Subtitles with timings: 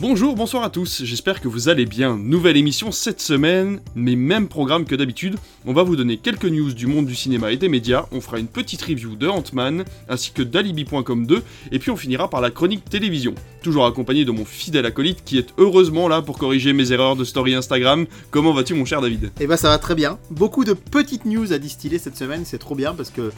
[0.00, 2.16] Bonjour, bonsoir à tous, j'espère que vous allez bien.
[2.16, 5.36] Nouvelle émission cette semaine, mais même programme que d'habitude.
[5.66, 8.38] On va vous donner quelques news du monde du cinéma et des médias, on fera
[8.38, 11.42] une petite review de Ant-Man, ainsi que d'Alibi.com 2,
[11.72, 13.34] et puis on finira par la chronique télévision.
[13.62, 17.24] Toujours accompagné de mon fidèle acolyte qui est heureusement là pour corriger mes erreurs de
[17.24, 18.06] story Instagram.
[18.30, 19.30] Comment vas-tu mon cher David?
[19.38, 20.18] Eh bah ça va très bien.
[20.30, 23.32] Beaucoup de petites news à distiller cette semaine, c'est trop bien parce que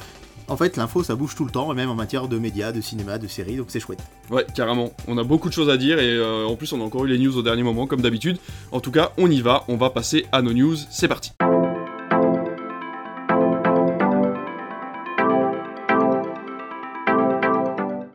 [0.53, 2.83] en fait, l'info, ça bouge tout le temps, et même en matière de médias, de
[2.83, 4.01] cinéma, de séries, donc c'est chouette.
[4.31, 4.93] Ouais, carrément.
[5.09, 7.09] On a beaucoup de choses à dire, et euh, en plus, on a encore eu
[7.09, 8.37] les news au dernier moment, comme d'habitude.
[8.71, 10.77] En tout cas, on y va, on va passer à nos news.
[10.91, 11.33] C'est parti.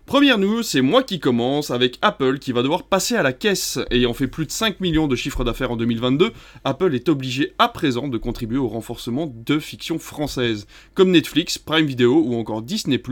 [0.07, 3.77] Première news, c'est moi qui commence avec Apple qui va devoir passer à la caisse.
[3.91, 6.31] Ayant fait plus de 5 millions de chiffres d'affaires en 2022,
[6.63, 10.65] Apple est obligé à présent de contribuer au renforcement de fiction française.
[10.93, 13.03] Comme Netflix, Prime Video ou encore Disney+,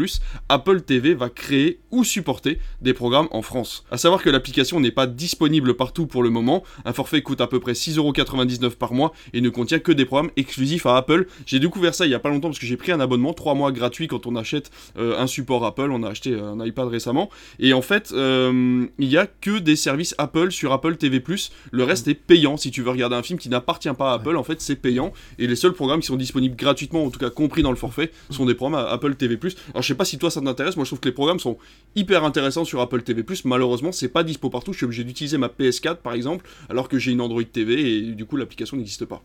[0.48, 3.84] Apple TV va créer ou supporter des programmes en France.
[3.92, 7.48] A savoir que l'application n'est pas disponible partout pour le moment, un forfait coûte à
[7.48, 11.28] peu près 6,99€ par mois et ne contient que des programmes exclusifs à Apple.
[11.46, 13.54] J'ai découvert ça il y a pas longtemps parce que j'ai pris un abonnement 3
[13.54, 17.30] mois gratuit quand on achète euh, un support Apple, on a acheté un iPad récemment.
[17.60, 21.22] Et en fait, euh, il n'y a que des services Apple sur Apple TV+.
[21.72, 22.58] Le reste est payant.
[22.58, 25.14] Si tu veux regarder un film qui n'appartient pas à Apple, en fait, c'est payant.
[25.40, 28.12] Et les seuls programmes qui sont disponibles gratuitement, en tout cas compris dans le forfait,
[28.30, 29.38] sont des programmes à Apple TV+.
[29.70, 30.76] Alors je sais pas si toi ça t'intéresse.
[30.76, 31.58] Moi, je trouve que les programmes sont
[31.96, 33.24] hyper intéressants sur Apple TV+.
[33.44, 34.74] Malheureusement, c'est pas dispo partout.
[34.74, 38.02] Je suis obligé d'utiliser ma PS4 par exemple, alors que j'ai une Android TV et
[38.14, 39.22] du coup l'application n'existe pas.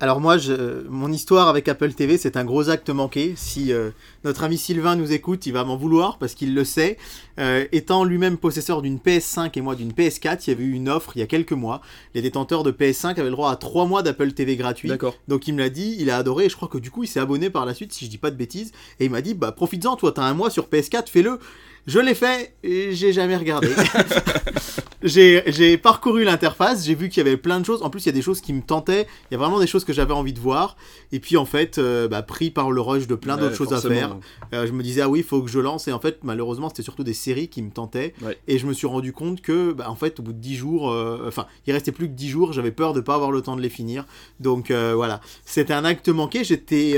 [0.00, 3.34] Alors moi, je, mon histoire avec Apple TV, c'est un gros acte manqué.
[3.36, 3.90] Si euh,
[4.24, 6.98] notre ami Sylvain nous écoute, il va m'en vouloir parce qu'il le sait.
[7.38, 10.88] Euh, étant lui-même possesseur d'une PS5 et moi d'une PS4, il y avait eu une
[10.88, 11.80] offre il y a quelques mois.
[12.14, 14.88] Les détenteurs de PS5 avaient le droit à 3 mois d'Apple TV gratuit.
[14.88, 15.16] D'accord.
[15.28, 17.06] Donc il me l'a dit, il a adoré et je crois que du coup il
[17.06, 18.72] s'est abonné par la suite si je dis pas de bêtises.
[19.00, 21.38] Et il m'a dit, bah profites-en, toi t'as un mois sur PS4, fais-le.
[21.86, 23.68] Je l'ai fait j'ai jamais regardé.
[25.02, 27.82] j'ai parcouru l'interface, j'ai vu qu'il y avait plein de choses.
[27.82, 29.06] En plus, il y a des choses qui me tentaient.
[29.30, 30.76] Il y a vraiment des choses que j'avais envie de voir.
[31.10, 33.72] Et puis, en fait, euh, bah, pris par le rush de plein Ouais, d'autres choses
[33.72, 34.18] à faire,
[34.52, 35.88] euh, je me disais, ah oui, il faut que je lance.
[35.88, 38.14] Et en fait, malheureusement, c'était surtout des séries qui me tentaient.
[38.22, 38.38] Ouais.
[38.46, 40.90] Et je me suis rendu compte que, bah, en fait, au bout de 10 jours,
[40.90, 43.56] euh, enfin, il restait plus que 10 jours, j'avais peur de pas avoir le temps
[43.56, 44.06] de les finir.
[44.40, 45.20] Donc, voilà.
[45.44, 46.44] C'était un acte manqué.
[46.44, 46.96] J'étais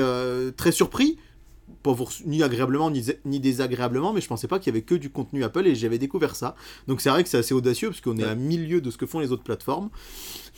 [0.57, 1.19] très surpris
[1.83, 1.95] pas
[2.27, 5.45] ni agréablement ni, ni désagréablement, mais je pensais pas qu'il y avait que du contenu
[5.45, 6.55] Apple et j'avais découvert ça.
[6.89, 9.07] Donc c'est vrai que c'est assez audacieux parce qu'on est à milieu de ce que
[9.07, 9.91] font les autres plateformes.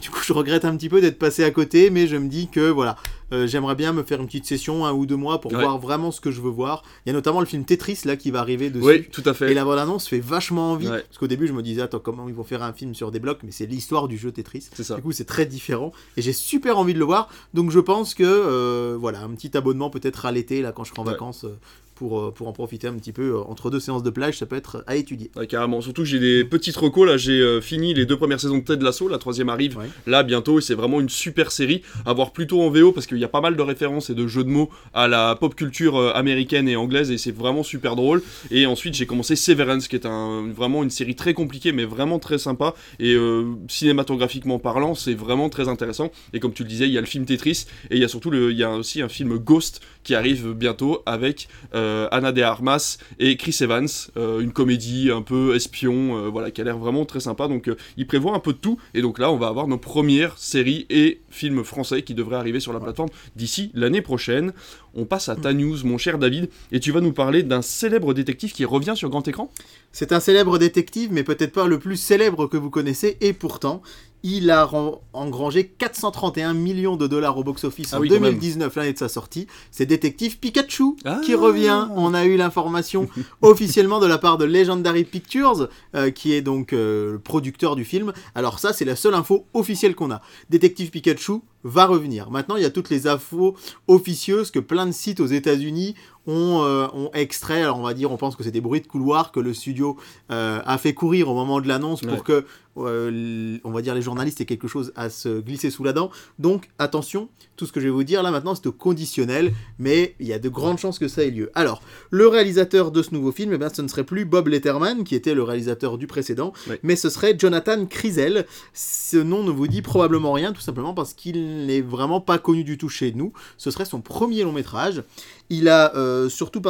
[0.00, 2.48] Du coup, je regrette un petit peu d'être passé à côté, mais je me dis
[2.48, 2.96] que voilà,
[3.32, 5.60] euh, j'aimerais bien me faire une petite session un ou deux mois pour Ouais.
[5.62, 6.82] voir vraiment ce que je veux voir.
[7.04, 8.84] Il y a notamment le film Tetris là qui va arriver dessus.
[8.84, 9.50] Oui, tout à fait.
[9.50, 10.88] Et la bande-annonce fait vachement envie.
[10.88, 11.00] Ouais.
[11.02, 13.20] Parce qu'au début, je me disais, attends, comment ils vont faire un film sur des
[13.20, 14.68] blocs Mais c'est l'histoire du jeu Tetris.
[14.74, 14.96] C'est ça.
[14.96, 15.92] Du coup, c'est très différent.
[16.18, 17.30] Et j'ai super envie de le voir.
[17.54, 20.92] Donc, je pense que, euh, voilà, un petit abonnement peut-être à l'été, là, quand je
[20.98, 21.12] en Ouais.
[21.12, 21.56] vacances, euh,
[21.94, 24.44] pour, euh, pour en profiter un petit peu euh, entre deux séances de plage, ça
[24.44, 25.30] peut être à étudier.
[25.34, 25.80] Ouais, carrément.
[25.80, 27.08] Surtout que j'ai des petites recos.
[27.08, 29.08] Là, j'ai euh, fini les deux premières saisons de Ted Lasso.
[29.08, 29.86] La troisième arrive Ouais.
[30.06, 30.58] là bientôt.
[30.58, 31.80] Et c'est vraiment une super série.
[32.04, 34.26] À voir plutôt en VO parce qu'il y a pas mal de références et de
[34.26, 37.10] jeux de mots à la pop culture américaine et anglaise.
[37.10, 38.22] Et c'est vraiment super drôle.
[38.50, 42.18] Et ensuite, j'ai commencé Severance, qui est un, vraiment une série très compliquée, mais vraiment
[42.18, 42.74] très sympa.
[43.00, 46.10] Et euh, cinématographiquement parlant, c'est vraiment très intéressant.
[46.34, 47.64] Et comme tu le disais, il y a le film Tetris.
[47.90, 50.52] Et il y a surtout le, il y a aussi un film Ghost qui arrive
[50.52, 56.16] bientôt avec euh, Anna de Armas et Chris Evans, euh, une comédie un peu espion,
[56.16, 57.48] euh, voilà, qui a l'air vraiment très sympa.
[57.48, 58.78] Donc, il prévoit un peu de tout.
[58.94, 62.60] Et donc là, on va avoir nos premières séries et films français qui devraient arriver
[62.60, 64.52] sur la plateforme d'ici l'année prochaine.
[64.94, 68.14] On passe à ta news, mon cher David, et tu vas nous parler d'un célèbre
[68.14, 69.50] détective qui revient sur grand écran?
[69.92, 73.82] C'est un célèbre détective, mais peut-être pas le plus célèbre que vous connaissez, et pourtant,
[74.22, 74.68] il a
[75.12, 78.32] engrangé 431 millions de dollars au box-office Ah en oui, quand même.
[78.32, 79.46] 2019, l'année de sa sortie.
[79.70, 81.20] C'est Détective Pikachu Ah.
[81.24, 81.86] qui revient.
[81.94, 83.08] On a eu l'information
[83.42, 87.84] officiellement de la part de Legendary Pictures, euh, qui est donc euh, le producteur du
[87.84, 88.12] film.
[88.34, 90.20] Alors ça, c'est la seule info officielle qu'on a.
[90.50, 92.30] Détective Pikachu va revenir.
[92.30, 93.54] Maintenant, il y a toutes les infos
[93.88, 95.94] officieuses que plein de sites aux États-Unis
[96.26, 97.62] ont, euh, ont extrait.
[97.62, 99.96] Alors on va dire, on pense que c'est des bruits de couloir que le studio
[100.28, 102.44] a fait courir au moment de l'annonce pour que,
[102.78, 106.10] euh, on va dire, les journalistes aient quelque chose à se glisser sous la dent.
[106.38, 110.14] Donc attention, tout ce que je vais vous dire là maintenant, c'est au conditionnel, mais
[110.20, 111.50] il y a de grandes chances que ça ait lieu.
[111.54, 115.04] Alors, le réalisateur de ce nouveau film, eh bien, ce ne serait plus Bob Letterman,
[115.04, 116.52] qui était le réalisateur du précédent,
[116.82, 118.46] mais ce serait Jonathan Crisel.
[118.72, 122.64] Ce nom ne vous dit probablement rien, tout simplement parce qu'il n'est vraiment pas connu
[122.64, 123.32] du tout chez nous.
[123.56, 125.02] Ce serait son premier long métrage.
[125.48, 126.60] Il a euh, surtout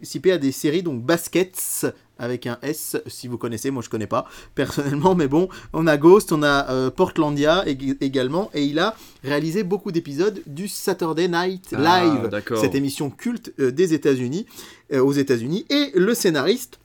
[0.00, 1.86] participé à des séries, donc Baskets,
[2.18, 4.24] avec un S, si vous connaissez, moi je connais pas
[4.54, 8.96] personnellement, mais bon, on a Ghost, on a euh, Portlandia ég- également, et il a
[9.22, 14.46] réalisé beaucoup d'épisodes du Saturday Night Ah, Live, cette émission culte euh, des États-Unis,
[14.94, 16.78] euh, aux États-Unis, et le scénariste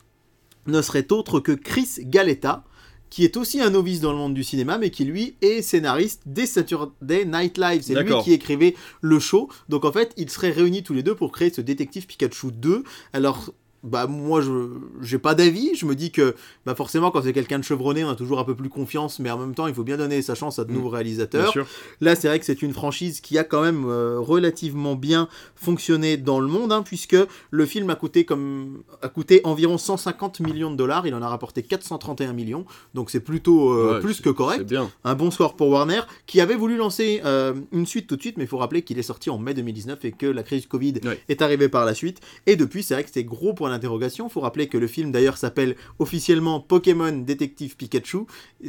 [0.67, 2.65] ne serait autre que Chris Galetta,
[3.15, 6.23] qui est aussi un novice dans le monde du cinéma, mais qui lui est scénariste
[6.25, 7.81] des Saturday Night Live.
[7.81, 9.47] C'est lui qui écrivait le show.
[9.69, 12.83] Donc en fait, ils seraient réunis tous les deux pour créer ce détective Pikachu 2.
[13.13, 13.53] Alors.
[13.86, 14.52] Bah moi je
[15.02, 16.36] j'ai pas d'avis, je me dis que
[16.66, 19.30] bah forcément quand c'est quelqu'un de chevronné on a toujours un peu plus confiance mais
[19.32, 20.76] en même temps il faut bien donner sa chance à de Mm.
[20.76, 21.54] nouveaux réalisateurs.
[22.02, 26.18] Là, c'est vrai que c'est une franchise qui a quand même euh, relativement bien fonctionné
[26.18, 27.16] dans le monde, hein, puisque
[27.52, 31.08] le film a coûté, comme, a coûté environ 150 millions de dollars.
[31.08, 34.64] Il en a rapporté 431 millions, donc c'est plutôt euh, Ouais, plus que correct.
[34.64, 34.90] bien.
[35.04, 38.38] Un bon score pour Warner, qui avait voulu lancer euh, une suite tout de suite,
[38.38, 40.96] mais il faut rappeler qu'il est sorti en mai 2019 et que la crise Covid
[41.06, 41.20] Ouais.
[41.30, 42.20] est arrivée par la suite.
[42.48, 44.27] Et depuis, c'est vrai que c'était gros point d'interrogation.
[44.27, 48.19] Il faut rappeler que le film d'ailleurs s'appelle officiellement Pokémon Détective Pikachu.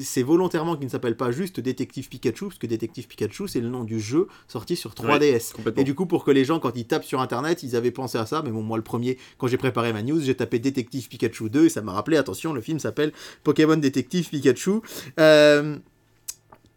[0.01, 3.69] C'est volontairement qu'il ne s'appelle pas juste Détective Pikachu, parce que Détective Pikachu, c'est le
[3.69, 5.53] nom du jeu sorti sur 3DS.
[5.53, 5.81] Complètement.
[5.81, 8.19] Et du coup, pour que les gens, quand ils tapent sur internet, ils avaient pensé
[8.19, 8.43] à ça.
[8.45, 11.67] Mais bon, moi, le premier, quand j'ai préparé ma news, j'ai tapé Détective Pikachu 2
[11.67, 13.13] et ça m'a rappelé, attention, le film s'appelle
[13.45, 14.81] Pokémon Détective Pikachu.
[15.19, 15.77] Euh,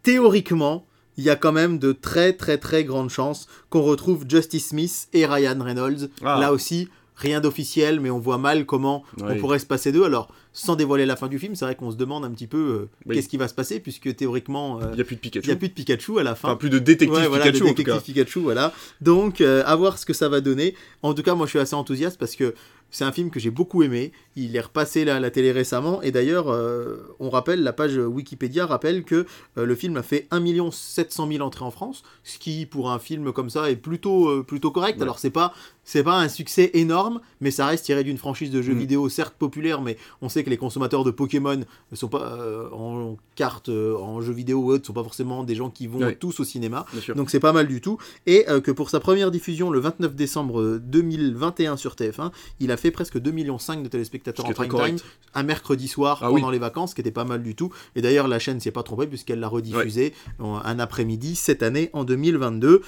[0.02, 0.86] théoriquement,
[1.16, 5.08] il y a quand même de très très très grandes chances qu'on retrouve Justice Smith
[5.12, 6.08] et Ryan Reynolds.
[6.22, 6.38] Ah.
[6.40, 6.88] Là aussi,
[7.20, 10.04] rien d'officiel, mais on voit mal comment on pourrait se passer d'eux.
[10.04, 12.58] Alors, sans dévoiler la fin du film, c'est vrai qu'on se demande un petit peu
[12.58, 13.14] euh, Oui.
[13.14, 15.46] qu'est-ce qui va se passer, puisque théoriquement, euh, Il n'y a plus de il Pikachu.
[15.46, 16.48] n'y a plus de Pikachu à la fin.
[16.48, 17.92] Enfin, plus de détective Ouais, voilà, Pikachu de en tout cas.
[17.92, 18.72] détective Pikachu, voilà.
[19.00, 20.74] Donc, euh, à voir ce que ça va donner.
[21.02, 22.54] En tout cas, moi, je suis assez enthousiaste parce que
[22.90, 24.12] c'est un film que j'ai beaucoup aimé.
[24.36, 26.00] Il est repassé à la télé récemment.
[26.02, 29.26] Et d'ailleurs, euh, on rappelle, la page Wikipédia rappelle que
[29.58, 32.98] euh, le film a fait 1 700 000 entrées en France, ce qui, pour un
[32.98, 34.96] film comme ça, est plutôt, euh, plutôt correct.
[34.98, 35.02] Ouais.
[35.02, 35.52] Alors, c'est pas,
[35.84, 38.78] c'est pas un succès énorme, mais ça reste tiré d'une franchise de jeux Mm.
[38.78, 41.60] vidéo, certes populaire, mais on sait que les consommateurs de Pokémon
[41.92, 42.38] sont pas
[42.72, 46.14] en cartes, en jeux vidéo ou autres, sont pas forcément des gens qui vont Ouais.
[46.14, 46.86] tous au cinéma.
[47.16, 47.98] Donc c'est pas mal du tout.
[48.26, 52.76] Et que pour sa première diffusion le 29 décembre euh, 2021 sur TF1, il a
[52.80, 54.96] fait presque 2,5 millions de téléspectateurs en prime time
[55.34, 56.52] un mercredi soir Ah pendant oui.
[56.52, 57.72] les vacances, ce qui était pas mal du tout.
[57.94, 62.04] Et d'ailleurs la chaîne s'est pas trompée puisqu'elle l'a rediffusé un après-midi cette année en
[62.04, 62.82] 2022.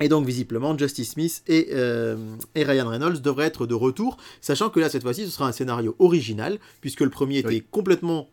[0.00, 2.16] Et donc visiblement Justice Smith et, euh,
[2.54, 5.52] et Ryan Reynolds devraient être de retour, sachant que là cette fois-ci ce sera un
[5.52, 7.64] scénario original, puisque le premier était Oui.
[7.70, 8.28] complètement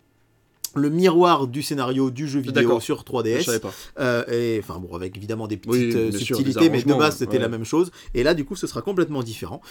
[0.76, 3.44] le miroir du scénario du jeu vidéo sur Je 3DS.
[3.46, 3.74] savais pas.
[4.00, 6.94] Euh, et enfin bon, avec évidemment des petites Oui, euh, sûr, subtilités, des mais de
[6.94, 7.40] base c'était ouais.
[7.40, 7.92] la même chose.
[8.14, 9.62] Et là, du coup, ce sera complètement différent.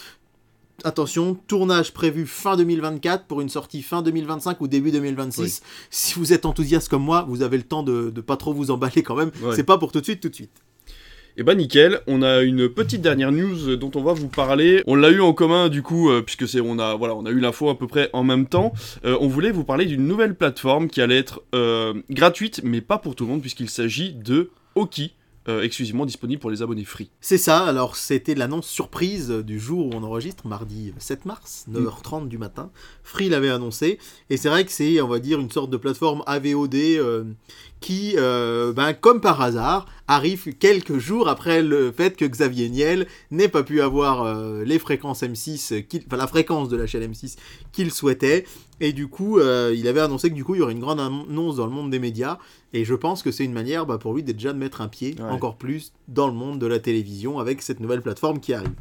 [0.82, 5.40] Attention, tournage prévu fin 2024 pour une sortie fin 2025 ou début 2026.
[5.40, 5.68] Oui.
[5.90, 8.70] Si vous êtes enthousiaste comme moi, vous avez le temps de, de pas trop vous
[8.70, 9.30] emballer quand même.
[9.42, 9.54] Ouais.
[9.54, 10.62] C'est pas pour tout de suite, tout de suite.
[11.36, 14.84] Et bah nickel, on a une petite dernière news dont on va vous parler.
[14.86, 17.30] On l'a eu en commun du coup, euh, puisque c'est on a voilà, on a
[17.30, 18.72] eu l'info à peu près en même temps.
[19.04, 22.98] Euh, on voulait vous parler d'une nouvelle plateforme qui allait être euh, gratuite, mais pas
[22.98, 25.14] pour tout le monde, puisqu'il s'agit de Oki,
[25.48, 27.10] euh, exclusivement disponible pour les abonnés free.
[27.20, 32.28] C'est ça, alors c'était l'annonce surprise du jour où on enregistre, mardi 7 mars, 9h30
[32.28, 32.70] du matin.
[33.02, 33.98] Free l'avait annoncé,
[34.30, 37.24] et c'est vrai que c'est, on va dire, une sorte de plateforme AVOD euh,
[37.80, 43.06] qui, euh, ben, comme par hasard, arrive quelques jours après le fait que Xavier Niel
[43.30, 47.36] n'ait pas pu avoir les fréquences M6, qu'il- enfin la fréquence de la chaîne M6
[47.72, 48.44] qu'il souhaitait,
[48.86, 51.00] et du coup, euh, il avait annoncé que du coup, il y aurait une grande
[51.00, 52.38] annonce dans le monde des médias,
[52.72, 55.14] et je pense que c'est une manière bah, pour lui déjà de mettre un pied
[55.18, 55.30] Ouais.
[55.30, 58.72] encore plus dans le monde de la télévision avec cette nouvelle plateforme qui arrive.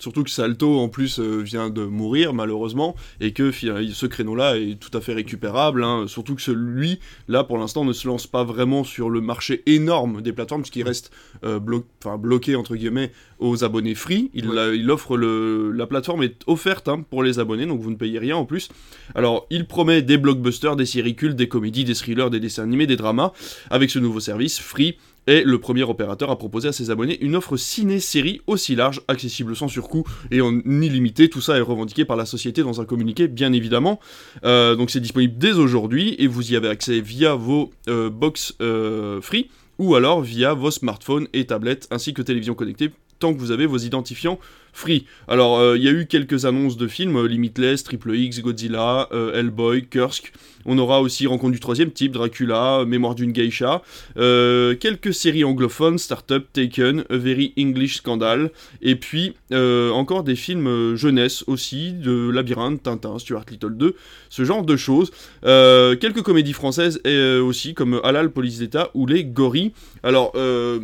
[0.00, 4.56] Surtout que Salto en plus euh, vient de mourir malheureusement et que fi- ce créneau-là
[4.56, 5.84] est tout à fait récupérable.
[5.84, 6.06] hein.
[6.08, 6.98] Surtout que celui
[7.28, 10.84] là pour l'instant ne se lance pas vraiment sur le marché énorme des plateformes puisqu'il
[10.84, 11.10] reste
[11.44, 11.84] euh, blo-
[12.18, 14.30] bloqué entre guillemets aux abonnés free.
[14.34, 14.58] Il, Ouais.
[14.58, 17.96] a- il offre le la plateforme est offerte hein, pour les abonnés donc vous ne
[17.96, 18.68] payez rien en plus.
[19.14, 22.86] Alors il promet des blockbusters, des séries cultes, des comédies, des thrillers, des dessins animés,
[22.86, 23.32] des dramas
[23.70, 24.96] avec ce nouveau service free
[25.26, 29.54] est le premier opérateur à proposer à ses abonnés une offre ciné-série aussi large, accessible
[29.54, 31.28] sans surcoût et en illimité.
[31.28, 34.00] Tout ça est revendiqué par la société dans un communiqué, bien évidemment.
[34.44, 38.54] Euh, donc c'est disponible dès aujourd'hui et vous y avez accès via vos euh, box
[38.60, 39.48] euh, free
[39.78, 43.66] ou alors via vos smartphones et tablettes ainsi que télévision connectée tant que vous avez
[43.66, 44.38] vos identifiants
[44.72, 45.04] free.
[45.28, 50.32] Alors, il y a eu quelques annonces de films, Limitless, Triple X, Godzilla, Hellboy, Kursk.
[50.66, 53.82] On aura aussi Rencontre du troisième type, Dracula, Mémoire d'une geisha.
[54.16, 58.50] Euh, quelques séries anglophones, Startup, Taken, A Very English Scandal.
[58.82, 63.94] Et puis, euh, encore des films euh, jeunesse aussi, de Labyrinthe, Tintin, Stuart Little 2,
[64.28, 65.10] ce genre de choses.
[65.44, 69.72] Euh, quelques comédies françaises euh, aussi, comme Halal, Police d'État ou Les Gorilles.
[70.02, 70.80] Alors, euh,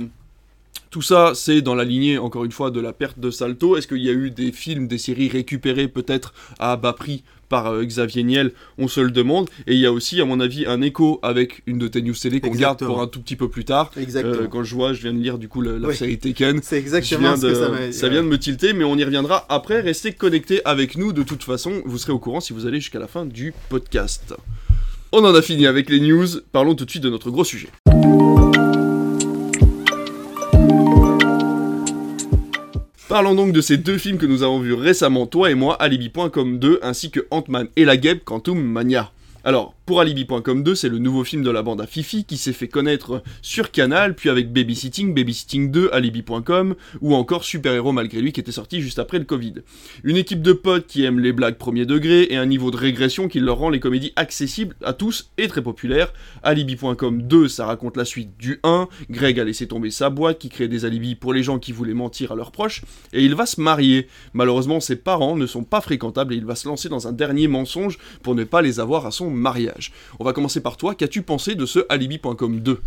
[0.91, 3.77] tout ça, c'est dans la lignée, encore une fois, de la perte de Salto.
[3.77, 7.67] Est-ce qu'il y a eu des films, des séries récupérées peut-être à bas prix par
[7.73, 8.53] euh, Xavier Niel?
[8.79, 9.49] On se le demande.
[9.67, 12.15] Et il y a aussi, à mon avis, un écho avec une de tes news
[12.15, 13.91] télé qu'on garde pour un tout petit peu plus tard.
[14.01, 14.43] Exactement.
[14.45, 15.97] Euh, quand je vois, je viens de lire du coup le- la Oui.
[15.97, 16.61] série Taken.
[16.63, 18.85] c'est Je exactement viens ce de- que ça m'a ça vient de me tilter, mais
[18.85, 19.81] on y reviendra après.
[19.81, 21.83] Restez connectés avec nous de toute façon.
[21.85, 24.35] Vous serez au courant si vous allez jusqu'à la fin du podcast.
[25.13, 27.69] On en a fini avec les news, parlons tout de suite de notre gros sujet.
[33.17, 36.59] Parlons donc de ces deux films que nous avons vus récemment, toi et moi, Alibi.com
[36.59, 39.11] 2, ainsi que Ant-Man et la Guêpe Quantum Mania.
[39.43, 42.53] Alors, pour Alibi.com 2, c'est le nouveau film de la bande à Fifi qui s'est
[42.53, 48.21] fait connaître sur Canal, puis avec Babysitting, Babysitting 2, Alibi.com, ou encore Super Héros malgré
[48.21, 49.55] lui qui était sorti juste après le Covid.
[50.03, 53.29] Une équipe de potes qui aiment les blagues premier degré et un niveau de régression
[53.29, 56.13] qui leur rend les comédies accessibles à tous et très populaires.
[56.43, 60.49] Alibi.com 2, ça raconte la suite du 1, Greg a laissé tomber sa boîte qui
[60.49, 63.47] crée des alibis pour les gens qui voulaient mentir à leurs proches, et il va
[63.47, 64.09] se marier.
[64.35, 67.47] Malheureusement, ses parents ne sont pas fréquentables et il va se lancer dans un dernier
[67.47, 69.76] mensonge pour ne pas les avoir à son mariage.
[70.19, 72.81] On va commencer par toi, qu'as-tu pensé de ce Alibi.com 2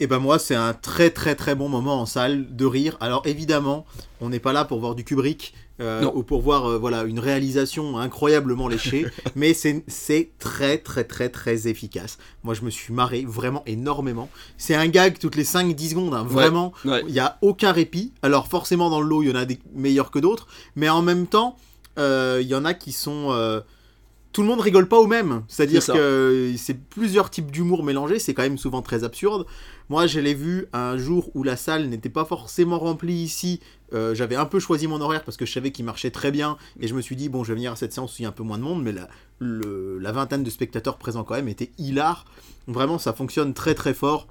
[0.00, 2.96] Et ben moi, c'est un très très très bon moment en salle de rire.
[3.00, 3.86] Alors évidemment,
[4.20, 5.54] on n'est pas là pour voir du Kubrick.
[5.78, 9.04] Euh, ou pour voir euh, voilà une réalisation incroyablement léchée,
[9.36, 12.16] mais c'est très très très très efficace.
[12.44, 14.30] Moi je me suis marré vraiment énormément.
[14.56, 16.24] C'est un gag toutes les 5-10 secondes, hein.
[16.26, 16.72] vraiment.
[16.86, 18.14] Il n'y a aucun répit.
[18.22, 21.02] Alors forcément dans le lot il y en a des meilleurs que d'autres, mais en
[21.02, 21.58] même temps
[21.98, 23.28] euh, il y en a qui sont
[24.36, 25.44] tout le monde rigole pas au même.
[25.48, 29.46] C'est-à-dire que c'est plusieurs types d'humour mélangés, c'est quand même souvent très absurde.
[29.88, 33.60] Moi, je l'ai vu un jour où la salle n'était pas forcément remplie ici.
[33.94, 36.58] Euh, j'avais un peu choisi mon horaire parce que je savais qu'il marchait très bien
[36.78, 38.26] et je me suis dit, bon, je vais venir à cette séance où il y
[38.26, 39.08] a un peu moins de monde, mais la,
[39.40, 42.26] la vingtaine de spectateurs présents quand même était hilar.
[42.66, 44.26] Vraiment, ça fonctionne très très fort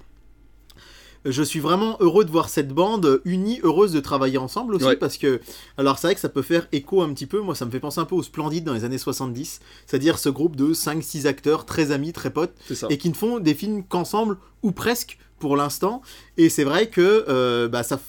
[1.25, 5.17] je suis vraiment heureux de voir cette bande unie, heureuse de travailler ensemble aussi, parce
[5.17, 5.41] que,
[5.77, 7.79] alors c'est vrai que ça peut faire écho un petit peu, moi ça me fait
[7.79, 11.65] penser un peu aux Splendides dans les années 70, c'est-à-dire ce groupe de 5-6 acteurs
[11.65, 12.53] très amis, très potes,
[12.89, 16.01] et qui ne font des films qu'ensemble, ou presque, pour l'instant,
[16.38, 18.00] et c'est vrai que euh, bah, ça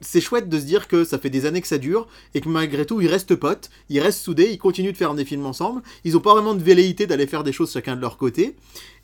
[0.00, 2.48] c'est chouette de se dire que ça fait des années que ça dure et que
[2.48, 5.82] malgré tout ils restent potes, ils restent soudés, ils continuent de faire des films ensemble.
[6.04, 8.54] Ils n'ont pas vraiment de velléité d'aller faire des choses chacun de leur côté.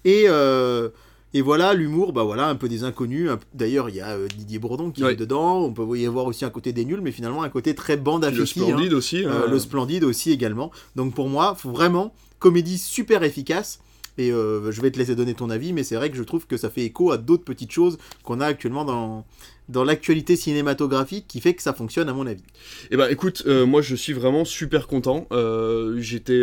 [0.04, 0.90] Et euh,
[1.32, 3.30] et voilà, l'humour, bah voilà, un peu des inconnus.
[3.54, 5.60] D'ailleurs, il y a euh, Didier Bourdon qui est dedans.
[5.60, 8.24] On peut y avoir aussi un côté des nuls, mais finalement un côté très bande
[8.24, 9.24] à Le splendide aussi.
[9.24, 10.72] Euh, le splendide aussi également.
[10.96, 13.78] Donc pour moi, faut vraiment comédie super efficace.
[14.18, 16.46] Et euh, je vais te laisser donner ton avis, mais c'est vrai que je trouve
[16.46, 19.24] que ça fait écho à d'autres petites choses qu'on a actuellement dans,
[19.70, 22.42] dans l'actualité cinématographique qui fait que ça fonctionne à mon avis.
[22.90, 25.26] Eh ben écoute, moi je suis vraiment super content.
[25.98, 26.42] J'étais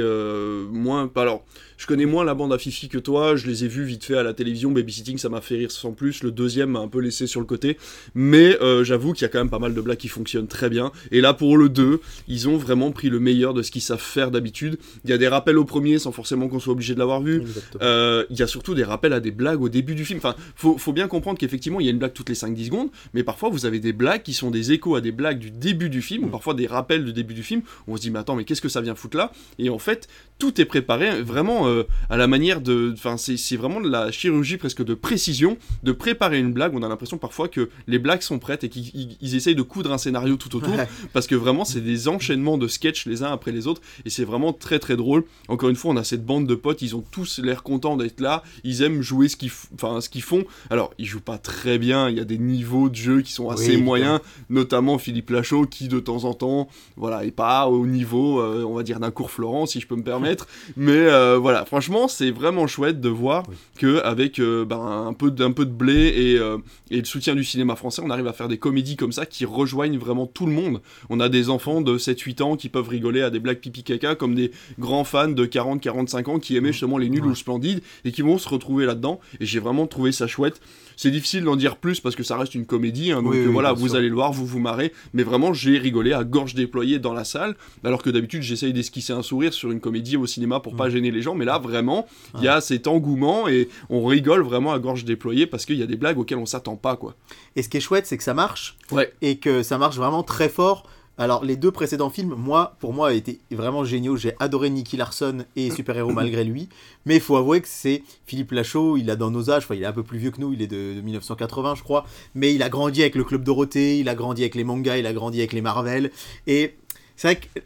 [0.71, 1.11] moins...
[1.15, 1.43] Alors,
[1.77, 4.17] je connais moins la bande à Fifi que toi, je les ai vus vite fait
[4.17, 6.99] à la télévision, Babysitting ça m'a fait rire sans plus, le deuxième m'a un peu
[6.99, 7.77] laissé sur le côté,
[8.15, 10.69] mais euh, j'avoue qu'il y a quand même pas mal de blagues qui fonctionnent très
[10.69, 13.83] bien, et là pour le 2, ils ont vraiment pris le meilleur de ce qu'ils
[13.83, 16.95] savent faire d'habitude, il y a des rappels au premier sans forcément qu'on soit obligé
[16.95, 17.43] de l'avoir vu,
[17.81, 20.35] euh, il y a surtout des rappels à des blagues au début du film, enfin
[20.55, 23.16] faut, faut bien comprendre qu'effectivement il y a une blague toutes les 5-10 secondes, mais
[23.23, 26.01] parfois vous avez des blagues qui sont des échos à des blagues du début du
[26.01, 26.31] film, ou mm.
[26.31, 28.69] parfois des rappels du début du film, on se dit mais attends mais qu'est-ce que
[28.69, 30.07] ça vient foutre là, et en fait
[30.39, 32.93] tout est préparé vraiment euh, à la manière de.
[32.93, 36.75] Enfin, c'est vraiment de la chirurgie presque de précision, de préparer une blague.
[36.75, 39.97] On a l'impression parfois que les blagues sont prêtes et qu'ils essayent de coudre un
[39.97, 40.75] scénario tout autour.
[41.13, 43.81] Parce que vraiment, c'est des enchaînements de sketchs les uns après les autres.
[44.05, 45.23] Et c'est vraiment très très drôle.
[45.47, 48.19] Encore une fois, on a cette bande de potes, ils ont tous l'air contents d'être
[48.19, 48.43] là.
[48.63, 50.45] Ils aiment jouer ce qu'ils enfin, font.
[50.69, 52.09] Alors, ils jouent pas très bien.
[52.09, 54.19] Il y a des niveaux de jeu qui sont assez moyens.
[54.49, 58.73] Notamment Philippe Lachaud qui, de temps en temps, voilà, est pas au niveau, euh, on
[58.73, 60.26] va dire, d'un cours Florent, si je peux me permettre.
[60.75, 63.43] Mais euh, voilà, franchement, c'est vraiment chouette de voir
[63.77, 66.57] que avec euh, ben, un, peu, un peu de blé euh,
[66.89, 69.45] et, le soutien du cinéma français, on arrive à faire des comédies comme ça qui
[69.45, 70.81] rejoignent vraiment tout le monde.
[71.09, 74.15] On a des enfants de 7-8 ans qui peuvent rigoler à des blagues pipi caca
[74.15, 78.11] comme des grands fans de 40-45 ans qui aimaient justement les nuls ou splendides et
[78.11, 79.19] qui vont se retrouver là-dedans.
[79.39, 80.61] Et j'ai vraiment trouvé ça chouette.
[80.97, 83.95] C'est difficile d'en dire plus parce que ça reste une comédie, hein, donc voilà, vous
[83.95, 84.91] allez le voir, vous vous marrez.
[85.13, 89.13] Mais vraiment, j'ai rigolé à gorge déployée dans la salle, alors que d'habitude j'essaye d'esquisser
[89.13, 90.91] un sourire sur une comédie au cinéma pour pas mm.
[90.91, 91.35] gêner les gens.
[91.35, 92.07] Mais là, vraiment,
[92.39, 95.83] il y a cet engouement et on rigole vraiment à gorge déployée parce qu'il y
[95.83, 97.15] a des blagues auxquelles on s'attend pas, quoi.
[97.55, 98.75] Et ce qui est chouette, c'est que ça marche.
[98.91, 99.13] Ouais.
[99.21, 100.83] Et que ça marche vraiment très fort
[101.19, 104.17] alors, les deux précédents films, moi, pour moi, étaient vraiment géniaux.
[104.17, 106.69] J'ai adoré Nicky Larson et Super Héros malgré lui.
[107.05, 109.83] Mais il faut avouer que c'est Philippe Lachaud, il a dans nos âges, enfin, il
[109.83, 112.05] est un peu plus vieux que nous, il est de, 1980, je crois.
[112.35, 115.07] Mais il a grandi avec le Club Dorothée, il a grandi avec les mangas, il
[115.07, 116.11] a grandi avec les Marvel.
[116.45, 116.75] Et
[117.15, 117.61] c'est vrai que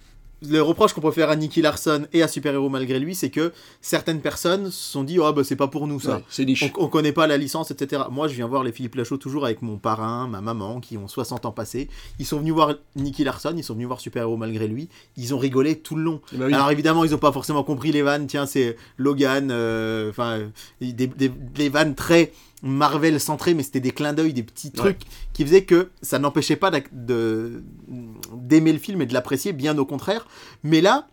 [0.47, 3.29] le reproche qu'on peut faire à Nicky Larson et à Super Héros malgré lui, c'est
[3.29, 6.21] que certaines personnes se sont dit oh bah c'est pas pour nous ça.
[6.29, 6.45] c'est
[6.77, 8.03] On, connaît pas la licence, etc.
[8.09, 11.07] Moi je viens voir les Philippe Lachaud toujours avec mon parrain, ma maman qui ont
[11.07, 11.89] 60 ans passés.
[12.19, 14.89] Ils sont venus voir Nicky Larson, ils sont venus voir Super Héros malgré lui.
[15.15, 16.21] Ils ont rigolé tout le long.
[16.33, 18.27] Eh ben Alors évidemment ils ont pas forcément compris les vannes.
[18.27, 20.39] Tiens c'est Logan, euh, enfin
[20.81, 22.31] des, des vannes très
[22.61, 24.99] Marvel centré, mais c'était des clins d'œil, des petits trucs
[25.33, 26.69] qui faisaient que ça n'empêchait pas
[28.31, 30.27] d'aimer le film et de l'apprécier, bien au contraire.
[30.63, 31.07] Mais là,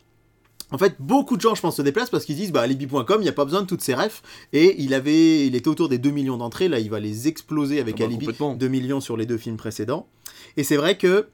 [0.70, 3.22] En fait, beaucoup de gens, je pense, se déplacent parce qu'ils disent, bah, Alibi.com, il
[3.22, 4.20] n'y a pas besoin de toutes ces refs.
[4.52, 6.68] Et il avait, il était autour des 2 millions d'entrées.
[6.68, 8.26] Là, il va les exploser avec Ah bah, Alibi.
[8.26, 8.54] complètement.
[8.54, 10.06] 2 millions sur les deux films précédents.
[10.58, 11.28] Et c'est vrai que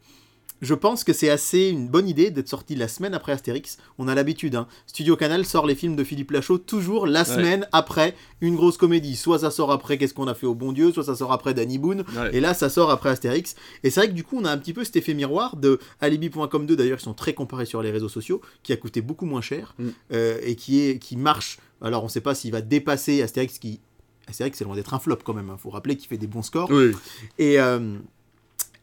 [0.62, 3.76] je pense que c'est assez une bonne idée d'être sorti la semaine après Astérix.
[3.98, 4.66] On a l'habitude, hein.
[4.86, 9.16] Studio Canal sort les films de Philippe Lachaud toujours la semaine après une grosse comédie.
[9.16, 11.52] Soit ça sort après Qu'est-ce qu'on a fait au bon Dieu, soit ça sort après
[11.54, 12.04] Danny Boone.
[12.16, 12.30] Ouais.
[12.34, 13.56] Et là, ça sort après Astérix.
[13.82, 15.78] Et c'est vrai que du coup, on a un petit peu cet effet miroir de
[16.00, 19.26] Alibi.com 2, d'ailleurs, qui sont très comparés sur les réseaux sociaux, qui a coûté beaucoup
[19.26, 19.88] moins cher Mm.
[20.12, 21.58] euh, et qui, est, qui marche.
[21.82, 23.80] Alors, on ne sait pas s'il va dépasser Astérix, qui.
[24.26, 25.50] Astérix, c'est loin d'être un flop quand même.
[25.52, 26.70] Il faut rappeler qu'il fait des bons scores.
[26.70, 26.92] Oui.
[27.38, 27.98] Et, euh,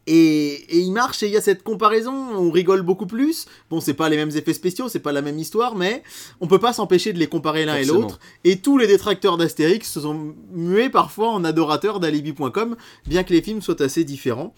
[0.08, 3.46] et, et il marche et il y a cette comparaison, on rigole beaucoup plus.
[3.70, 6.03] Bon, c'est pas les mêmes effets spéciaux, c'est pas la même histoire, mais
[6.39, 8.20] on peut pas s'empêcher de les comparer l'un et l'autre.
[8.43, 13.41] Et tous les détracteurs d'Astérix se sont mués parfois en adorateurs d'Alibi.com, bien que les
[13.41, 14.53] films soient assez différents.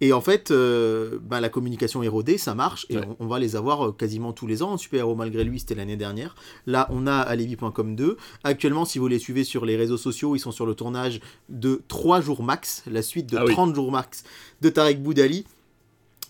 [0.00, 3.04] Et en fait, euh, bah, la communication est rodée, ça marche, et Ouais.
[3.18, 4.76] on, on va les avoir euh, quasiment tous les ans.
[4.76, 6.34] Super Héros malgré lui, c'était l'année dernière.
[6.66, 8.16] Là, on a Alibi.com 2.
[8.44, 11.82] Actuellement, si vous les suivez sur les réseaux sociaux, ils sont sur le tournage de
[11.88, 13.52] 3 jours max, la suite de Ah oui.
[13.52, 14.22] 30 jours max
[14.60, 15.44] de Tarek Boudali.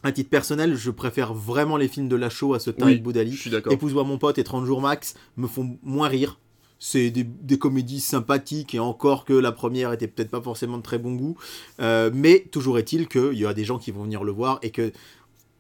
[0.05, 3.33] À titre personnel, je préfère vraiment les films de Lachaud à ce Tarek Oui, Boudali.
[3.33, 3.73] Je suis d'accord.
[3.73, 6.39] Épouse-moi mon pote et 30 jours max me font moins rire.
[6.81, 10.83] C'est des, des comédies sympathiques et encore que la première était peut-être pas forcément de
[10.83, 11.37] très bon goût.
[11.81, 14.71] Euh, mais toujours est-il qu'il y a des gens qui vont venir le voir et
[14.71, 14.93] que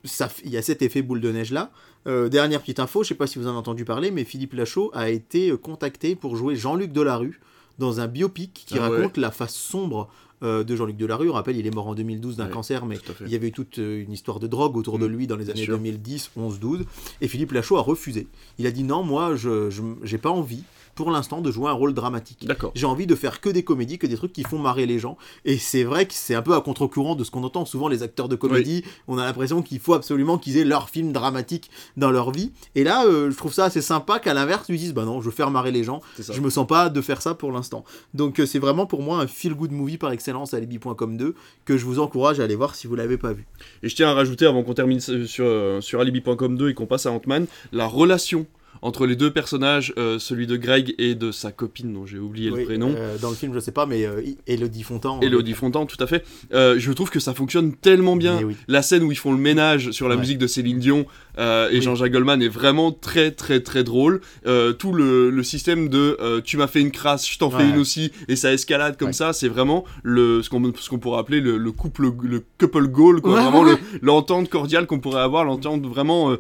[0.05, 1.73] ça, il y a cet effet boule de neige là.
[2.07, 4.53] Euh, dernière petite info, je sais pas si vous en avez entendu parler, mais Philippe
[4.55, 7.41] Lachaud a été euh, contacté pour jouer Jean-Luc Delarue
[7.79, 8.97] dans un biopic qui Ah ouais.
[8.99, 10.09] raconte la face sombre
[10.45, 11.29] euh, de Jean-Luc Delarue.
[11.31, 13.53] On rappelle, il est mort en 2012 d'un Ouais, cancer, mais il y avait eu
[13.53, 15.77] toute euh, une histoire de drogue autour de Mm, lui dans les années sûr.
[15.77, 16.85] 2010, 11, 12.
[17.21, 18.29] Et Philippe Lachaud a refusé.
[18.59, 19.69] Il a dit non, moi, je
[20.05, 20.63] j'ai pas envie,
[20.99, 22.45] pour l'instant, de jouer un rôle dramatique.
[22.45, 22.73] D'accord.
[22.75, 25.17] J'ai envie de faire que des comédies, que des trucs qui font marrer les gens.
[25.45, 28.03] Et c'est vrai que c'est un peu à contre-courant de ce qu'on entend souvent les
[28.03, 28.83] acteurs de comédie.
[29.07, 32.51] On a l'impression qu'il faut absolument qu'ils aient leur film dramatique dans leur vie.
[32.75, 35.27] Et là, euh, je trouve ça assez sympa qu'à l'inverse, ils disent bah non, je
[35.27, 36.01] veux faire marrer les gens.
[36.19, 37.85] Je me sens pas de faire ça pour l'instant.
[38.13, 41.85] Donc euh, c'est vraiment pour moi un feel-good movie par excellence, Alibi.com 2, que je
[41.85, 43.47] vous encourage à aller voir si vous l'avez pas vu.
[43.85, 46.87] Et je tiens à rajouter, avant qu'on termine sur, sur, sur Alibi.com 2 et qu'on
[46.87, 48.47] passe à Ant-Man, la relation
[48.81, 52.51] entre les deux personnages, euh, celui de Greg et de sa copine dont j'ai oublié
[52.51, 52.95] Oui, le prénom.
[52.97, 55.19] euh, dans le film, je sais pas, mais euh, Elodie Fontan.
[55.21, 56.25] Elodie Fontan, tout à fait.
[56.53, 58.41] Euh, je trouve que ça fonctionne tellement bien.
[58.43, 58.55] Oui.
[58.69, 60.21] La scène où ils font le ménage sur la Ouais.
[60.21, 61.07] musique de Céline Dion
[61.39, 61.83] euh, et Oui.
[61.83, 64.21] Jean-Jacques Goldman est vraiment très très très drôle.
[64.47, 67.69] Euh, tout le, le système de euh, tu m'as fait une crasse, je t'en fais
[67.69, 69.13] une aussi, et ça escalade comme Ouais.
[69.15, 72.87] ça, c'est vraiment le, ce qu'on ce qu'on pourrait appeler le, le couple, le couple
[72.89, 73.35] goal, quoi.
[73.35, 73.65] Ouais, vraiment
[74.03, 76.37] l'entente cordiale qu'on pourrait avoir, l'entente vraiment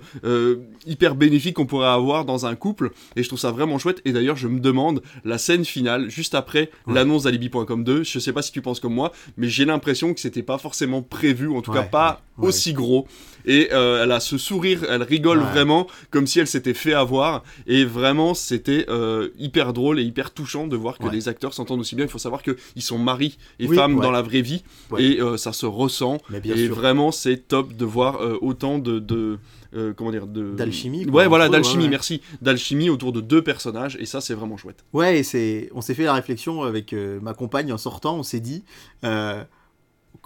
[0.86, 2.90] hyper bénéfique qu'on pourrait avoir dans un couple.
[3.16, 4.00] Et je trouve ça vraiment chouette.
[4.04, 8.02] Et d'ailleurs, je me demande la scène finale, juste après l'annonce d'Alibi.com 2.
[8.04, 11.02] Je sais pas si tu penses comme moi, mais j'ai l'impression que c'était pas forcément
[11.02, 13.06] prévu, ou en tout cas pas aussi gros.
[13.46, 15.50] Et euh, elle a ce sourire, elle rigole Ouais.
[15.52, 17.42] vraiment comme si elle s'était fait avoir.
[17.66, 21.12] Et vraiment, c'était euh, hyper drôle et hyper touchant de voir que Ouais.
[21.12, 22.04] les acteurs s'entendent aussi bien.
[22.04, 24.02] Il faut savoir qu'ils sont mari et Oui, femme ouais.
[24.02, 24.62] dans la vraie vie.
[24.98, 26.18] Et euh, ça se ressent.
[26.30, 26.74] Mais bien et sûr.
[26.74, 28.98] vraiment, c'est top de voir autant de.
[28.98, 29.38] de
[29.76, 31.90] euh, comment dire de D'alchimie, ouais voilà d'alchimie ouais, ouais.
[31.90, 35.82] merci d'alchimie autour de deux personnages et ça c'est vraiment chouette Ouais, et c'est, on
[35.82, 38.64] s'est fait la réflexion avec euh, ma compagne en sortant, on s'est dit
[39.04, 39.44] euh,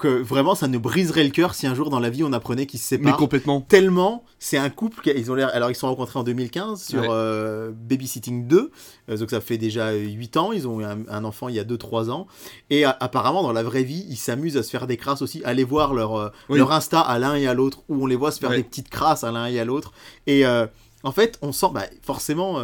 [0.02, 2.66] que vraiment ça nous briserait le cœur si un jour dans la vie on apprenait
[2.66, 3.16] qu'ils se mais séparent.
[3.16, 6.82] complètement Tellement, c'est un couple, ils ont l'air, alors ils se sont rencontrés en 2015
[6.82, 7.08] sur Ouais.
[7.10, 8.70] euh, Babysitting 2,
[9.08, 11.58] euh, donc ça fait déjà 8 ans, ils ont eu un, un enfant il y
[11.60, 12.26] a 2-3 ans,
[12.70, 15.42] et a- apparemment dans la vraie vie, ils s'amusent à se faire des crasses aussi,
[15.44, 16.58] aller voir leur, euh, Oui.
[16.58, 18.56] leur Insta à l'un et à l'autre, où on les voit se faire Ouais.
[18.58, 19.92] des petites crasses à l'un et à l'autre,
[20.26, 20.66] et euh,
[21.04, 22.60] en fait on sent, bah, forcément...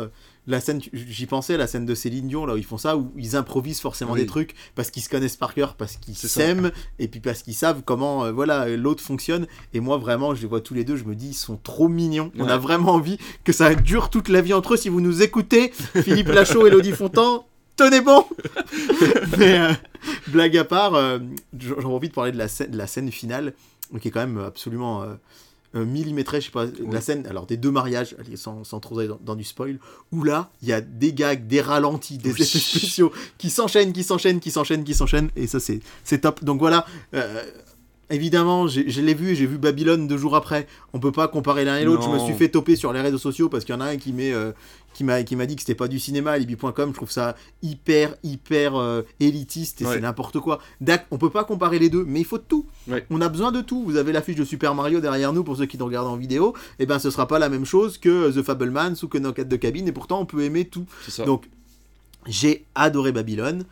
[0.49, 3.13] la scène, j'y pensais, la scène de Céline Dion, là où ils font ça, où
[3.17, 4.21] ils improvisent forcément Oui.
[4.21, 7.55] des trucs parce qu'ils se connaissent par cœur, parce qu'ils s'aiment, et puis parce qu'ils
[7.55, 9.47] savent comment euh, voilà l'autre fonctionne.
[9.75, 11.89] Et moi, vraiment, je les vois tous les deux, je me dis, ils sont trop
[11.89, 12.33] mignons.
[12.39, 14.77] On a vraiment envie que ça dure toute la vie entre eux.
[14.79, 15.71] Si vous nous écoutez,
[16.03, 18.25] Philippe Lachaud et Elodie Fontan, tenez bon
[19.39, 19.73] Mais euh,
[20.29, 21.19] blague à part, euh,
[21.59, 23.53] j'en j'en ai envie de parler de la scène, de la scène finale,
[24.01, 25.15] qui est quand même absolument euh,
[25.75, 29.19] millimétrée, je sais pas, la scène, alors des deux mariages, sans, sans trop aller dans,
[29.23, 29.79] dans du spoil,
[30.13, 32.41] où là, il y a des gags, des ralentis, des Oui.
[32.43, 36.43] effets spéciaux qui s'enchaînent, qui s'enchaînent, qui s'enchaînent, qui s'enchaînent, et ça c'est c'est top.
[36.43, 37.43] Donc voilà, euh,
[38.11, 40.67] évidemment, je l'ai vu, j'ai vu Babylone deux jours après.
[40.93, 42.03] On peut pas comparer l'un et l'autre.
[42.03, 43.97] Je me suis fait toper sur les réseaux sociaux parce qu'il y en a un
[43.97, 44.53] qui euh,
[44.95, 46.91] qui m'a, dit que c'était pas du cinéma, alibi.com.
[46.91, 49.95] Je trouve ça hyper, hyper euh, élitiste et Ouais.
[49.95, 50.59] c'est n'importe quoi.
[51.11, 52.67] On peut pas comparer les deux, mais il faut de tout.
[52.89, 53.07] Ouais.
[53.11, 53.85] On a besoin de tout.
[53.85, 56.55] Vous avez l'affiche de Super Mario derrière nous pour ceux qui nous regardent en vidéo.
[56.81, 59.45] Et ben, ce sera pas la même chose que The Fablemans ou que Knock at
[59.45, 59.87] the Cabin.
[59.87, 60.87] Et pourtant, on peut aimer tout.
[61.09, 61.45] ça Donc,
[62.27, 63.65] j'ai adoré Babylone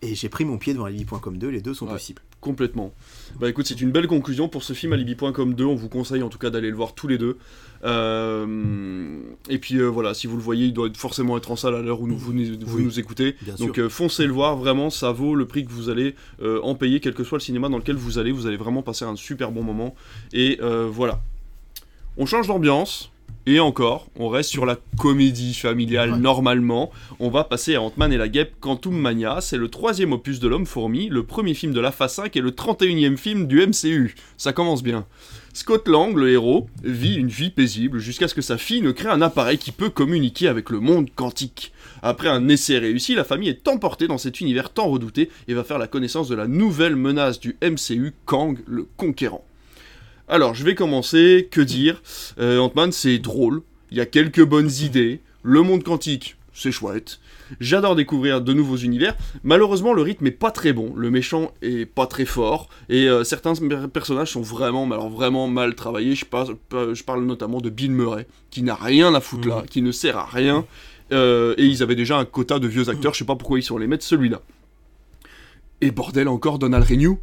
[0.00, 1.48] et j'ai pris mon pied devant alibi.com 2.
[1.48, 1.92] Les deux sont Ouais.
[1.92, 2.22] possibles.
[2.42, 2.92] Complètement.
[3.38, 5.64] Bah écoute, c'est une belle conclusion pour ce film Alibi.com 2.
[5.64, 7.38] On vous conseille en tout cas d'aller le voir tous les deux.
[7.84, 11.76] Euh, et puis euh, voilà, si vous le voyez, il doit forcément être en salle
[11.76, 13.36] à l'heure où nous, vous, vous Oui, nous écoutez.
[13.60, 16.98] Donc euh, foncez le voir, vraiment, ça vaut le prix que vous allez en payer,
[16.98, 18.32] quel que soit le cinéma dans lequel vous allez.
[18.32, 19.94] Vous allez vraiment passer un super bon moment.
[20.32, 21.22] Et voilà.
[22.16, 23.11] On change d'ambiance.
[23.44, 26.18] Et encore, on reste sur la comédie familiale Ouais.
[26.18, 26.92] normalement.
[27.18, 29.40] On va passer à Ant-Man et la guêpe Quantum Mania.
[29.40, 32.40] C'est le troisième opus de l'homme fourmi, le premier film de la phase 5 et
[32.40, 34.14] le 31e film du MCU.
[34.36, 35.06] Ça commence bien.
[35.54, 39.08] Scott Lang, le héros, vit une vie paisible jusqu'à ce que sa fille ne crée
[39.10, 41.72] un appareil qui peut communiquer avec le monde quantique.
[42.00, 45.64] Après un essai réussi, la famille est emportée dans cet univers tant redouté et va
[45.64, 49.44] faire la connaissance de la nouvelle menace du MCU, Kang le Conquérant.
[50.28, 51.48] Alors, je vais commencer.
[51.50, 52.02] Que dire?
[52.38, 53.62] Euh, Ant-Man, c'est drôle.
[53.90, 55.20] Il y a quelques bonnes idées.
[55.42, 57.18] Le monde quantique, c'est chouette.
[57.60, 59.14] J'adore découvrir de nouveaux univers.
[59.42, 60.94] Malheureusement, le rythme est pas très bon.
[60.96, 62.70] Le méchant est pas très fort.
[62.88, 66.14] Et euh, certains per- personnages sont vraiment, alors vraiment mal travaillés.
[66.14, 69.82] Je parle, je parle notamment de Bill Murray, qui n'a rien à foutre là, qui
[69.82, 70.64] ne sert à rien.
[71.10, 73.12] Euh, et ils avaient déjà un quota de vieux acteurs.
[73.12, 74.40] Je sais pas pourquoi ils sont les mettre celui-là.
[75.82, 77.18] Et bordel encore, Donald Renew?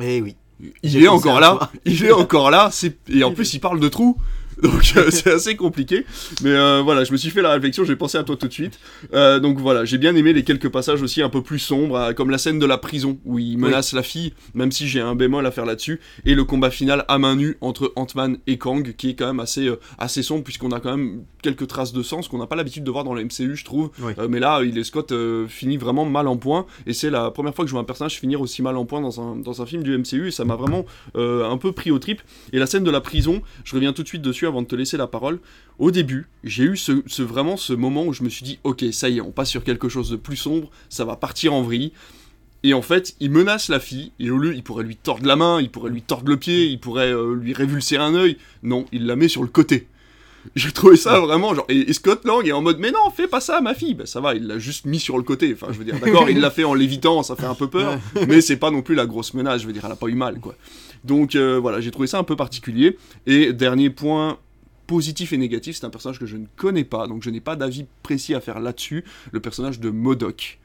[0.00, 0.36] Eh oui.
[0.82, 3.88] Il est encore là, il est encore là, c'est- et en plus il parle de
[3.88, 4.16] trous,
[4.62, 6.04] donc euh, c'est assez compliqué.
[6.42, 8.52] Mais euh, voilà, je me suis fait la réflexion, j'ai pensé à toi tout de
[8.52, 8.78] suite.
[9.12, 12.30] Euh, donc voilà, j'ai bien aimé les quelques passages aussi un peu plus sombres, comme
[12.30, 15.46] la scène de la prison où il menace la fille, même si j'ai un bémol
[15.46, 19.10] à faire là-dessus, et le combat final à main nue entre Ant-Man et Kang, qui
[19.10, 22.28] est quand même assez, assez sombre puisqu'on a quand même quelques traces de sang, ce
[22.28, 23.90] qu'on n'a pas l'habitude de voir dans le MCU, je trouve.
[24.00, 24.12] Oui.
[24.28, 25.12] Mais là, il est Scott
[25.48, 28.18] finit vraiment mal en point, et c'est la première fois que je vois un personnage
[28.18, 30.56] finir aussi mal en point dans un, dans un film du MCU, et ça m'a
[30.56, 32.22] vraiment un peu pris au trip.
[32.52, 34.74] Et la scène de la prison, je reviens tout de suite dessus avant de te
[34.76, 35.38] laisser la parole.
[35.78, 38.84] Au début, j'ai eu ce, ce- vraiment ce moment où je me suis dit, ok,
[38.92, 41.62] ça y est, on passe sur quelque chose de plus sombre, ça va partir en
[41.62, 41.92] vrille.
[42.64, 45.36] Et en fait, il menace la fille, et au lieu, il pourrait lui tordre la
[45.36, 48.36] main, il pourrait lui tordre le pied, il pourrait euh, lui révulser un œil.
[48.64, 49.86] Non, il la met sur le côté.
[50.56, 51.66] J'ai trouvé ça vraiment genre.
[51.68, 53.94] Et, et Scott Lang est en mode, mais non, fais pas ça à ma fille.
[53.94, 55.52] Ben ça va, il l'a juste mis sur le côté.
[55.52, 57.98] Enfin, je veux dire, d'accord, il l'a fait en lévitant, ça fait un peu peur,
[58.26, 59.62] mais c'est pas non plus la grosse menace.
[59.62, 60.54] Je veux dire, elle a pas eu mal, quoi.
[61.08, 62.96] Donc euh, voilà, j'ai trouvé ça un peu particulier.
[63.26, 64.38] Et dernier point
[64.86, 67.56] positif et négatif, c'est un personnage que je ne connais pas, donc je n'ai pas
[67.56, 69.04] d'avis précis à faire là-dessus.
[69.32, 70.58] Le personnage de Modoc.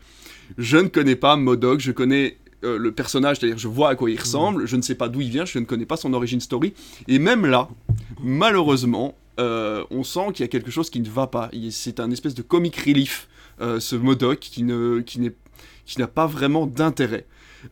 [0.58, 4.12] Je ne connais pas Modoc, je connais euh, le personnage, c'est-à-dire je vois à quoi
[4.12, 6.40] il ressemble, je ne sais pas d'où il vient, je ne connais pas son origin
[6.40, 6.74] story.
[7.08, 7.70] Et même là,
[8.22, 11.50] malheureusement, euh, on sent qu'il y a quelque chose qui ne va pas.
[11.72, 13.28] C'est un espèce de comic relief,
[13.62, 15.34] euh, ce Modoc, qui ne, qui n'est,
[15.86, 17.26] qui n'a pas vraiment d'intérêt.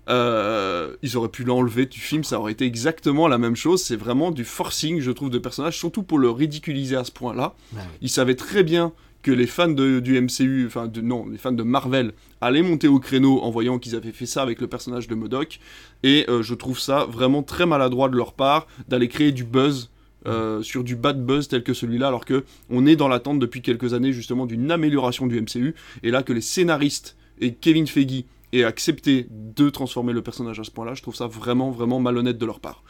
[0.09, 3.81] Euh, ils auraient pu l'enlever du film, ça aurait été exactement la même chose.
[3.83, 7.55] C'est vraiment du forcing, je trouve, de personnage, surtout pour le ridiculiser à ce point-là.
[7.73, 7.79] Oui.
[8.01, 8.91] Ils savaient très bien
[9.23, 12.87] que les fans de- du MCU, enfin de, non, les fans de Marvel allaient monter
[12.87, 15.59] au créneau en voyant qu'ils avaient fait ça avec le personnage de Modoc.
[16.01, 19.89] Et euh, je trouve ça vraiment très maladroit de leur part d'aller créer du buzz.
[20.27, 23.63] euh, sur du bad buzz tel que celui-là, alors que on est dans l'attente depuis
[23.63, 25.73] quelques années justement d'une amélioration du MCU,
[26.03, 30.63] et là que les scénaristes et Kevin Feige aient accepté de transformer le personnage à
[30.63, 32.83] ce point-là, je trouve ça vraiment vraiment malhonnête de leur part.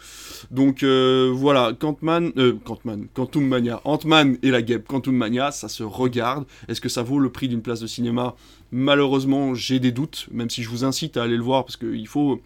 [0.49, 5.67] Donc euh, voilà, Quantman, euh, Quantman, Quantum Mania, Ant-Man et la guêpe Quantum Mania, ça
[5.67, 6.45] se regarde.
[6.67, 8.35] Est-ce que ça vaut le prix d'une place de cinéma?
[8.71, 12.07] Malheureusement, j'ai des doutes, même si je vous incite à aller le voir parce qu'il
[12.07, 12.41] faut,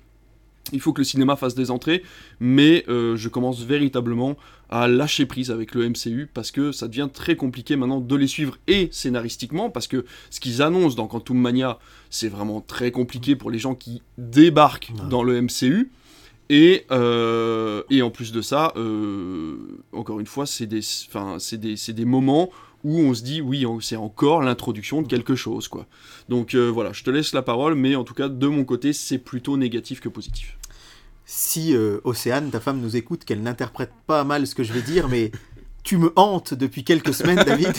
[0.73, 2.03] il faut que le cinéma fasse des entrées.
[2.39, 4.35] Mais euh, je commence véritablement
[4.69, 8.27] à lâcher prise avec le MCU parce que ça devient très compliqué maintenant de les
[8.27, 13.35] suivre et scénaristiquement parce que ce qu'ils annoncent dans Quantum Mania, c'est vraiment très compliqué
[13.35, 15.09] pour les gens qui débarquent Ouais.
[15.09, 15.91] dans le MCU.
[16.49, 19.57] Et, euh, et en plus de ça, euh,
[19.93, 20.81] encore une fois, c'est des,
[21.57, 22.49] des, c'est des moments
[22.83, 25.87] où on se dit, oui, c'est encore l'introduction de quelque chose, quoi.
[26.29, 28.93] Donc euh, voilà, je te laisse la parole, mais en tout cas, de mon côté,
[28.93, 30.57] c'est plutôt négatif que positif.
[31.25, 34.81] Si euh, Océane, ta femme, nous écoute, qu'elle n'interprète pas mal ce que je vais
[34.81, 35.31] dire, mais
[35.83, 37.73] tu me hantes depuis quelques semaines, David.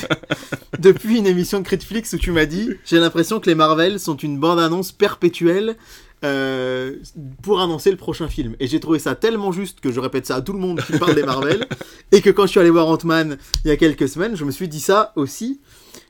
[0.78, 4.16] depuis une émission de Critflix où tu m'as dit J'ai l'impression que les Marvel sont
[4.16, 5.76] une bande-annonce perpétuelle
[6.24, 6.96] euh,
[7.42, 8.56] pour annoncer le prochain film.
[8.58, 10.98] Et j'ai trouvé ça tellement juste que je répète ça à tout le monde qui
[10.98, 11.66] parle des Marvel.
[12.12, 14.50] et que quand je suis allé voir Ant-Man il y a quelques semaines, je me
[14.50, 15.60] suis dit ça aussi.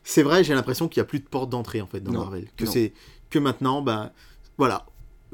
[0.05, 2.21] C'est vrai, j'ai l'impression qu'il n'y a plus de porte d'entrée en fait dans Non,
[2.21, 2.47] Marvel.
[2.57, 2.93] Que c'est
[3.31, 4.11] que maintenant, ben
[4.57, 4.87] voilà,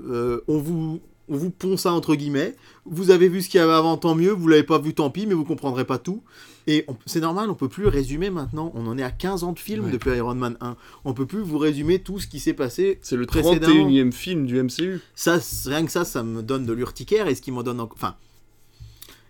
[0.08, 1.00] Euh, on vous
[1.32, 2.54] on vous pond ça entre guillemets.
[2.84, 4.30] Vous avez vu ce qu'il y avait avant, tant mieux.
[4.30, 6.22] Vous l'avez pas vu, tant pis, mais vous comprendrez pas tout.
[6.66, 8.70] Et c'est normal, on peut plus résumer maintenant.
[8.74, 9.90] On en est à 15 ans de film Ouais.
[9.90, 10.76] depuis Iron Man 1.
[11.04, 12.98] On peut plus vous résumer tout ce qui s'est passé.
[13.02, 13.88] C'est le Précédemment.
[13.88, 15.00] 31e film du MCU.
[15.16, 17.26] Ça, rien que ça, ça me donne de l'urticaire.
[17.26, 18.14] Et ce qui m'en donne encore, enfin,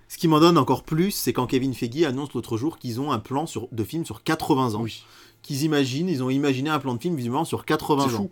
[0.09, 3.13] ce qui m'en donne encore plus, c'est quand Kevin Feige annonce l'autre jour qu'ils ont
[3.13, 4.83] un plan sur, de film sur 80 ans.
[4.83, 5.05] Oui.
[5.43, 8.19] Qu'ils imaginent, ils ont imaginé un plan de film visiblement sur 80 C'est ans.
[8.19, 8.31] fou.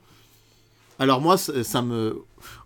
[1.00, 2.14] Alors moi, ça, me...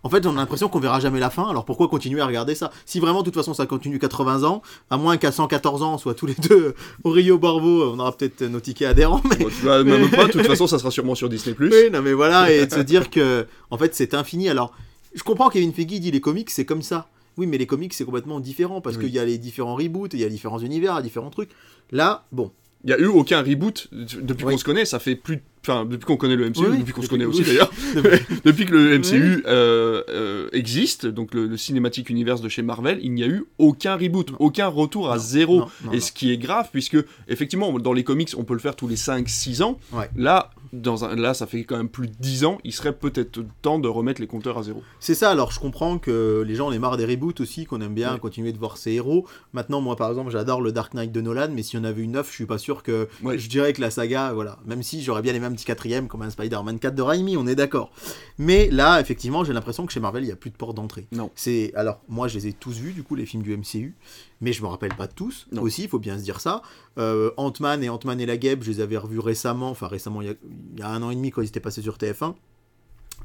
[0.03, 2.53] En fait, on a l'impression qu'on verra jamais la fin, alors pourquoi continuer à regarder
[2.53, 2.69] ça?
[2.85, 5.97] Si vraiment, de toute façon, ça continue 80 ans, à moins qu'à 114 ans, on
[5.97, 9.37] soit tous les deux au Rio Barbo, on aura peut-être nos tickets adhérents, mais...
[9.37, 11.55] Bon, tu même pas, de toute façon, ça sera sûrement sur Disney+.
[11.59, 14.49] Oui, non mais voilà, et de se dire que, en fait, c'est infini.
[14.49, 14.73] Alors,
[15.13, 17.07] je comprends Kevin Feige dit les comics, c'est comme ça.
[17.37, 19.05] Oui, mais les comics, c'est complètement différent, parce Oui.
[19.05, 21.51] qu'il y a les différents reboots, il y a différents univers, différents trucs.
[21.91, 22.51] Là, bon,
[22.85, 24.53] Il y a eu aucun reboot depuis Oui.
[24.53, 25.41] qu'on se connaît, ça fait plus...
[25.67, 27.71] Enfin, depuis qu'on connaît le MCU, Oui, depuis qu'on se connaît aussi d'ailleurs,
[28.45, 32.99] depuis que le MCU euh, euh, existe, donc le, le cinématique univers de chez Marvel,
[33.01, 35.59] il n'y a eu aucun reboot, aucun retour à Non, zéro.
[35.85, 36.97] non, et ce qui est grave, puisque
[37.27, 39.79] effectivement, dans les comics, on peut le faire tous les 5-6 ans.
[39.91, 40.09] Ouais.
[40.15, 43.39] Là, dans un, là, ça fait quand même plus de 10 ans, il serait peut-être
[43.61, 44.83] temps de remettre les compteurs à zéro.
[44.99, 47.81] C'est ça, alors je comprends que les gens en aient marre des reboots aussi, qu'on
[47.81, 48.19] aime bien Ouais.
[48.19, 49.25] continuer de voir ces héros.
[49.53, 52.01] Maintenant, moi par exemple, j'adore le Dark Knight de Nolan, mais s'il y en avait
[52.03, 53.07] une neuf, je suis pas sûr que.
[53.23, 53.37] Ouais.
[53.39, 56.21] Je dirais que la saga, voilà, même si j'aurais bien aimé un petit quatrième comme
[56.21, 57.91] un Spider-Man 4 de Raimi, on est d'accord.
[58.37, 61.07] Mais là, effectivement, j'ai l'impression que chez Marvel, il n'y a plus de porte d'entrée.
[61.11, 61.31] Non.
[61.35, 63.95] C'est Alors, moi je les ai tous vus, du coup, les films du MCU,
[64.41, 65.61] mais je me rappelle pas de tous Non.
[65.63, 66.61] aussi, il faut bien se dire ça.
[66.97, 70.27] Euh, Ant-Man et Ant-Man et la Guêpe, je les avais revus récemment, enfin récemment, il
[70.27, 70.33] y a,
[70.73, 72.33] il y a un an et demi quand ils étaient passés sur TF1.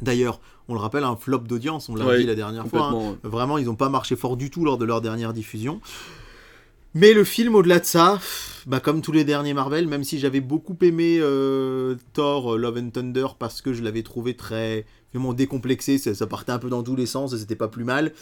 [0.01, 2.87] D'ailleurs, on le rappelle, un flop d'audience, on l'a Ouais, dit la dernière fois.
[2.95, 3.19] hein.
[3.23, 5.81] Vraiment, ils n'ont pas marché fort du tout lors de leur dernière diffusion.
[6.95, 8.19] Mais le film, au-delà de ça,
[8.67, 12.79] bah, comme tous les derniers Marvel, même si j'avais beaucoup aimé euh, Thor, euh, Love
[12.79, 16.83] and Thunder, parce que je l'avais trouvé très vraiment décomplexé, ça, partait un peu dans
[16.83, 18.13] tous les sens et c'était pas plus mal,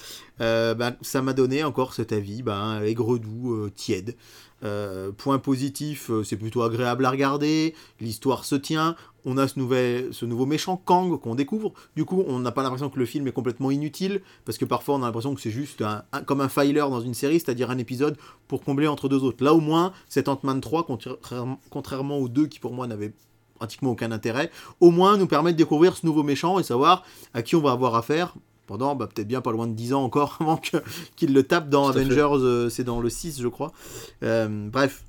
[0.43, 4.17] euh, bah, ça m'a donné encore cet avis, bah, aigre-doux, euh, tiède.
[5.19, 8.97] Point positif, c'est plutôt agréable à regarder, l'histoire se tient,
[9.31, 12.63] on a ce, nouvel, ce nouveau méchant Kang qu'on découvre, du coup on n'a pas
[12.63, 15.51] l'impression que le film est complètement inutile, parce que parfois on a l'impression que c'est
[15.51, 18.17] juste un- un- comme un filer dans une série, c'est-à-dire un épisode
[18.49, 19.45] pour combler entre deux autres.
[19.45, 23.13] Là au moins, cet Ant-Man 3, contrairement- contrairement aux deux qui pour moi n'avaient
[23.57, 27.43] pratiquement aucun intérêt, au moins nous permet de découvrir ce nouveau méchant et savoir à
[27.43, 28.35] qui on va avoir affaire
[28.67, 30.61] pendant bah, peut-être bien pas loin de 10 ans encore avant
[31.17, 31.89] qu'il le tape dans.
[31.89, 33.73] Avengers, euh, c'est dans le 6 je crois.
[34.23, 35.03] Euh, bref,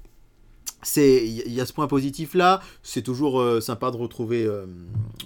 [0.81, 4.65] c'est il y, a ce point positif là c'est toujours euh, sympa de retrouver euh,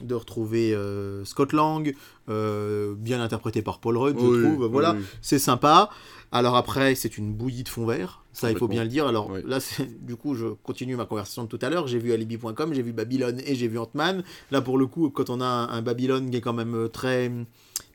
[0.02, 1.94] de retrouver euh, Scott Lang
[2.28, 4.62] bien interprété par Paul Rudd je trouve.
[4.62, 4.94] oui, voilà.
[4.94, 5.04] oui.
[5.22, 5.90] c'est sympa.
[6.32, 8.24] Alors après c'est une bouillie de fond vert.
[8.32, 9.06] Ça il faut bien le dire.
[9.06, 11.86] Alors là c'est- du coup je continue ma conversation de tout à l'heure.
[11.88, 14.24] J'ai vu alibi.com j'ai vu Babylone et j'ai vu Ant-Man.
[14.50, 17.32] Là pour le coup quand on a un, un Babylone qui est quand même très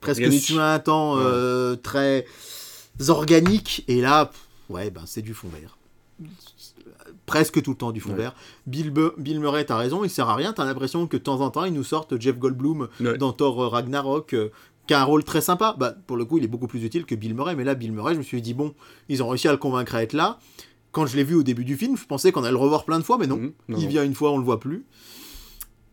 [0.00, 1.76] presque suintant Ouais.
[1.82, 2.24] très
[3.08, 3.84] organique.
[3.88, 5.76] Et là pff, ouais ben c'est du fond vert
[7.28, 8.16] presque tout le temps du fond Ouais.
[8.16, 8.34] vert.
[8.66, 8.90] Bill,
[9.38, 10.52] Murray, t'as raison, il sert à rien.
[10.52, 13.16] T'as l'impression que de temps en temps, ils nous sortent Jeff Goldblum Ouais.
[13.18, 14.48] dans Thor euh, Ragnarok, euh,
[14.88, 15.76] qui a un rôle très sympa.
[15.78, 17.54] Bah, pour le coup, il est beaucoup plus utile que Bill Murray.
[17.54, 18.74] Mais là, Bill Murray, je me suis dit, bon,
[19.08, 20.38] ils ont réussi à le convaincre à être là.
[20.90, 22.98] Quand je l'ai vu au début du film, je pensais qu'on allait le revoir plein
[22.98, 23.36] de fois, mais non.
[23.36, 23.52] Mhm.
[23.68, 24.84] Non, il vient une fois, on le voit plus.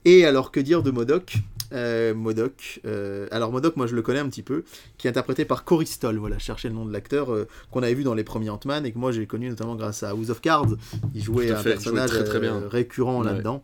[0.05, 1.35] Et alors, que dire de Modoc?
[1.73, 2.79] Euh, Modoc.
[2.85, 4.63] euh, alors Modoc, moi je le connais un petit peu,
[4.97, 6.17] qui est interprété par Cory Stoll.
[6.17, 8.91] Voilà, chercher le nom de l'acteur euh, qu'on avait vu dans les premiers Ant-Man et
[8.91, 10.75] que moi j'ai connu notamment grâce à House of Cards.
[11.13, 12.61] Il jouait un il personnage jouait très, très bien.
[12.69, 13.25] récurrent Ouais.
[13.25, 13.63] là-dedans.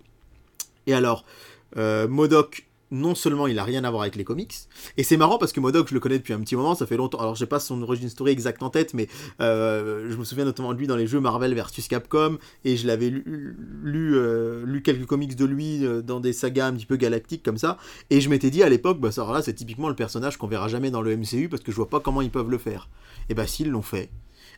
[0.87, 1.25] Et alors,
[1.75, 4.53] Modoc, non seulement il a rien à voir avec les comics,
[4.97, 6.97] et c'est marrant parce que Modoc, je le connais depuis un petit moment, ça fait
[6.97, 7.19] longtemps.
[7.19, 9.07] Alors, j'ai pas son origin story exacte en tête, mais
[9.39, 12.85] euh, je me souviens notamment de lui dans les jeux Marvel versus Capcom, et je
[12.85, 17.43] l'avais lu, euh, quelques comics de lui euh, dans des sagas un petit peu galactiques
[17.43, 17.77] comme ça,
[18.09, 20.91] et je m'étais dit à l'époque, bah ça c'est typiquement le personnage qu'on verra jamais
[20.91, 22.89] dans le MCU parce que je vois pas comment ils peuvent le faire.
[23.29, 24.09] Et bah, s'ils l'ont fait,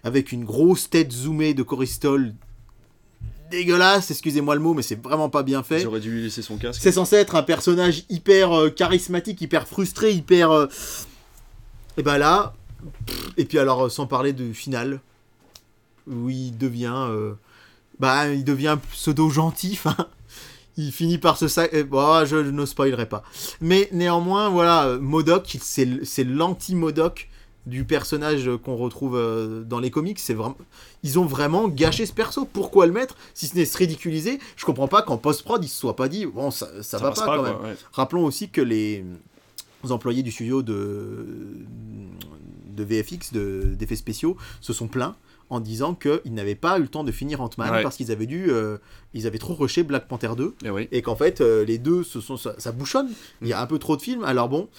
[0.03, 2.33] avec une grosse tête zoomée de Coristol
[3.57, 5.85] dégueulasse, excusez-moi le mot, mais c'est vraiment pas bien fait.
[5.85, 6.81] Auraient dû lui laisser son casque.
[6.81, 10.51] C'est censé être un personnage hyper euh, charismatique, hyper frustré, hyper.
[10.51, 10.67] euh,
[11.97, 12.53] Et ben là.
[13.37, 14.99] Et puis alors, euh, sans parler du final,
[16.07, 17.07] où il devient.
[17.09, 17.33] euh,
[17.99, 19.95] Bah, il devient pseudo gentil, enfin.
[20.75, 21.71] Il finit par se sac.
[21.83, 23.21] Bon, je, je ne spoilerai pas.
[23.61, 27.29] Mais néanmoins, voilà, Modoc, c'est l'anti-Modoc
[27.65, 30.19] du personnage qu'on retrouve euh, dans les comics.
[30.19, 30.57] C'est vraiment.
[31.03, 32.45] Ils ont vraiment gâché ce perso.
[32.45, 33.15] Pourquoi le mettre?
[33.33, 36.25] Si ce n'est se ridiculiser, je comprends pas qu'en post-prod, ils se soient pas dit,
[36.25, 37.61] bon, ça, ça, va pas, quand quoi, même.
[37.63, 37.75] ouais.
[37.93, 39.05] Rappelons aussi que les
[39.89, 41.25] employés du studio de,
[42.75, 45.15] de VFX, de- d'effets spéciaux, se sont plaints
[45.49, 47.83] en disant qu'ils n'avaient pas eu le temps de finir Ant-Man Ouais.
[47.83, 48.77] parce qu'ils avaient dû, euh,
[49.13, 50.87] ils avaient trop rushé Black Panther 2 Et, oui.
[50.91, 53.09] et qu'en fait euh, les deux se sont, ça, ça bouchonne.
[53.41, 54.23] Il y a un peu trop de films.
[54.23, 54.69] Alors bon,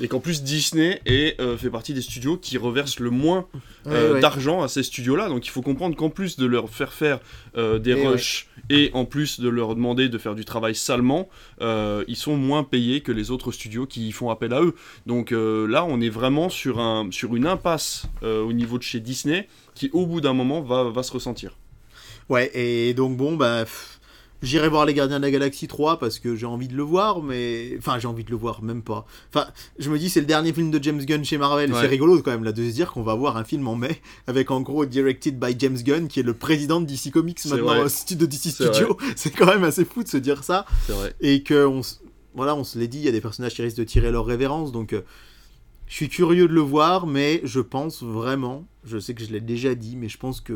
[0.00, 3.46] Et qu'en plus Disney est, euh, fait partie des studios qui reversent le moins
[3.86, 4.20] euh, ouais, ouais.
[4.20, 5.28] d'argent à ces studios-là.
[5.28, 7.20] Donc il faut comprendre qu'en plus de leur faire faire
[7.56, 11.28] des Et rushs et en plus de leur demander de faire du travail salement,
[11.60, 14.74] ils sont moins payés que les autres studios qui font appel à eux.
[15.06, 19.48] Donc là, on est vraiment sur, un, sur une impasse au niveau de chez Disney
[19.74, 21.56] qui, au bout d'un moment, va, va se ressentir.
[22.30, 23.64] Ouais, et donc bon, bah,
[24.42, 27.22] J'irai voir Les Gardiens de la Galaxie 3 parce que j'ai envie de le voir,
[27.22, 27.74] mais.
[27.76, 29.04] Enfin, j'ai envie de le voir, même pas.
[29.34, 29.46] Enfin,
[29.78, 31.70] je me dis, c'est le dernier film de James Gunn chez Marvel.
[31.70, 31.78] Ouais.
[31.82, 34.00] C'est rigolo quand même, là, de se dire qu'on va voir un film en mai
[34.26, 37.66] avec en gros Directed by James Gunn, qui est le président de DC Comics maintenant,
[37.90, 38.96] stu- de DC Studio.
[39.16, 40.64] C'est quand même assez fou de se dire ça.
[40.86, 41.12] C'est vrai.
[41.20, 42.00] Et que, on, s-
[42.34, 44.24] voilà, on se l'est dit, il y a des personnages qui risquent de tirer leur
[44.24, 44.94] révérence, donc.
[44.94, 45.02] euh,
[45.90, 49.40] je suis curieux de le voir, mais je pense vraiment, je sais que je l'ai
[49.40, 50.54] déjà dit, mais je pense que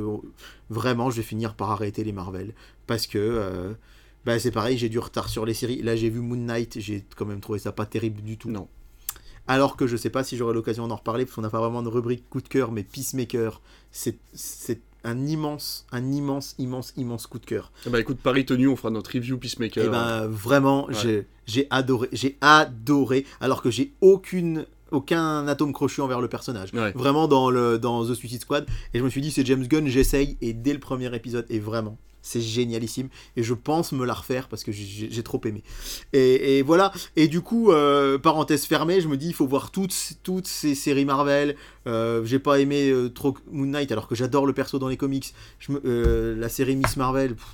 [0.70, 2.54] vraiment je vais finir par arrêter les Marvel.
[2.86, 3.72] Parce que euh,
[4.24, 5.82] bah, c'est pareil, j'ai du retard sur les séries.
[5.82, 8.48] Là j'ai vu Moon Knight, j'ai quand même trouvé ça pas terrible du tout.
[8.48, 8.68] Non.
[9.48, 11.82] Alors que je sais pas si j'aurai l'occasion d'en reparler, parce qu'on n'a pas vraiment
[11.82, 14.16] de rubrique coup de cœur, mais Peacemaker, c'est
[15.02, 17.72] un immense, un immense, immense, immense coup de cœur.
[17.86, 19.84] Eh ben, écoute, Paris tenu, on fera notre review Peacemaker.
[19.84, 21.26] Et ben vraiment, Ouais.
[21.46, 26.72] j'ai adoré, j'ai adoré, alors que j'ai aucune aucun atome crochu envers le personnage.
[26.72, 26.92] Ouais.
[26.94, 28.66] Vraiment dans le dans The Suicide Squad.
[28.94, 31.58] Et je me suis dit c'est James Gunn, j'essaye et dès le premier épisode et
[31.58, 35.62] vraiment c'est génialissime et je pense me la refaire parce que j'ai trop aimé.
[36.14, 36.90] Et, et voilà.
[37.16, 40.74] Et du coup, euh, parenthèse fermée, je me dis il faut voir toutes, toutes ces
[40.74, 41.54] séries Marvel.
[41.86, 44.96] Euh, j'ai pas aimé euh, trop Moon Knight alors que j'adore le perso dans les
[44.96, 45.34] comics.
[45.58, 47.34] Je me- la série Miss Marvel.
[47.34, 47.44] pff,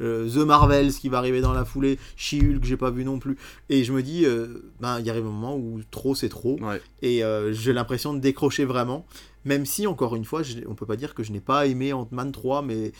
[0.00, 3.36] euh, The Marvels qui va arriver dans la foulée, She-Hulk j'ai pas vu non plus,
[3.68, 6.58] et je me dis, euh, ben il y arrive un moment où trop c'est trop,
[6.62, 6.80] Ouais.
[7.02, 9.06] et euh, j'ai l'impression de décrocher vraiment,
[9.44, 11.92] même si encore une fois, je- on peut pas dire que je n'ai pas aimé
[11.92, 12.92] Ant-Man 3, mais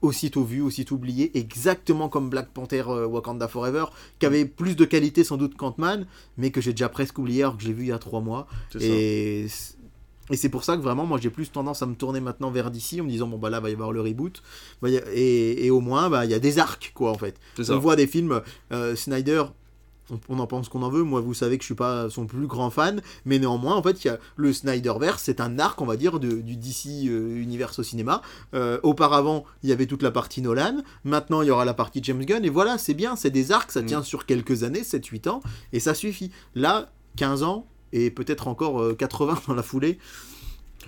[0.00, 3.84] aussitôt vu, aussitôt oublié, exactement comme Black Panther euh, Wakanda Forever,
[4.18, 7.56] qui avait plus de qualité sans doute qu'Ant-Man, mais que j'ai déjà presque oublié alors
[7.56, 8.48] que je l'ai vu il y a trois mois.
[8.72, 8.80] Ça.
[10.30, 12.70] Et c'est pour ça que vraiment, moi j'ai plus tendance à me tourner maintenant vers
[12.70, 14.42] DC en me disant, bon bah là, va y avoir le reboot.
[14.80, 17.36] Bah, et, et au moins, bah, il y a des arcs, quoi, en fait.
[17.74, 18.40] On voit des films,
[18.72, 19.42] euh, Snyder,
[20.10, 21.02] on, on en pense qu'on en veut.
[21.02, 24.04] Moi, vous savez que je suis pas son plus grand fan, mais néanmoins, en fait,
[24.04, 27.36] il y a le Snyderverse, c'est un arc, on va dire, de- du DC euh,
[27.36, 28.22] univers au cinéma.
[28.54, 30.82] Euh, auparavant, il y avait toute la partie Nolan.
[31.04, 32.44] Maintenant, il y aura la partie James Gunn.
[32.44, 33.86] Et voilà, c'est bien, c'est des arcs, ça Mm.
[33.86, 35.40] tient sur quelques années, 7-8 ans,
[35.72, 36.30] et ça suffit.
[36.54, 37.66] Là, 15 ans.
[37.92, 39.98] Et peut-être encore euh, 80 dans la foulée.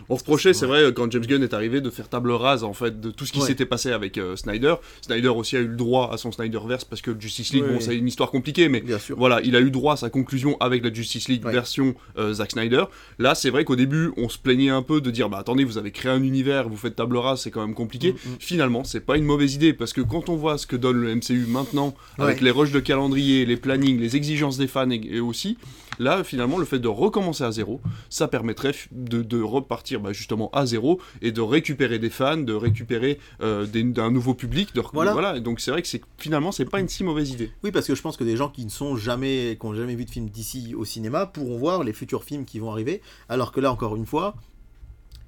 [0.09, 3.01] On reprochait, c'est vrai, quand James Gunn est arrivé, de faire table rase en fait
[3.01, 3.47] de tout ce qui Ouais.
[3.47, 4.75] s'était passé avec euh, Snyder.
[5.03, 7.97] Snyder aussi a eu le droit à son Snyderverse parce que Justice League, bon, c'est
[7.97, 8.83] une histoire compliquée, mais
[9.17, 11.53] voilà, il a eu droit à sa conclusion avec la Justice League Ouais.
[11.53, 12.87] version euh, Zack Snyder.
[13.21, 15.79] Là, c'est vrai qu'au début, on se plaignait un peu de dire, bah attendez, vous
[15.79, 18.15] avez créé un univers, vous faites table rase, c'est quand même compliqué.
[18.15, 18.37] Mm, mm.
[18.41, 21.15] Finalement, c'est pas une mauvaise idée parce que quand on voit ce que donne le
[21.15, 25.21] MCU maintenant, avec les rushs de calendrier, les plannings, les exigences des fans et, et
[25.21, 25.57] aussi,
[25.99, 27.81] là, finalement, le fait de recommencer à zéro,
[28.11, 32.53] ça permettrait de, de repartir bah, justement à zéro et de récupérer des fans, de
[32.53, 34.75] récupérer euh, des- d'un nouveau public.
[34.75, 34.81] De
[35.13, 35.37] Voilà.
[35.37, 37.51] Et donc c'est vrai que c'est finalement, c'est pas une si mauvaise idée.
[37.63, 39.95] Oui, parce que je pense que des gens qui ne sont jamais, qui n'ont jamais
[39.95, 43.01] vu de film d'ici au cinéma pourront voir les futurs films qui vont arriver.
[43.29, 44.35] Alors que là, encore une fois,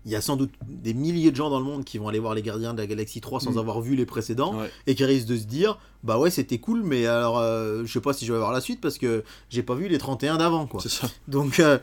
[0.06, 2.18] il y a sans doute des milliers de gens dans le monde qui vont aller
[2.20, 3.58] voir Les Gardiens de la Galaxie 3 sans Mm.
[3.58, 4.70] avoir vu les précédents Ouais.
[4.86, 8.00] et qui risquent de se dire Bah ouais, c'était cool, mais alors euh, je sais
[8.00, 10.66] pas si je vais voir la suite parce que j'ai pas vu les 31 d'avant,
[10.66, 10.80] quoi.
[10.80, 11.08] Ça.
[11.28, 11.78] Donc, euh,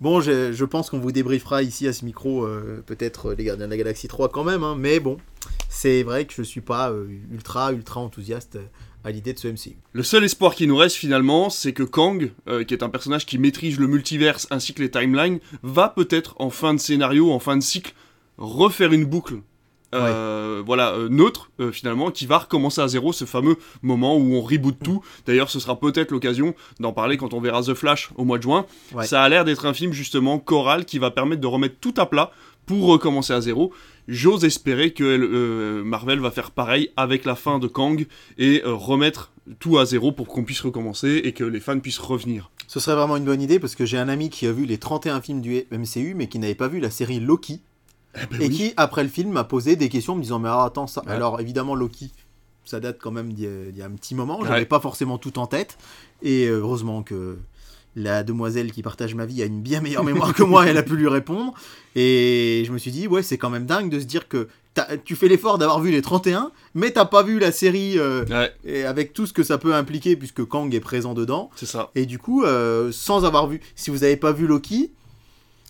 [0.00, 3.44] bon, je, je pense qu'on vous débriefera ici à ce micro, euh, peut-être euh, Les
[3.44, 5.16] Gardiens de la Galaxie 3 quand même, hein, mais bon,
[5.68, 6.92] c'est vrai que je suis pas
[7.30, 8.58] ultra, ultra enthousiaste
[9.08, 9.76] à l'idée de ce MCU.
[9.92, 13.24] Le seul espoir qui nous reste finalement, c'est que Kang, euh, qui est un personnage
[13.24, 17.38] qui maîtrise le multiverse ainsi que les timelines, va peut-être en fin de scénario, en
[17.38, 17.94] fin de cycle,
[18.36, 19.36] refaire une boucle.
[19.94, 24.42] euh, voilà euh, neutre finalement qui va recommencer à zéro ce fameux moment où on
[24.42, 28.24] reboot tout d'ailleurs ce sera peut-être l'occasion d'en parler quand on verra The Flash au
[28.26, 29.06] mois de juin Ouais.
[29.06, 32.04] ça a l'air d'être un film justement choral qui va permettre de remettre tout à
[32.04, 32.32] plat
[32.66, 33.72] pour recommencer à zéro
[34.08, 38.06] j'ose espérer que euh, Marvel va faire pareil avec la fin de Kang
[38.38, 41.98] et euh, remettre tout à zéro pour qu'on puisse recommencer et que les fans puissent
[41.98, 44.64] revenir Ce serait vraiment une bonne idée parce que j'ai un ami qui a vu
[44.66, 47.60] les 31 films du MCU mais qui n'avait pas vu la série Loki
[48.14, 48.50] Eh ben et oui.
[48.50, 51.02] qui après le film m'a posé des questions en me disant mais alors attends ça
[51.06, 51.12] Ouais.
[51.12, 52.10] alors évidemment Loki
[52.64, 54.64] ça date quand même d'il y a- d'il y a un petit moment j'avais Ouais.
[54.66, 55.78] pas forcément tout en tête
[56.22, 57.38] et euh, heureusement que
[57.98, 60.82] la demoiselle qui partage ma vie a une bien meilleure mémoire que moi elle a
[60.82, 61.54] pu lui répondre.
[61.96, 64.48] Et je me suis dit ouais c'est quand même dingue de se dire que
[65.04, 68.52] tu fais l'effort d'avoir vu les 31 mais t'as pas vu la série euh, ouais.
[68.64, 71.50] et avec tout ce que ça peut impliquer puisque Kang est présent dedans.
[71.56, 71.90] C'est ça.
[71.94, 74.92] Et du coup, euh, sans avoir vu, si vous n'avez pas vu Loki,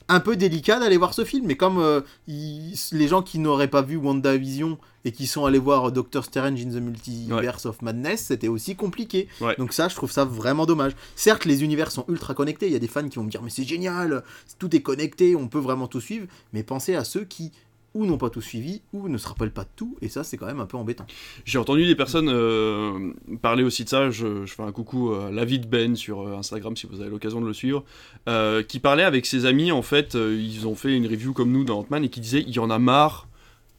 [0.09, 1.47] un peu délicat d'aller voir ce film.
[1.47, 5.59] Mais comme euh, il- les gens qui n'auraient pas vu WandaVision et qui sont allés
[5.59, 9.29] voir Doctor Strange in the Multiverse of Madness, c'était aussi compliqué.
[9.41, 9.55] Ouais.
[9.59, 10.93] Donc ça, je trouve ça vraiment dommage.
[11.15, 12.67] Certes, les univers sont ultra connectés.
[12.67, 14.23] Il y a des fans qui vont me dire mais c'est génial,
[14.59, 16.27] tout est connecté, on peut vraiment tout suivre.
[16.53, 17.53] Mais pensez à ceux qui
[17.95, 20.37] ou n'ont pas tout suivi, ou ne se rappellent pas de tout, et ça c'est
[20.37, 21.07] quand même un peu embêtant.
[21.45, 24.11] J'ai entendu des personnes euh, parler aussi de ça.
[24.11, 27.47] Je, fais un coucou à Lavid Ben sur euh, Instagram si vous avez l'occasion de
[27.47, 27.85] le suivre.
[28.29, 29.73] euh, qui parlait avec ses amis.
[29.73, 32.45] En fait, euh, ils ont fait une review comme nous dans Ant-Man et qui disait
[32.47, 33.27] il y en a marre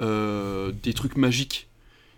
[0.01, 1.67] euh, des trucs magiques.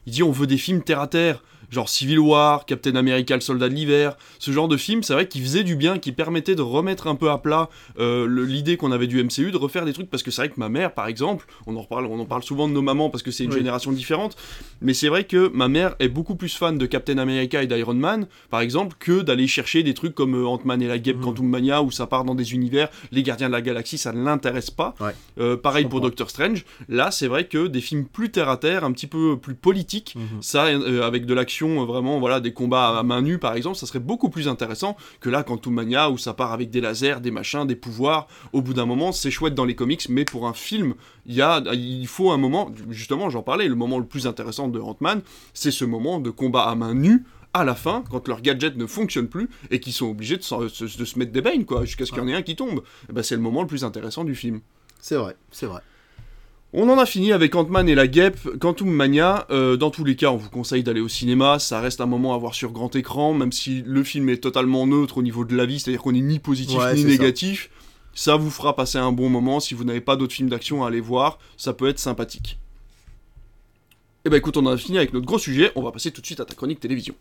[0.06, 1.44] Il dit on veut des films terre à terre.
[1.72, 5.28] Genre Civil War, Captain America, le soldat de l'hiver, ce genre de film, c'est vrai
[5.28, 7.70] qu'il faisait du bien, qui permettait de remettre un peu à plat
[8.00, 10.60] euh, l'idée qu'on avait du MCU, de refaire des trucs, parce que c'est vrai que
[10.60, 13.24] ma mère, par exemple, on en reparle, on en parle souvent de nos mamans parce
[13.24, 13.58] que c'est une Oui.
[13.58, 14.36] génération différente,
[14.82, 17.94] mais c'est vrai que ma mère est beaucoup plus fan de Captain America et d'Iron
[17.94, 21.24] Man, par exemple, que d'aller chercher des trucs comme euh, Ant-Man et la Guêpe, Mhm.
[21.24, 24.24] Quantum Mania, où ça part dans des univers, les Gardiens de la Galaxie, ça ne
[24.24, 24.94] l'intéresse pas.
[25.00, 25.12] Ouais.
[25.40, 26.02] Euh, pareil pour.
[26.02, 26.66] Doctor Strange.
[26.90, 30.16] Là, c'est vrai que des films plus terre à terre, un petit peu plus politiques,
[30.18, 30.42] Mhm.
[30.42, 33.78] ça, euh, avec de l'action, euh, vraiment, voilà, des combats à main nue, par exemple,
[33.78, 37.22] ça serait beaucoup plus intéressant que là, Quantum Mania, où ça part avec des lasers,
[37.22, 38.28] des machins, des pouvoirs.
[38.54, 40.96] Au bout d'un moment, c'est chouette dans les comics, mais pour un film,
[41.26, 44.68] il y a, il faut un moment, justement, j'en parlais, le moment le plus intéressant
[44.68, 45.22] de Ant-Man,
[45.54, 47.24] c'est ce moment de combat à main nue.
[47.54, 51.06] À la fin, quand leur gadget ne fonctionne plus et qu'ils sont obligés de, de
[51.06, 53.14] se mettre des bains, quoi, jusqu'à ce qu'il y en ait un qui tombe, Eh
[53.14, 54.62] ben, c'est le moment le plus intéressant du film.
[55.02, 55.82] C'est vrai, c'est vrai.
[56.74, 59.46] On en a fini avec Ant-Man et la guêpe, Quantum Mania.
[59.52, 61.60] euh, dans tous les cas, on vous conseille d'aller au cinéma.
[61.60, 64.88] Ça reste un moment à voir sur grand écran, même si le film est totalement
[64.88, 67.08] neutre au niveau de la vie, c'est-à-dire qu'on est ni positif Ouais, ni ça.
[67.10, 67.70] négatif.
[68.14, 68.38] Ça.
[68.38, 69.60] vous fera passer un bon moment.
[69.60, 72.58] Si vous n'avez pas d'autres films d'action à aller voir, ça peut être sympathique.
[74.24, 75.72] Et ben écoute, on en a fini avec notre gros sujet.
[75.76, 77.16] On va passer tout de suite à ta chronique télévision.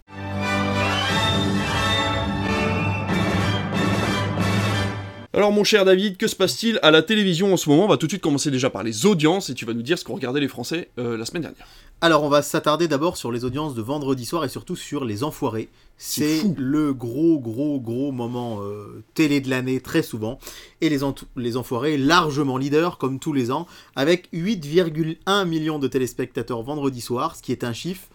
[5.32, 7.84] Alors mon cher David, que se passe-t-il à la télévision en ce moment?
[7.84, 9.96] On va tout de suite commencer déjà par les audiences et tu vas nous dire
[9.96, 11.68] ce qu'ont regardé les Français euh, la semaine dernière.
[12.00, 15.22] Alors, on va s'attarder d'abord sur les audiences de vendredi soir et surtout sur Les
[15.22, 15.68] Enfoirés.
[15.98, 20.40] C'est le gros, gros, gros moment euh, télé de l'année, très souvent.
[20.80, 21.00] Et les,
[21.36, 27.36] les Enfoirés, largement leader, comme tous les ans, avec 8,1 millions de téléspectateurs vendredi soir,
[27.36, 28.08] ce qui est un chiffre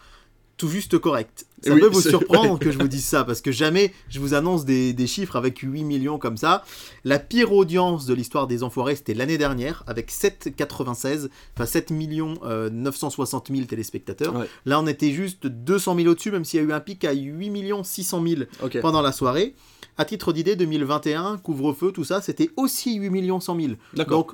[0.56, 1.46] tout juste correct.
[1.62, 4.32] Ça Oui, peut vous surprendre que je vous dise ça, parce que jamais je vous
[4.34, 6.64] annonce des, des chiffres avec 8 millions comme ça.
[7.04, 12.34] La pire audience de l'histoire des Enfoirés, c'était l'année dernière, avec 7,96, enfin 7 millions
[12.44, 14.34] euh, 960 000 téléspectateurs.
[14.36, 14.48] Ouais.
[14.64, 17.12] Là, on était juste 200 000 au-dessus, même s'il y a eu un pic à
[17.12, 18.80] 8 millions 600 000 Ok.
[18.80, 19.54] pendant la soirée.
[19.98, 23.72] À titre d'idée, 2021, couvre-feu, tout ça, c'était aussi 8 millions 100 000.
[23.94, 24.26] D'accord.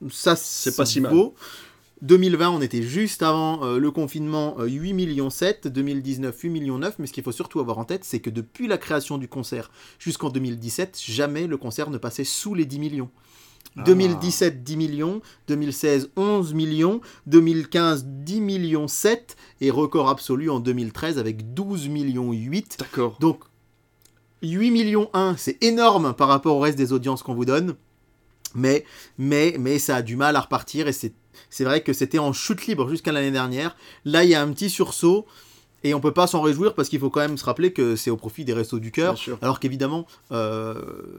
[0.00, 1.12] Donc, ça, C'est pas si mal.
[1.12, 1.34] vaut.
[2.02, 6.78] 2020, on était juste avant euh, le confinement, euh, 8 millions 7, 2019, 8 millions
[6.78, 9.28] 9, mais ce qu'il faut surtout avoir en tête, c'est que depuis la création du
[9.28, 13.10] concert jusqu'en 2017, jamais le concert ne passait sous les 10 millions.
[13.78, 13.82] Ah.
[13.84, 21.18] 2017, 10 millions, 2016, 11 millions, 2015, 10 millions 7, et record absolu en 2013
[21.18, 22.76] avec 12 millions 8.
[22.78, 23.16] D'accord.
[23.20, 23.40] Donc,
[24.42, 27.74] 8 millions 1, c'est énorme par rapport au reste des audiences qu'on vous donne.
[28.54, 28.84] Mais,
[29.18, 31.12] mais, mais ça a du mal à repartir et c'est,
[31.56, 33.76] c'est vrai que c'était en chute libre jusqu'à l'année dernière.
[34.04, 35.24] Là, il y a un petit sursaut
[35.84, 38.10] et on peut pas s'en réjouir parce qu'il faut quand même se rappeler que c'est
[38.10, 39.14] au profit des restos du cœur.
[39.40, 40.74] Alors qu'évidemment, euh,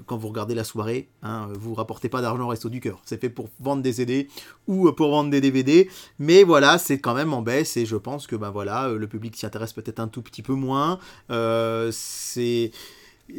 [0.06, 3.00] quand vous regardez la soirée, hein, vous rapportez pas d'argent au resto du cœur.
[3.04, 4.28] C'est fait pour vendre des CD
[4.68, 5.90] ou pour vendre des DVD.
[6.20, 9.08] Mais voilà, c'est quand même en baisse et je pense que ben voilà, euh, le
[9.08, 11.00] public s'y intéresse peut-être un tout petit peu moins.
[11.32, 12.70] Euh, c'est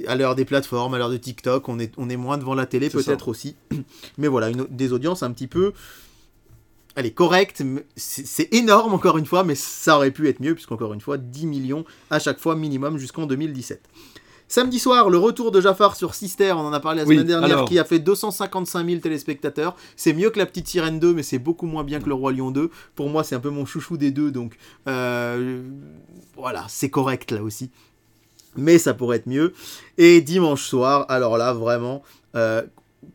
[0.08, 2.66] à l'heure des plateformes, à l'heure de TikTok, on est, on est moins devant la
[2.66, 3.54] télé peut-être aussi.
[4.18, 5.72] Mais voilà, une- des audiences un petit peu...
[6.96, 10.92] Allez, correctes, mais c'est énorme encore une fois, mais ça aurait pu être mieux, puisqu'encore
[10.94, 13.80] une fois, 10 millions à chaque fois minimum jusqu'en 2017.
[14.50, 17.26] Samedi soir, le retour de Jafar sur Sister, on en a parlé la Oui, semaine
[17.26, 17.68] dernière, alors.
[17.68, 19.76] qui a fait 255 000 téléspectateurs.
[19.94, 22.32] C'est mieux que La Petite Sirène 2, mais c'est beaucoup moins bien que Le Roi
[22.32, 22.70] Lion 2.
[22.94, 24.56] Pour moi, c'est un peu mon chouchou des deux, donc
[24.88, 25.62] euh,
[26.34, 27.70] voilà, c'est correct là aussi.
[28.56, 29.52] Mais ça pourrait être mieux.
[29.98, 32.02] Et dimanche soir, alors là, vraiment,
[32.34, 32.62] euh,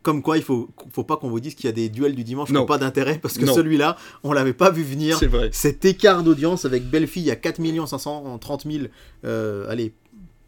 [0.02, 2.24] comme quoi il faut, faut pas qu'on vous dise qu'il y a des duels du
[2.24, 2.60] dimanche qui Non.
[2.60, 5.18] n'ont pas d'intérêt, parce que celui-là, on l'avait pas vu venir.
[5.18, 5.50] C'est vrai.
[5.52, 8.84] Cet écart d'audience avec Belle-Fille à 4 530 000,
[9.24, 9.92] euh, allez,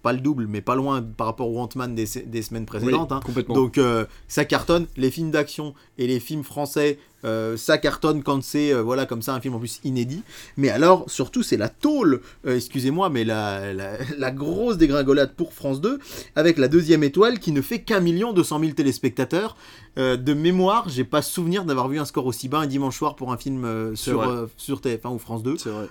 [0.07, 3.11] pas le double, mais pas loin par rapport au Ant-Man des, des semaines précédentes.
[3.11, 3.21] Oui, hein.
[3.27, 3.57] complètement.
[3.57, 8.41] Donc euh, ça cartonne, les films d'action et les films français, euh, ça cartonne quand
[8.41, 10.23] c'est euh, voilà comme ça un film en plus inédit.
[10.57, 15.81] Mais alors surtout c'est la tôle, excusez-moi, mais la, la, la grosse dégringolade pour France
[15.81, 15.99] 2
[16.37, 19.57] avec la deuxième étoile qui ne fait qu'un million deux cent mille téléspectateurs.
[19.97, 23.33] De mémoire, j'ai pas souvenir d'avoir vu un score aussi bas un dimanche soir pour
[23.33, 25.57] un film sur, sur TF1 ou France 2.
[25.57, 25.89] C'est vrai.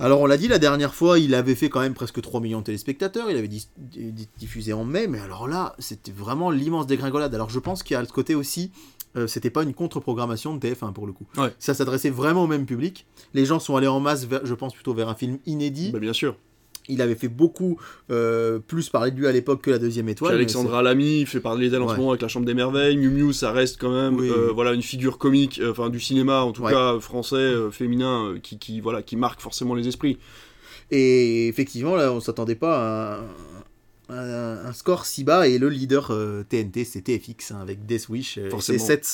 [0.00, 2.58] Alors on l'a dit la dernière fois, il avait fait quand même presque 3 millions
[2.60, 3.48] de téléspectateurs, il avait
[4.38, 7.34] diffusé en mai, mais alors là, c'était vraiment l'immense dégringolade.
[7.34, 8.72] Alors je pense qu'il y a ce côté aussi,
[9.16, 11.26] euh, c'était pas une contre-programmation de TF1 pour le coup.
[11.36, 11.52] Ouais.
[11.60, 13.06] Ça s'adressait vraiment au même public.
[13.34, 15.92] Les gens sont allés en masse, vers- je pense plutôt vers un film inédit.
[15.92, 16.36] Bah, bien sûr.
[16.88, 17.78] Il avait fait beaucoup
[18.10, 20.34] euh, plus parler de lui à l'époque que la deuxième étoile.
[20.34, 22.96] Alexandra Lamy fait parler d'elle en ce moment avec La Chambre des Merveilles.
[22.96, 26.00] Miu Miu, ça reste quand même Oui, euh, voilà, une figure comique, euh, enfin du
[26.00, 30.18] cinéma en tout cas français, féminin, qui, qui, voilà, qui marque forcément les esprits.
[30.90, 33.20] Et effectivement, là, on s'attendait pas à
[34.08, 35.48] un, score si bas.
[35.48, 38.38] Et le leader euh, TNT, c'est TFX, hein, avec Death Wish.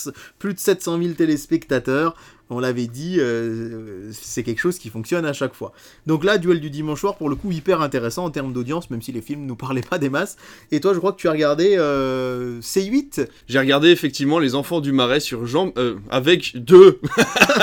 [0.08, 2.14] euh, plus de 700 000 téléspectateurs.
[2.50, 5.72] On l'avait dit, euh, c'est quelque chose qui fonctionne à chaque fois.
[6.06, 9.02] Donc là, duel du dimanche soir, pour le coup, hyper intéressant en termes d'audience, même
[9.02, 10.36] si les films nous parlaient pas des masses.
[10.72, 14.80] Et toi, je crois que tu as regardé euh, C8 J'ai regardé effectivement Les Enfants
[14.80, 17.00] du Marais sur Jean, euh, avec deux,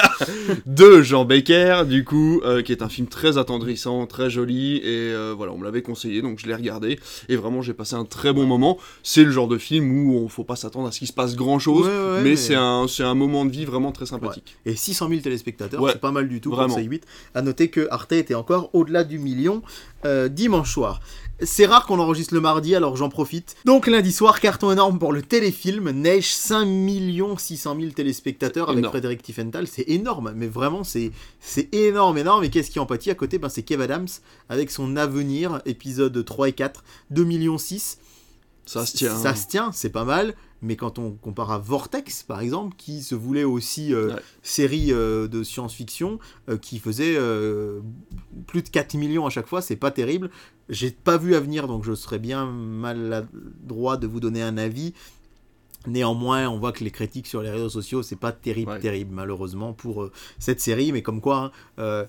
[0.66, 5.14] deux Jean Becker, du coup, euh, qui est un film très attendrissant, très joli, et
[5.36, 8.34] voilà, on me l'avait conseillé, donc je l'ai regardé, et vraiment j'ai passé un très
[8.34, 8.78] bon moment.
[9.04, 11.36] C'est le genre de film où on faut pas s'attendre à ce qu'il se passe
[11.36, 14.56] grand chose, Ouais, ouais, mais, mais- c'est un, moment de vie vraiment très sympathique.
[14.66, 16.74] et 600 000 téléspectateurs, Ouais, c'est pas mal du tout vraiment.
[16.74, 17.02] pour C8.
[17.36, 19.62] À noter que Arte était encore au-delà du million
[20.06, 21.02] euh, dimanche soir.
[21.44, 23.56] C'est rare qu'on enregistre le mardi, alors j'en profite.
[23.66, 26.66] Donc lundi soir, carton énorme pour le téléfilm Neige, 5
[27.38, 28.86] 600 000 téléspectateurs avec.
[28.88, 29.68] Frédéric Tiefenthal.
[29.68, 32.44] C'est énorme, mais vraiment c'est c'est énorme, énorme.
[32.44, 33.12] Et qu'est-ce qui en pâtit?
[33.12, 34.08] À côté ben, C'est Kev Adams
[34.50, 38.00] avec son Avenir, épisode 3 et 4, 2 millions 6.
[38.66, 39.16] Ça se tient.
[39.16, 40.34] Ça se tient, c'est pas mal.
[40.62, 44.22] Mais quand on compare à Vortex, par exemple, qui se voulait aussi euh, Ouais.
[44.42, 46.18] série euh, de science-fiction,
[46.50, 47.16] euh, qui faisait
[48.48, 50.30] plus de 4 millions à chaque fois, c'est pas terrible.
[50.70, 54.94] J'ai pas vu à venir, donc je serais bien maladroit de vous donner un avis.
[55.86, 58.80] Néanmoins, on voit que les critiques sur les réseaux sociaux, c'est pas terrible, Ouais.
[58.80, 60.92] terrible, malheureusement, pour cette série.
[60.92, 62.06] Mais comme quoi, hein,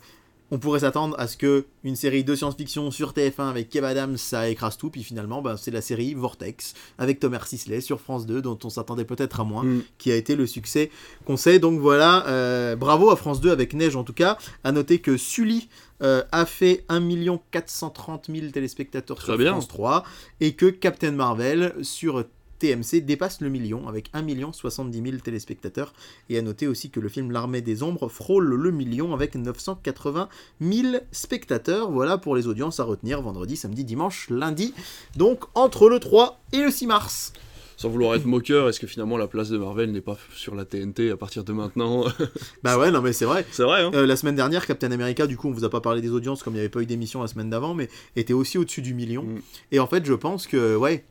[0.51, 4.17] on pourrait s'attendre à ce que une série de science-fiction sur TF1 avec Kev Adams,
[4.17, 4.91] ça écrase tout.
[4.91, 8.71] Puis finalement, bah, c'est la série Vortex avec Thomas Sisley sur France 2, dont on
[8.71, 9.83] s'attendait peut-être à moins, Mm.
[9.99, 10.91] qui a été le succès
[11.27, 11.59] qu'on sait.
[11.59, 14.39] Donc voilà, euh, bravo à France 2 avec Neige en tout cas.
[14.65, 15.69] À noter que Sully
[16.03, 17.01] euh, a fait 1
[17.51, 19.53] 430 000 téléspectateurs Très sur bien.
[19.53, 20.05] France 3
[20.41, 22.25] et que Captain Marvel sur
[22.59, 25.93] TMC dépasse le million avec 1 70 000 téléspectateurs.
[26.29, 30.29] Et à noter aussi que le film L'Armée des Ombres frôle le million avec 980
[30.61, 31.91] 000 spectateurs.
[31.91, 34.75] Voilà pour les audiences à retenir vendredi, samedi, dimanche, lundi.
[35.17, 37.33] Donc entre le 3 et le 6 mars.
[37.79, 40.65] Sans vouloir être moqueur, est-ce que finalement la place de Marvel n'est pas sur la
[40.65, 42.07] TNT à partir de maintenant?
[42.65, 43.47] Bah ouais, non mais c'est vrai.
[43.53, 45.81] C'est vrai, hein Euh, la semaine dernière, Captain America, du coup, on vous a pas
[45.81, 48.33] parlé des audiences comme il n'y avait pas eu d'émission la semaine d'avant, mais était
[48.33, 49.23] aussi au-dessus du million.
[49.23, 49.41] Mm.
[49.71, 51.05] Et en fait, je pense que, ouais,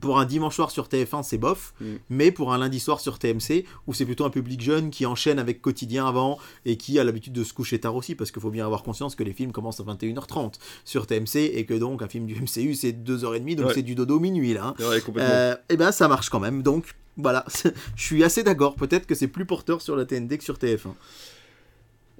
[0.00, 1.84] pour un dimanche soir sur TF1, c'est bof, Mm.
[2.10, 5.38] mais pour un lundi soir sur TMC, où c'est plutôt un public jeune qui enchaîne
[5.38, 8.50] avec quotidien avant et qui a l'habitude de se coucher tard aussi, parce qu'il faut
[8.50, 12.08] bien avoir conscience que les films commencent à 21h30 sur TMC et que donc un
[12.08, 13.74] film du MCU c'est 2h30, donc Ouais.
[13.74, 14.74] c'est du dodo minuit là.
[14.78, 14.88] hein.
[14.90, 15.32] Ouais, complètement.
[15.34, 17.44] Euh, et ben ça marche quand même, donc voilà,
[17.96, 20.88] je suis assez d'accord, peut-être que c'est plus porteur sur la TNT que sur TF1.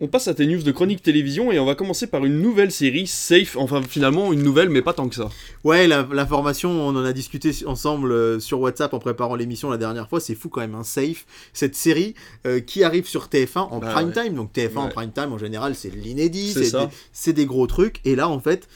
[0.04, 2.70] On passe à tes news de chronique télévision et on va commencer par une nouvelle
[2.70, 5.30] série, Safe, enfin finalement une nouvelle mais pas tant que ça.
[5.64, 9.70] Ouais, la, la formation, on en a discuté ensemble euh, sur WhatsApp en préparant l'émission
[9.70, 10.20] la dernière fois.
[10.20, 11.24] C'est fou quand même, un safe.
[11.54, 12.14] Cette série
[12.46, 14.24] euh, qui arrive sur TF1 en Bah prime ouais.
[14.24, 14.34] time.
[14.34, 16.70] Donc TF1 en prime time, en général, c'est l'inédit, des,
[17.14, 18.02] c'est des gros trucs.
[18.04, 18.68] Et là, en fait,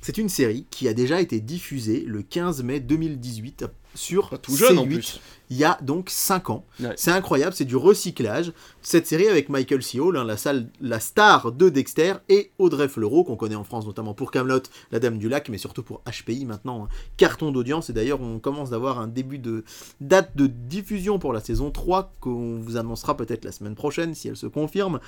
[0.00, 3.64] c'est une série qui a déjà été diffusée le 15 mai 2018
[3.94, 4.78] sur Pas tout jeune C8.
[4.78, 5.20] en plus.
[5.50, 6.66] Il y a donc 5 ans.
[6.78, 6.92] Ouais.
[6.96, 8.52] C'est incroyable, c'est du recyclage.
[8.82, 9.98] Cette série avec Michael C.
[9.98, 13.86] Hall, hein, la, salle, la star de Dexter, et Audrey Fleurot, qu'on connaît en France
[13.86, 14.60] notamment pour Camelot,
[14.92, 16.84] La Dame du Lac, mais surtout pour HPI maintenant.
[16.84, 16.88] hein.
[17.16, 19.64] Carton d'audience, et d'ailleurs on commence d'avoir un début de
[20.02, 24.28] date de diffusion pour la saison 3, qu'on vous annoncera peut-être la semaine prochaine si
[24.28, 25.00] elle se confirme.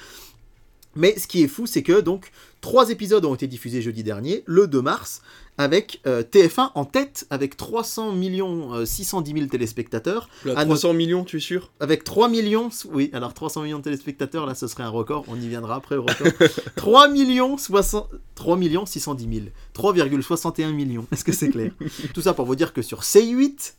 [0.97, 4.43] Mais ce qui est fou, c'est que donc trois épisodes ont été diffusés jeudi dernier,
[4.47, 5.23] le 2 mars,
[5.57, 10.95] avec euh, TF1 en tête, avec 300 millions euh, 610 000 téléspectateurs, Là, Ah, 300
[10.95, 11.71] millions, tu es sûr?
[11.79, 15.37] Avec 3 millions, oui, alors 300 millions de téléspectateurs, là ce serait un record, on
[15.37, 16.27] y viendra après au record.
[16.77, 21.71] 3 millions 60, 3 millions 610 000, 3,61 millions, est-ce que c'est clair?
[22.15, 23.75] Tout ça pour vous dire que sur C8,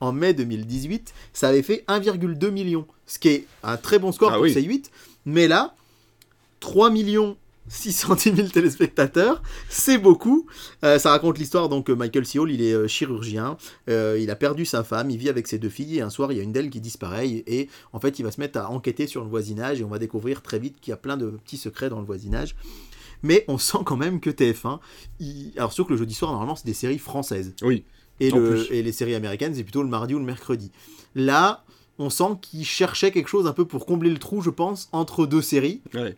[0.00, 4.30] en mai 2018, ça avait fait 1,2 million, ce qui est un très bon score
[4.30, 4.52] Ah pour oui.
[4.52, 4.86] C8,
[5.26, 5.74] mais là,
[6.60, 7.36] 3 millions
[7.68, 10.46] 610 000 téléspectateurs, c'est beaucoup.
[10.84, 12.38] Euh, ça raconte l'histoire donc que Michael C.
[12.40, 13.56] Hall, il est euh, chirurgien,
[13.88, 16.32] euh, il a perdu sa femme, il vit avec ses deux filles et un soir
[16.32, 18.70] il y a une d'elles qui disparaît et en fait il va se mettre à
[18.70, 21.30] enquêter sur le voisinage et on va découvrir très vite qu'il y a plein de
[21.30, 22.56] petits secrets dans le voisinage.
[23.22, 24.80] Mais on sent quand même que TF1,
[25.20, 27.84] il- alors sûr que le jeudi soir normalement c'est des séries françaises Oui.
[28.18, 30.72] et, le- les séries américaines c'est plutôt le mardi ou le mercredi.
[31.14, 31.62] Là
[31.98, 35.26] on sent qu'ils cherchaient quelque chose un peu pour combler le trou je pense entre
[35.26, 36.16] deux séries Ouais.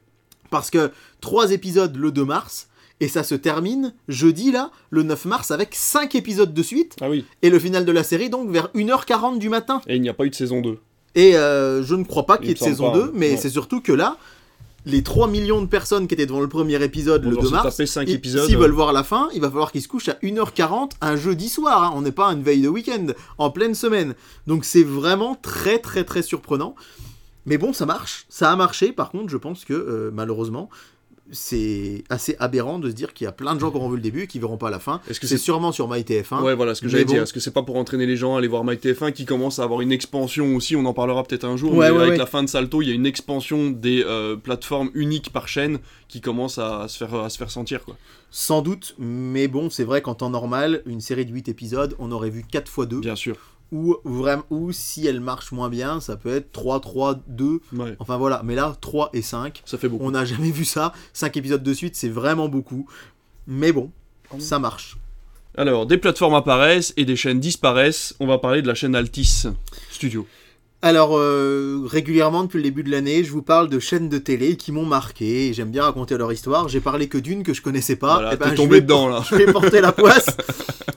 [0.53, 2.69] Parce que trois épisodes le 2 mars
[3.01, 7.11] et ça se termine jeudi là le 9 mars avec 5 épisodes de suite Ah
[7.11, 7.25] oui.
[7.43, 10.15] et le final de la série donc vers 1h40 du matin Et il n'y a
[10.15, 10.79] pas eu de saison 2.
[11.17, 13.39] et euh, je ne crois pas qu'il y ait de saison pas, 2 mais non.
[13.41, 14.17] c'est surtout que là
[14.85, 17.53] les 3 millions de personnes qui étaient devant le premier épisode le doit 2 se
[17.53, 18.47] mars taper 5 et épisodes.
[18.49, 21.49] S'ils veulent voir la fin, il va falloir qu'ils se couchent à 1h40 un jeudi
[21.49, 21.85] soir.
[21.85, 21.93] hein.
[21.95, 23.07] On n'est pas à une veille de week-end,
[23.39, 24.15] en pleine semaine.
[24.49, 26.75] Donc c'est vraiment très très très surprenant.
[27.47, 28.27] Mais bon, ça marche.
[28.29, 28.93] Ça a marché.
[28.93, 30.69] Par contre, je pense que euh, malheureusement,
[31.33, 33.97] c'est assez aberrant de se dire qu'il y a plein de gens qui auront vu
[33.97, 35.01] le début et qui verront pas la fin.
[35.09, 36.43] Est-ce que C'est c'est sûrement sur MyTF1.
[36.43, 37.15] Ouais, voilà ce que j'allais bon.
[37.15, 37.23] dire.
[37.23, 39.65] Est-ce que c'est pas pour entraîner les gens à aller voir MyTF1 qui commence à
[39.65, 40.77] avoir une expansion aussi?
[40.77, 41.73] On en parlera peut-être un jour.
[41.75, 42.19] Ouais, mais ouais, avec ouais.
[42.19, 45.79] la fin de Salto, il y a une expansion des euh, plateformes uniques par chaîne
[46.09, 47.85] qui commence à, se faire, à se faire sentir.
[47.85, 47.97] Quoi.
[48.31, 52.13] Sans doute, mais bon, c'est vrai qu'en temps normal, une série de 8 épisodes, on
[52.13, 53.01] aurait vu 4 x 2.
[53.01, 53.37] Bien sûr.
[53.73, 57.61] Ou, vraiment, ou si elle marche moins bien, ça peut être 3, 3, 2.
[57.73, 59.63] Ouais, Enfin voilà, mais là, 3 et 5.
[59.65, 60.05] ça fait beaucoup.
[60.05, 60.93] On n'a jamais vu ça.
[61.15, 62.87] 5 épisodes de suite, c'est vraiment beaucoup.
[63.47, 63.91] Mais bon,
[64.39, 64.99] ça marche.
[65.57, 68.15] Alors, des plateformes apparaissent et des chaînes disparaissent.
[68.21, 69.45] On va parler de la chaîne Altis
[69.91, 70.27] Studio.
[70.85, 74.57] Alors, euh, régulièrement, depuis le début de l'année, je vous parle de chaînes de télé
[74.57, 75.47] qui m'ont marqué.
[75.49, 76.69] et J'aime bien raconter leur histoire.
[76.69, 78.15] J'ai parlé que d'une que je connaissais pas.
[78.15, 79.23] Voilà, Eh ben, je vais- dedans là.
[79.31, 80.27] Je vais porter la poisse.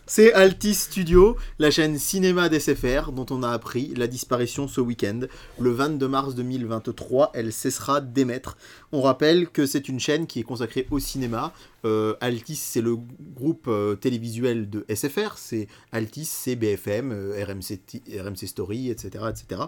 [0.07, 5.21] C'est Altis Studio, la chaîne cinéma d'SFR, dont on a appris la disparition ce week-end.
[5.59, 8.55] Le 22 mars 2023, elle cessera d'émettre.
[8.91, 11.53] On rappelle que c'est une chaîne qui est consacrée au cinéma.
[11.85, 12.97] Euh, Altis, c'est le
[13.35, 15.37] groupe euh, télévisuel de SFR.
[15.37, 17.79] C'est Altis, c'est BFM, RMC,
[18.19, 19.61] RMC Story, etc., etc.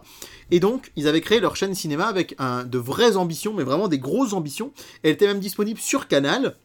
[0.51, 3.99] Et donc, ils avaient créé leur chaîne cinéma avec de vraies ambitions, mais vraiment des
[3.99, 4.71] grosses ambitions.
[5.03, 6.55] Elle était même disponible sur Canal.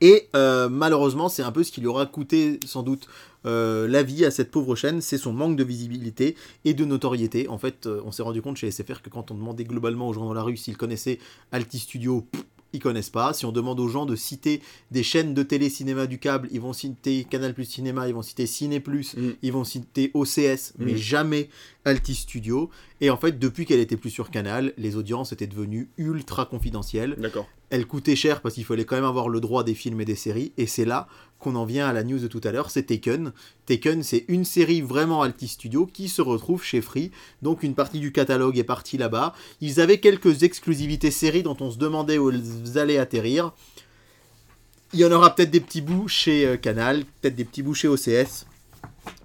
[0.00, 3.08] Et euh, malheureusement, c'est un peu ce qui lui aura coûté sans doute
[3.46, 6.34] euh, la vie à cette pauvre chaîne, c'est son manque de visibilité
[6.64, 7.48] et de notoriété.
[7.48, 10.12] En fait, euh, on s'est rendu compte chez SFR que quand on demandait globalement aux
[10.12, 11.18] gens dans la rue s'ils connaissaient
[11.52, 12.26] Alti Studio,
[12.74, 13.32] ils connaissent pas.
[13.32, 14.60] Si on demande aux gens de citer
[14.90, 18.20] des chaînes de télé cinéma du câble, ils vont citer Canal Plus Cinéma, ils vont
[18.22, 19.30] citer Ciné Plus, Mm.
[19.42, 20.96] ils vont citer OCS, mais Mm.
[20.96, 21.48] jamais
[21.86, 22.68] Alti Studio.
[23.00, 27.16] Et en fait, depuis qu'elle était plus sur Canal, les audiences étaient devenues ultra confidentielles
[27.18, 27.46] D'accord.
[27.70, 30.14] elle coûtait cher parce qu'il fallait quand même avoir le droit des films et des
[30.14, 30.52] séries.
[30.58, 31.08] Et c'est là
[31.44, 33.32] qu'on en vient à la news de tout à l'heure, c'est Taken.
[33.66, 37.10] Taken, c'est une série vraiment Alti Studio qui se retrouve chez Free.
[37.42, 39.34] Donc une partie du catalogue est partie là-bas.
[39.60, 43.52] Ils avaient quelques exclusivités séries dont on se demandait où elles allaient atterrir.
[44.94, 47.74] Il y en aura peut-être des petits bouts chez euh, Canal, peut-être des petits bouts
[47.74, 48.46] chez OCS.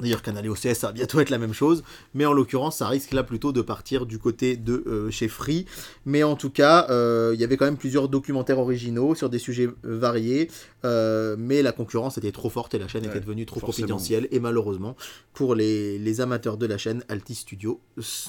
[0.01, 1.83] D'ailleurs, Canal et OCS, ça va bientôt être la même chose.
[2.13, 5.65] Mais en l'occurrence, ça risque là plutôt de partir du côté de euh, chez Free.
[6.05, 9.39] Mais en tout cas, euh, il y avait quand même plusieurs documentaires originaux sur des
[9.39, 10.49] sujets euh, variés.
[10.85, 13.87] euh, mais la concurrence était trop forte et la chaîne Ouais, était devenue trop forcément.
[13.87, 14.27] confidentielle.
[14.31, 14.95] Et malheureusement,
[15.33, 17.79] pour les, les amateurs de la chaîne, Alti Studio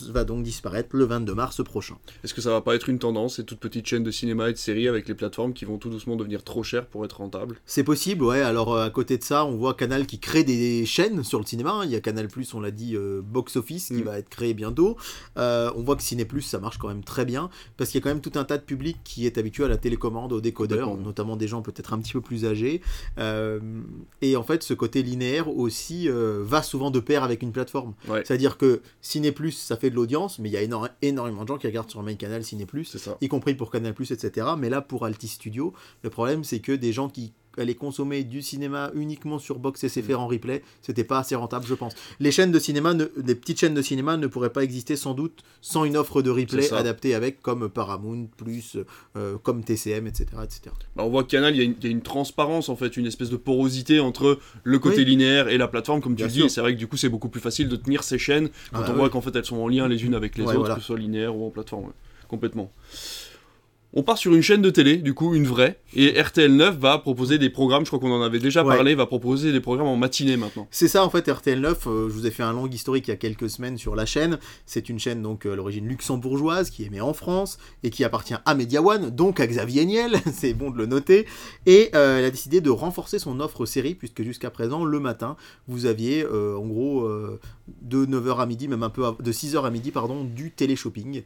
[0.09, 1.96] va donc disparaître le 22 mars prochain.
[2.24, 4.53] Est-ce que ça va pas être une tendance, ces toutes petites chaînes de cinéma et
[4.53, 7.57] de séries avec les plateformes qui vont tout doucement devenir trop chères pour être rentables?
[7.66, 8.40] C'est possible, ouais.
[8.40, 11.72] Alors à côté de ça, on voit Canal qui crée des chaînes sur le cinéma.
[11.72, 11.84] hein.
[11.84, 14.03] Il y a Canal Plus, on l'a dit, euh, Box Office qui Mm.
[14.03, 14.97] va être créé bientôt.
[15.36, 18.03] Euh, on voit que Ciné Plus, ça marche quand même très bien parce qu'il y
[18.03, 20.41] a quand même tout un tas de public qui est habitué à la télécommande, au
[20.41, 22.80] décodeur, notamment des gens peut-être un petit peu plus âgés.
[23.18, 23.61] Euh,
[24.22, 27.95] et en fait, ce côté linéaire aussi va souvent de pair avec une plateforme.
[28.09, 28.22] Ouais.
[28.24, 31.49] C'est-à-dire que Ciné Plus, ça fait de l'audience, mais il y a éno- énormément de
[31.49, 34.47] gens qui regardent sur MyCanal Ciné Plus y compris pour Canal+, etc.
[34.59, 35.72] Mais là, pour Alti Studio,
[36.03, 40.20] le problème, c'est que des gens qui allaient consommer du cinéma uniquement sur Box SFR
[40.20, 41.94] en replay, c'était pas assez rentable, je pense.
[42.20, 45.14] Les chaînes de cinéma, ne, les petites chaînes de cinéma ne pourraient pas exister sans
[45.14, 48.76] doute sans une offre de replay adaptée avec, comme Paramount+, plus,
[49.16, 50.26] euh, comme TCM, etc.
[50.44, 50.61] etc.
[50.96, 52.76] Bah, on voit que Canal, il y, a une- il y a une transparence en
[52.76, 55.05] fait, une espèce de porosité entre le côté Oui.
[55.07, 56.34] linéaire et la plateforme, comme tu Bien dis.
[56.36, 56.46] sûr.
[56.46, 58.55] Et c'est vrai que du coup, c'est beaucoup plus facile de tenir ces chaînes quand
[58.72, 58.98] Ah bah on oui.
[58.98, 60.74] voit qu'en fait elles sont en lien les unes avec les Ouais, autres, voilà.
[60.76, 61.84] que ce soit linéaire ou en plateforme.
[61.86, 61.92] ouais.
[62.28, 62.72] Complètement.
[63.93, 65.80] On part sur une chaîne de télé, du coup, une vraie.
[65.97, 68.76] Et RTL9 va proposer des programmes, je crois qu'on en avait déjà Ouais.
[68.76, 70.68] parlé, va proposer des programmes en matinée maintenant.
[70.70, 73.14] C'est ça en fait RTL9, euh, je vous ai fait un long historique il y
[73.14, 74.38] a quelques semaines sur la chaîne.
[74.64, 78.05] C'est une chaîne donc euh, à l'origine luxembourgeoise qui est émet en France et qui
[78.05, 81.26] appartient à Media One, donc à Xavier Niel, c'est bon de le noter.
[81.66, 85.34] Et euh, elle a décidé de renforcer son offre série puisque jusqu'à présent le matin
[85.66, 87.09] vous aviez en gros
[87.82, 91.22] de 9h à midi, même un peu de 6h à midi pardon, du télé-shopping.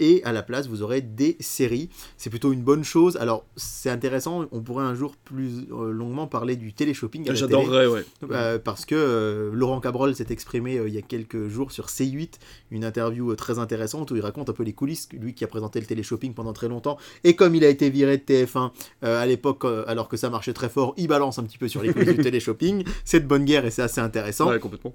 [0.00, 1.83] Et à la place vous aurez des séries.
[2.16, 3.16] C'est plutôt une bonne chose.
[3.16, 7.32] Alors c'est intéressant, on pourrait un jour plus euh, longuement parler du télé-shopping.
[7.32, 8.04] J'adorerais, ouais.
[8.30, 11.86] Euh, parce que euh, Laurent Cabrol s'est exprimé euh, il y a quelques jours sur
[11.86, 12.34] C8,
[12.70, 15.80] une interview très intéressante où il raconte un peu les coulisses, lui qui a présenté
[15.80, 18.70] le télé-shopping pendant très longtemps, et comme il a été viré de TF1
[19.04, 21.82] euh, à l'époque, alors que ça marchait très fort, il balance un petit peu sur
[21.82, 24.48] les coulisses du télé-shopping, c'est de bonne guerre et c'est assez intéressant.
[24.48, 24.94] Ouais, complètement.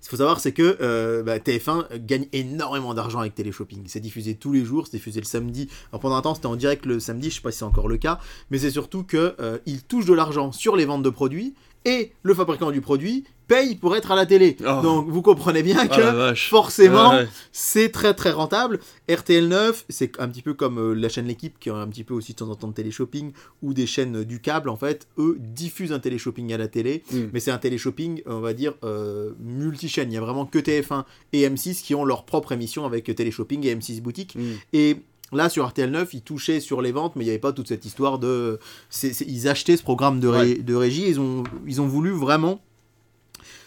[0.00, 3.82] Ce qu'il faut savoir, c'est que euh, bah, TF1 gagne énormément d'argent avec Téléshopping.
[3.86, 5.68] C'est diffusé tous les jours, c'est diffusé le samedi.
[5.92, 7.88] Alors pendant un temps, c'était en direct le samedi, je sais pas si c'est encore
[7.88, 8.18] le cas,
[8.50, 11.54] mais c'est surtout que euh, il touche de l'argent sur les ventes de produits
[11.84, 14.56] et le fabricant du produit paye pour être à la télé.
[14.60, 14.80] Oh.
[14.82, 15.88] Donc vous comprenez bien Ah
[16.32, 18.78] que forcément, Ouais, c'est très très rentable.
[19.08, 22.14] RTL9, c'est un petit peu comme euh, la chaîne L'équipe qui a un petit peu
[22.14, 25.08] aussi de temps en temps de télé-shopping ou des chaînes euh, du câble en fait,
[25.18, 27.18] eux diffusent un télé-shopping à la télé, Mm.
[27.32, 30.12] mais c'est un télé-shopping, on va dire euh, multi-chaîne.
[30.12, 33.66] Il y a vraiment que TF1 et M6 qui ont leur propre émission avec télé-shopping
[33.66, 34.40] et M6 boutique Mm.
[34.74, 34.96] et
[35.32, 37.68] Là, sur RTL 9, ils touchaient sur les ventes, mais il n'y avait pas toute
[37.68, 38.58] cette histoire de.
[39.02, 41.04] ils achetaient ce programme de, ré- de régie.
[41.08, 42.60] Ils ont, ils ont voulu vraiment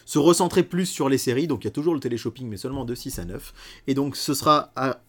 [0.06, 1.48] se recentrer plus sur les séries.
[1.48, 3.54] Donc, il y a toujours le téléshopping, mais seulement de 6 à 9.
[3.88, 5.00] Et donc, ce sera à-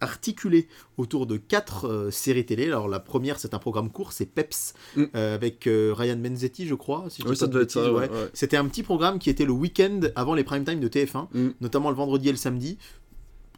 [0.00, 2.66] articulé autour de quatre euh, séries télé.
[2.66, 5.04] Alors, la première, c'est un programme court, c'est Peps, Mm.
[5.14, 7.04] euh, avec euh, Ryan Benzetti, je crois.
[7.08, 7.92] si Oui, ça devait être ça.
[7.92, 8.10] ouais.
[8.10, 8.30] ouais.
[8.34, 11.48] C'était un petit programme qui était le week-end avant les prime time de TF1 Mm.
[11.60, 12.76] notamment le vendredi et le samedi.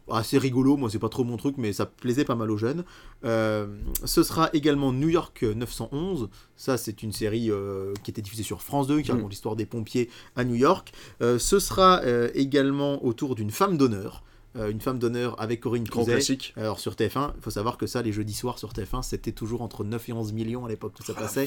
[0.09, 2.85] Assez rigolo, moi c'est pas trop mon truc, mais ça plaisait pas mal aux jeunes.
[3.25, 3.67] Euh,
[4.05, 6.29] ce sera également New York 911.
[6.55, 9.15] Ça, c'est une série euh, qui était diffusée sur France 2, qui Mm.
[9.15, 10.91] raconte l'histoire des pompiers à New York.
[11.21, 12.01] Euh, ce sera
[12.33, 14.23] également autour d'une femme d'honneur.
[14.71, 16.13] Une femme d'honneur avec Corinne Grand Cruzet.
[16.13, 16.53] classique.
[16.57, 19.61] Alors sur TF1, il faut savoir que ça, les jeudis soirs sur TF1, c'était toujours
[19.61, 21.45] entre 9 et 11 millions à l'époque que ça la passait.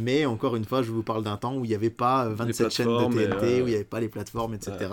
[0.00, 2.34] Mais encore une fois, je vous parle d'un temps où il n'y avait pas euh,
[2.34, 4.88] 27 chaînes de TNT, où il n'y avait pas les plateformes, etc.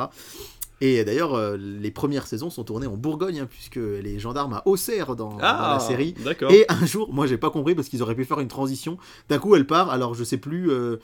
[0.81, 4.63] Et d'ailleurs, euh, les premières saisons sont tournées en Bourgogne, hein, puisque les gendarmes à
[4.65, 6.13] Auxerre dans, dans Ah, la série.
[6.23, 6.51] D'accord.
[6.51, 8.97] Et un jour, moi j'ai pas compris parce qu'ils auraient pu faire une transition.
[9.29, 10.69] D'un coup, elle part, alors je sais plus.
[10.69, 10.97] euh,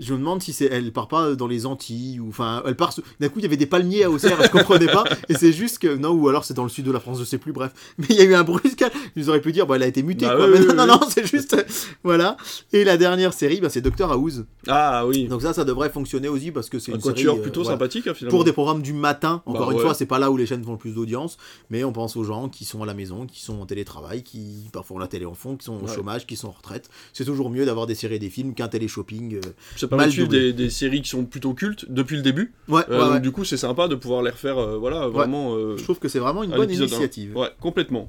[0.00, 2.94] je me demande si c'est elle part pas dans les Antilles ou enfin elle part.
[3.20, 5.04] D'un coup, il y avait des palmiers à Auxerre, je comprenais pas.
[5.28, 7.24] Et c'est juste que non ou alors c'est dans le sud de la France, je
[7.24, 7.52] sais plus.
[7.52, 8.84] Bref, mais il y a eu un brusque.
[9.16, 10.26] Ils auraient pu dire, bah elle a été mutée.
[10.26, 10.46] Bah quoi.
[10.46, 10.76] oui, Mais oui, non, oui.
[10.76, 11.56] non, non, c'est juste
[12.04, 12.36] voilà.
[12.72, 14.42] Et la dernière série, bah, c'est Doctor House.
[14.66, 15.26] Ah oui.
[15.28, 17.74] Donc ça, ça devrait fonctionner aussi parce que c'est Un une série euh, plutôt voilà.
[17.76, 18.36] sympathique, hein, finalement.
[18.36, 19.84] Pour des programmes du matin, encore Bah une ouais.
[19.84, 21.36] fois, c'est pas là où les chaînes font le plus d'audience,
[21.70, 24.68] mais on pense aux gens qui sont à la maison, qui sont en télétravail, qui
[24.72, 25.94] parfois ont la télé en fond, qui sont au Ouais.
[25.94, 26.88] chômage, qui sont en retraite.
[27.12, 29.36] C'est toujours mieux d'avoir des séries et des films qu'un télé-shopping.
[29.36, 29.40] euh.
[29.88, 30.52] Ça permet mal de suivre doublé.
[30.52, 32.52] des, des séries qui sont plutôt cultes depuis le début.
[32.68, 33.20] Ouais, Euh, ouais, donc ouais.
[33.20, 35.54] du coup, c'est sympa de pouvoir les refaire, euh, voilà, vraiment.
[35.56, 37.36] euh, Je trouve que c'est vraiment une bonne initiative.
[37.36, 38.08] Ouais, complètement.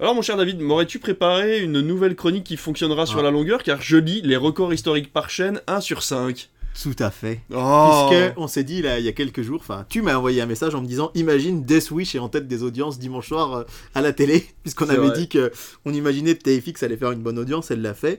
[0.00, 3.22] Alors mon cher David, m'aurais-tu préparé une nouvelle chronique qui fonctionnera sur Ah.
[3.22, 3.62] la longueur?
[3.62, 6.48] Car je lis les records historiques par chaîne 1 sur 5.
[6.82, 7.40] Tout à fait.
[7.54, 10.40] Oh Puisque on s'est dit là il y a quelques jours, enfin tu m'as envoyé
[10.42, 13.54] un message en me disant imagine Death Wish est en tête des audiences dimanche soir
[13.54, 13.62] euh,
[13.94, 15.16] à la télé, puisqu'on avait vrai.
[15.16, 15.52] dit que
[15.84, 18.18] on imaginait que TFX allait faire une bonne audience, elle l'a fait.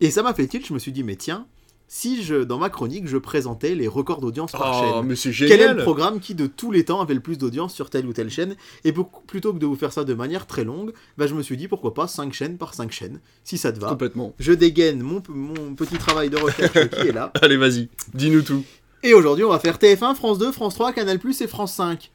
[0.00, 1.46] Et ça m'a fait tilt, je me suis dit mais tiens,
[1.94, 5.06] si je dans ma chronique je présentais les records d'audience par Oh, chaîne.
[5.06, 7.36] mais c'est Quel est génial le programme qui de tous les temps avait le plus
[7.36, 10.14] d'audience sur telle ou telle chaîne Et pour- plutôt que de vous faire ça de
[10.14, 13.20] manière très longue, bah, je me suis dit pourquoi pas 5 chaînes par 5 chaînes,
[13.44, 13.88] si ça te va.
[13.90, 14.32] Complètement.
[14.38, 17.30] Je dégaine mon, mon petit travail de recherche qui est là.
[17.42, 18.64] Allez, vas-y, dis-nous tout.
[19.02, 22.10] Et aujourd'hui, on va faire TF1, France 2, France 3, Canal+, et France 5.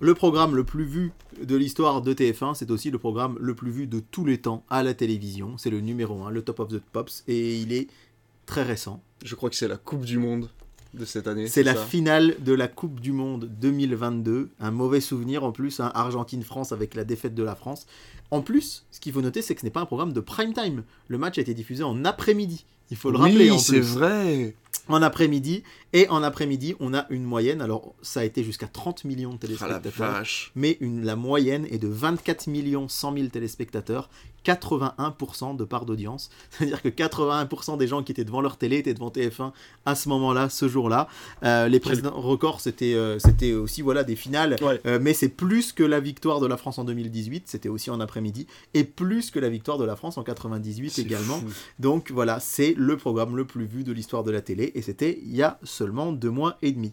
[0.00, 1.10] Le programme le plus vu
[1.42, 4.62] de l'histoire de TF1, c'est aussi le programme le plus vu de tous les temps
[4.70, 5.54] à la télévision.
[5.58, 7.88] C'est le numéro 1, le top of the pops, et il est
[8.48, 9.02] très récent.
[9.24, 10.48] Je crois que c'est la Coupe du Monde
[10.94, 11.46] de cette année.
[11.48, 14.50] C'est la finale de la Coupe du Monde 2022.
[14.58, 17.86] Un mauvais souvenir en plus, hein, Argentine-France avec la défaite de la France.
[18.30, 20.54] En plus, ce qu'il faut noter, c'est que ce n'est pas un programme de prime
[20.54, 20.82] time.
[21.08, 22.64] Le match a été diffusé en après-midi.
[22.90, 23.82] Il faut le rappeler en Oui, c'est plus.
[23.82, 24.54] vrai.
[24.88, 25.62] En après-midi.
[25.94, 27.62] Et en après-midi, on a une moyenne.
[27.62, 30.12] Alors, ça a été jusqu'à 30 millions de Ah la téléspectateurs.
[30.12, 30.52] vache.
[30.54, 34.10] mais une, la moyenne est de 24 millions 100 000 téléspectateurs,
[34.44, 36.28] 81% de part d'audience.
[36.50, 39.52] C'est-à-dire que 81% des gens qui étaient devant leur télé étaient devant TF1
[39.86, 41.08] à ce moment-là, ce jour-là.
[41.42, 44.80] Euh, les précédents records, c'était euh, c'était aussi voilà, des finales, Ouais.
[44.86, 48.00] euh, mais c'est plus que la victoire de la France en 2018, c'était aussi en
[48.00, 51.38] après-midi, et plus que la victoire de la France en 98 C'est également.
[51.38, 51.46] fou.
[51.78, 55.18] Donc voilà, c'est le programme le plus vu de l'histoire de la télé, et c'était
[55.22, 56.92] il y a seulement deux mois et demi.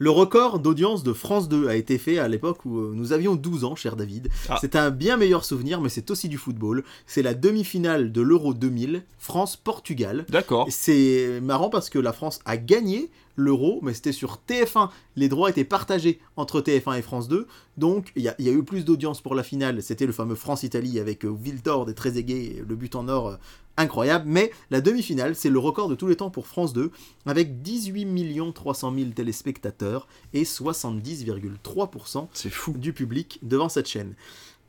[0.00, 3.34] Le record d'audience de France 2 a été fait à l'époque où euh, nous avions
[3.34, 4.28] 12 ans, cher David.
[4.48, 4.56] Ah.
[4.60, 6.84] C'est un bien meilleur souvenir, mais c'est aussi du football.
[7.06, 10.24] C'est la demi-finale de l'Euro 2000, France-Portugal.
[10.28, 10.68] D'accord.
[10.70, 14.90] C'est marrant parce que la France a gagné l'Euro, mais c'était sur TF1.
[15.16, 17.46] Les droits étaient partagés entre TF1 et France 2.
[17.78, 19.82] Donc il y, a- il y a eu plus d'audience pour la finale.
[19.82, 23.36] C'était le fameux France-Italie avec euh, Wiltord et Trezeguet, le but en or euh,
[23.76, 24.24] incroyable.
[24.28, 26.90] Mais la demi-finale, c'est le record de tous les temps pour France 2,
[27.26, 32.72] avec 18 300 000 téléspectateurs et 70,3% C'est fou.
[32.76, 34.14] du public devant cette chaîne.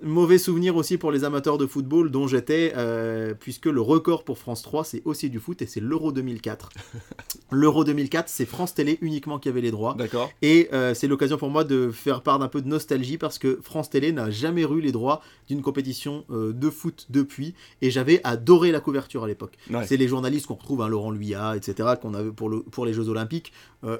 [0.02, 4.38] Mauvais souvenir aussi pour les amateurs de football dont j'étais, euh, puisque le record pour
[4.38, 6.70] France 3, c'est aussi du foot et c'est l'Euro 2004.
[7.52, 9.96] L'Euro 2004, c'est France Télé uniquement qui avait les droits.
[9.98, 10.32] D'accord.
[10.42, 13.60] Et euh, c'est l'occasion pour moi de faire part d'un peu de nostalgie parce que
[13.62, 18.22] France Télé n'a jamais eu les droits d'une compétition euh, de foot depuis et j'avais
[18.24, 19.58] adoré la couverture à l'époque.
[19.70, 19.86] Ouais.
[19.86, 22.94] C'est les journalistes qu'on retrouve, hein, Laurent Luyat, etc., qu'on avait pour, le, pour les
[22.94, 23.52] Jeux Olympiques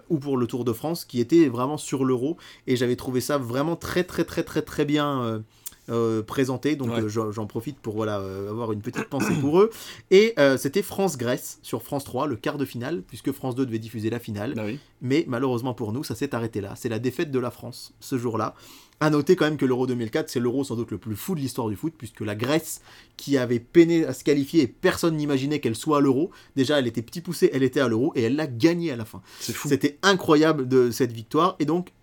[0.10, 2.36] ou pour le Tour de France, qui étaient vraiment sur l'euro
[2.68, 5.42] et j'avais trouvé ça vraiment très très très très très bien.
[5.90, 7.02] Euh, euh, présenté donc Ouais.
[7.04, 9.70] euh, j'en profite pour voilà euh, avoir une petite pensée pour eux
[10.12, 13.80] et euh, c'était France-Grèce sur France 3 le quart de finale puisque France 2 devait
[13.80, 14.80] diffuser la finale Ah oui.
[15.02, 16.74] mais malheureusement pour nous, ça s'est arrêté là.
[16.76, 18.54] C'est la défaite de la France ce jour-là.
[19.02, 21.40] À noter quand même que l'Euro 2004, c'est l'Euro sans doute le plus fou de
[21.40, 22.82] l'histoire du foot, puisque la Grèce,
[23.16, 26.86] qui avait peiné à se qualifier et personne n'imaginait qu'elle soit à l'Euro, déjà elle
[26.88, 29.22] était petit poussée, elle était à l'Euro et elle l'a gagné à la fin.
[29.40, 31.94] C'était incroyable de cette victoire et donc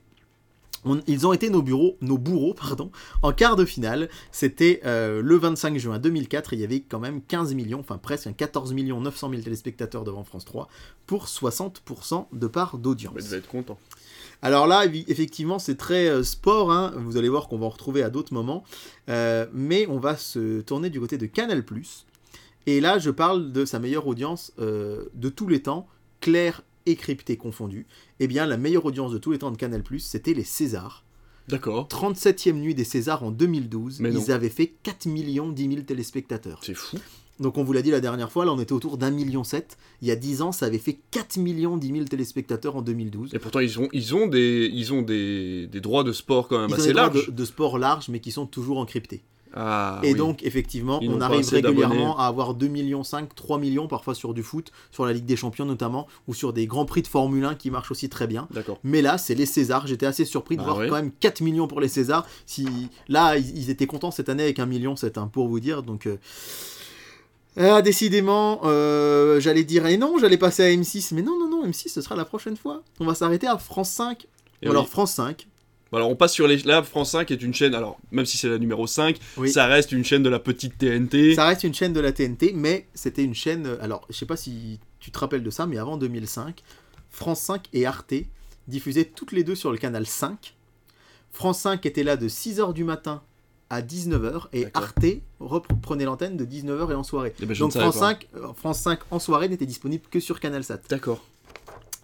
[0.87, 2.91] On- ils ont été nos, bureaux, nos bourreaux pardon,
[3.23, 4.09] en quart de finale.
[4.33, 6.53] C'était euh, le 25 juin 2004.
[6.53, 10.05] Il y avait quand même 15 millions, enfin presque un 14 millions 900 000 téléspectateurs
[10.05, 10.69] devant France 3
[11.07, 13.15] pour 60% de part d'audience.
[13.15, 13.79] Bah, il devait être content.
[14.43, 16.71] Alors là, effectivement, c'est très euh, sport.
[16.71, 16.93] hein.
[16.97, 18.65] Vous allez voir qu'on va en retrouver à d'autres moments.
[19.09, 21.65] Euh, mais on va se tourner du côté de Canal+.
[22.67, 25.87] Et là, je parle de sa meilleure audience de tous les temps,
[26.21, 27.87] claire et cryptée confondue.
[28.21, 31.05] Eh bien, la meilleure audience de tous les temps de Canal+, c'était les Césars.
[31.49, 31.87] D'accord.
[31.89, 34.01] 37e nuit des Césars en 2012.
[34.01, 34.21] Mais non.
[34.21, 36.61] ils avaient fait 4 millions 10 000 téléspectateurs.
[36.65, 36.97] C'est fou.
[37.39, 39.77] Donc on vous l'a dit la dernière fois, là on était autour d'un million sept.
[40.01, 43.35] Il y a 10 ans, ça avait fait 4 millions 10 000 téléspectateurs en 2012.
[43.35, 46.59] Et pourtant, ils ont, ils ont, des, ils ont des, des droits de sport quand
[46.59, 47.27] même Ils ont assez droits larges.
[47.27, 49.23] de, de sport large, mais qui sont toujours encryptés.
[49.59, 50.19] Ah, et oui.
[50.19, 54.35] donc, effectivement, Ils on arrive régulièrement à avoir 2 millions 5, 3 millions parfois sur
[54.35, 57.45] du foot, sur la Ligue des Champions notamment, ou sur des grands prix de Formule
[57.45, 58.49] 1 qui marchent aussi très bien.
[58.85, 59.87] Mais là, c'est les Césars.
[59.87, 62.27] J'étais assez surpris de Ah voir quand même 4 millions pour les Césars.
[62.45, 62.67] Si...
[63.09, 65.83] Là, ils, étaient contents cette année avec 1 million, c'est un pour vous dire.
[65.83, 66.19] Donc, euh,
[67.57, 71.15] ah, décidément, euh, j'allais dire, et non, j'allais passer à M6.
[71.15, 72.83] Mais non, non, non, M6, ce sera la prochaine fois.
[73.01, 74.27] On va s'arrêter à France 5.
[74.63, 74.91] Et Ou alors oui.
[74.91, 75.47] France 5.
[75.93, 76.59] Alors on passe sur les.
[76.59, 77.75] Là, France 5 est une chaîne.
[77.75, 79.51] Alors, même si c'est la numéro 5, Oui.
[79.51, 81.35] ça reste une chaîne de la petite TNT.
[81.35, 83.67] Ça reste une chaîne de la TNT, mais c'était une chaîne.
[83.67, 86.63] euh, Alors, je sais pas si tu te rappelles de ça, mais avant 2005,
[87.11, 88.15] France 5 et Arte
[88.69, 90.55] diffusaient toutes les deux sur le canal 5.
[91.31, 93.23] France 5 était là de 6h du matin
[93.71, 94.67] à 19h et.
[94.75, 95.05] Arte
[95.41, 97.33] reprenait l'antenne de 19h et en soirée.
[97.41, 98.09] Eh ben, Donc France pas.
[98.11, 100.81] 5, euh, France 5 en soirée n'était disponible que sur Canal Sat.
[100.89, 101.25] D'accord.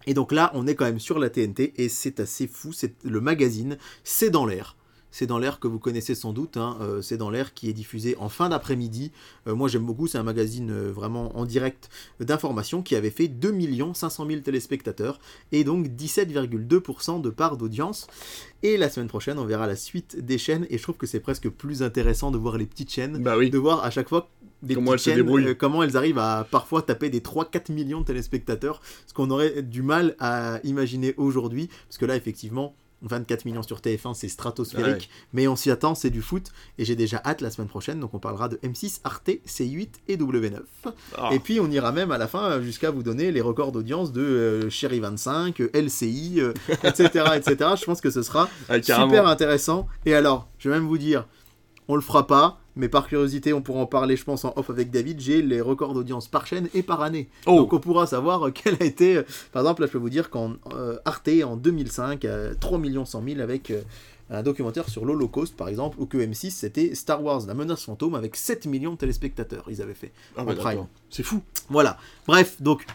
[0.06, 2.72] Et donc là, on est quand même sur la TNT et c'est assez fou.
[2.72, 4.76] C'est le magazine, c'est dans l'air.
[5.12, 6.56] C'est dans l'air que vous connaissez sans doute.
[6.56, 9.12] hein, euh, c'est dans l'air qui est diffusé en fin d'après-midi.
[9.46, 10.08] Euh, moi, j'aime beaucoup.
[10.08, 11.88] C'est un magazine euh, vraiment en direct
[12.18, 13.54] d'information qui avait fait 2
[13.94, 15.20] 500 000 téléspectateurs
[15.52, 18.06] et donc 17,2% de part d'audience.
[18.62, 20.66] Et la semaine prochaine, on verra la suite des chaînes.
[20.70, 23.50] Et je trouve que c'est presque plus intéressant de voir les petites chaînes Bah oui.
[23.50, 24.28] de voir à chaque fois
[24.62, 25.48] des Comment petites elles se chaînes, débrouillent.
[25.48, 29.62] euh, comment elles arrivent à parfois taper des 3-4 millions de téléspectateurs, ce qu'on aurait
[29.62, 32.72] du mal à imaginer aujourd'hui, parce que là effectivement
[33.02, 36.96] 24 millions sur TF1 c'est stratosphérique, mais on s'y attend, c'est du foot, et j'ai
[36.96, 40.60] déjà hâte la semaine prochaine, donc on parlera de M6, Arte, C8 et W9.
[41.16, 41.30] Ah.
[41.32, 44.22] Et puis on ira même à la fin jusqu'à vous donner les records d'audience de
[44.22, 46.52] euh, Chéri 25, euh, LCI, euh,
[46.84, 47.70] etc., etc.
[47.78, 49.88] Je pense que ce sera Ah, super intéressant.
[50.06, 51.26] Et alors, je vais même vous dire,
[51.88, 54.70] on le fera pas, mais par curiosité, on pourra en parler, je pense, en off
[54.70, 55.20] avec David.
[55.20, 57.28] J'ai les records d'audience par chaîne et par année.
[57.46, 57.56] Oh.
[57.58, 59.16] Donc on pourra savoir euh, quel a été.
[59.18, 62.80] euh, Par exemple, là, je peux vous dire qu'en euh, Arte, en 2005, euh, 3
[63.04, 63.70] 100 000 avec.
[63.70, 63.80] euh,
[64.30, 68.14] un documentaire sur l'Holocauste, par exemple, ou que M6, c'était Star Wars, la menace fantôme,
[68.14, 70.10] avec 7 millions de téléspectateurs, ils avaient fait.
[70.38, 70.54] Ah, bah.
[71.10, 71.42] C'est fou.
[71.68, 71.98] Voilà.
[72.26, 72.86] Bref, donc,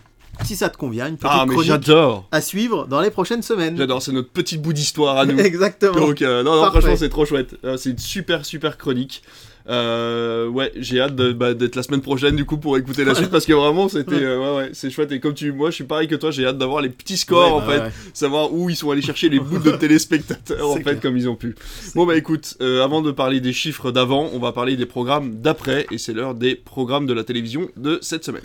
[0.44, 2.28] si ça te convient, une petite Ah, mais chronique j'adore.
[2.32, 3.78] à suivre dans les prochaines semaines.
[3.78, 4.02] J'adore.
[4.02, 5.38] C'est notre petit bout d'histoire à nous.
[5.40, 6.00] Exactement.
[6.00, 7.56] Donc, euh, non, non, franchement, c'est trop chouette.
[7.78, 9.22] C'est une super, super chronique.
[9.70, 13.30] Euh, ouais, j'ai hâte bah, d'être la semaine prochaine du coup pour écouter la suite
[13.30, 15.12] parce que vraiment c'était euh, ouais ouais c'est chouette.
[15.12, 17.58] Et comme tu moi je suis pareil que toi j'ai hâte d'avoir les petits scores
[17.58, 17.80] Ouais, en bah fait.
[17.82, 17.92] ouais.
[18.14, 21.00] savoir où ils sont allés chercher les bouts de téléspectateurs en fait clair.
[21.02, 21.56] comme ils ont pu.
[21.96, 25.36] Bon bah écoute euh, avant de parler des chiffres d'avant on va parler des programmes
[25.42, 28.44] d'après et c'est l'heure des programmes de la télévision de cette semaine.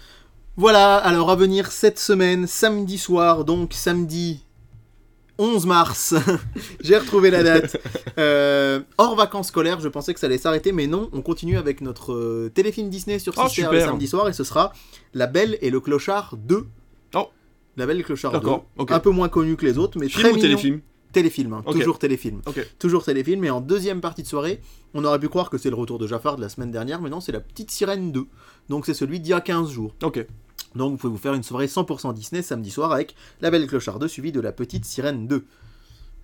[0.56, 4.40] Voilà, alors à venir cette semaine, samedi soir, donc samedi
[5.42, 6.14] 11 mars,
[6.80, 7.76] j'ai retrouvé la date.
[8.18, 11.80] Euh, hors vacances scolaires, je pensais que ça allait s'arrêter, mais non, on continue avec
[11.80, 13.72] notre euh, téléfilm Disney sur Oh, Sister super.
[13.72, 14.72] le samedi soir, et ce sera
[15.14, 16.64] La Belle et le Clochard 2.
[17.16, 17.28] Oh.
[17.76, 18.38] La Belle et le Clochard 2.
[18.38, 18.92] D'accord, ok.
[18.92, 20.48] Un peu moins connu que les autres, mais film très ou mignon.
[20.48, 20.80] téléfilm?
[21.12, 22.40] Téléfilm, hein, toujours téléfilm.
[22.78, 24.60] Toujours téléfilm, et en deuxième partie de soirée,
[24.94, 27.10] on aurait pu croire que c'est le retour de Jafar de la semaine dernière, mais
[27.10, 28.26] non, c'est la Petite Sirène 2.
[28.70, 29.92] Donc c'est celui d'il y a 15 jours.
[30.02, 30.24] ok
[30.74, 33.98] Donc vous pouvez vous faire une soirée 100% Disney samedi soir avec La Belle Clochard
[33.98, 35.44] 2 suivi de La Petite Sirène 2.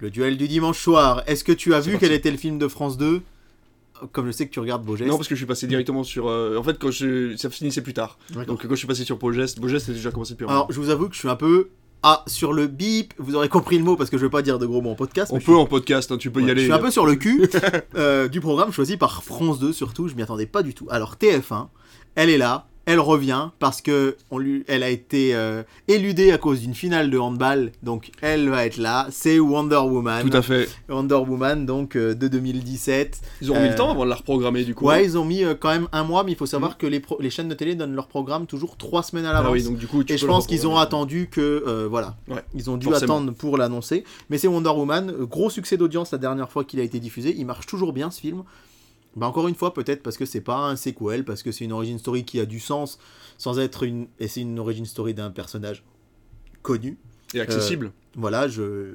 [0.00, 1.22] Le duel du dimanche soir.
[1.26, 2.06] Est-ce que tu as vu parti.
[2.06, 3.20] quel était le film de France 2
[4.12, 5.10] Comme je sais que tu regardes Beaugest.
[5.10, 7.82] non parce que je suis passé directement sur euh, en fait quand je ça finissait
[7.82, 10.70] plus tard donc quand je suis passé sur Beaugest Beaugest c'était déjà commencé un Alors
[10.70, 11.70] je vous avoue que je suis un peu...
[12.04, 14.60] Ah, sur le bip, vous aurez compris le mot parce que je vais pas dire
[14.60, 15.32] de gros mots en podcast.
[15.34, 17.04] on peut en podcast hein, tu peux Ouais, y aller Je suis un peu sur
[17.06, 17.50] le cul
[17.96, 20.86] euh, du programme choisi par France 2 surtout, je m'y attendais pas du tout.
[20.90, 21.66] Alors TF1,
[22.14, 26.38] elle est là, elle revient parce que on lui, elle a été euh, éludée à
[26.38, 29.06] cause d'une finale de handball, donc elle va être là.
[29.10, 30.28] C'est Wonder Woman.
[30.28, 33.20] tout à fait Wonder Woman donc euh, de 2017.
[33.42, 35.24] ils auront mis Euh, le temps avant de la reprogrammer du coup Ouais, ils ont
[35.24, 37.48] mis euh, quand même un mois, mais il faut savoir que les, pro- les chaînes
[37.48, 39.48] de télé donnent leur programme toujours trois semaines à l'avance.
[39.50, 42.16] ah oui donc du coup tu Et je pense qu'ils ont attendu que euh, voilà,
[42.28, 43.16] Ouais, ils ont dû forcément.
[43.16, 44.04] attendre pour l'annoncer.
[44.30, 47.34] Mais c'est Wonder Woman, euh, gros succès d'audience la dernière fois qu'il a été diffusé.
[47.36, 48.42] Il marche toujours bien ce film.
[49.18, 51.72] Bah encore une fois peut-être parce que c'est pas un sequel, parce que c'est une
[51.72, 52.98] origin story qui a du sens
[53.36, 55.84] sans être une et c'est une origin story d'un personnage
[56.62, 56.98] connu.
[57.34, 58.94] et accessible Voilà, je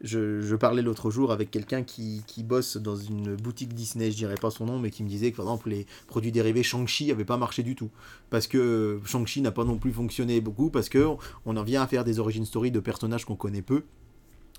[0.00, 4.16] je, je parlais l'autre jour avec quelqu'un qui, qui bosse dans une boutique Disney, je
[4.16, 7.08] dirais pas son nom, mais qui me disait que par exemple les produits dérivés Shang-Chi
[7.08, 7.90] n'avaient pas marché du tout.
[8.30, 11.04] Parce que Shang-Chi n'a pas non plus fonctionné beaucoup, parce que
[11.46, 13.82] on en vient à faire des origin stories de personnages qu'on connaît peu.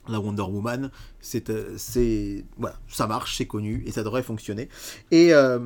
[0.10, 0.92] La Wonder Woman,
[1.22, 4.70] c'est, euh, c'est voilà, ça marche, c'est connu et ça devrait fonctionner.
[5.12, 5.60] Et, euh,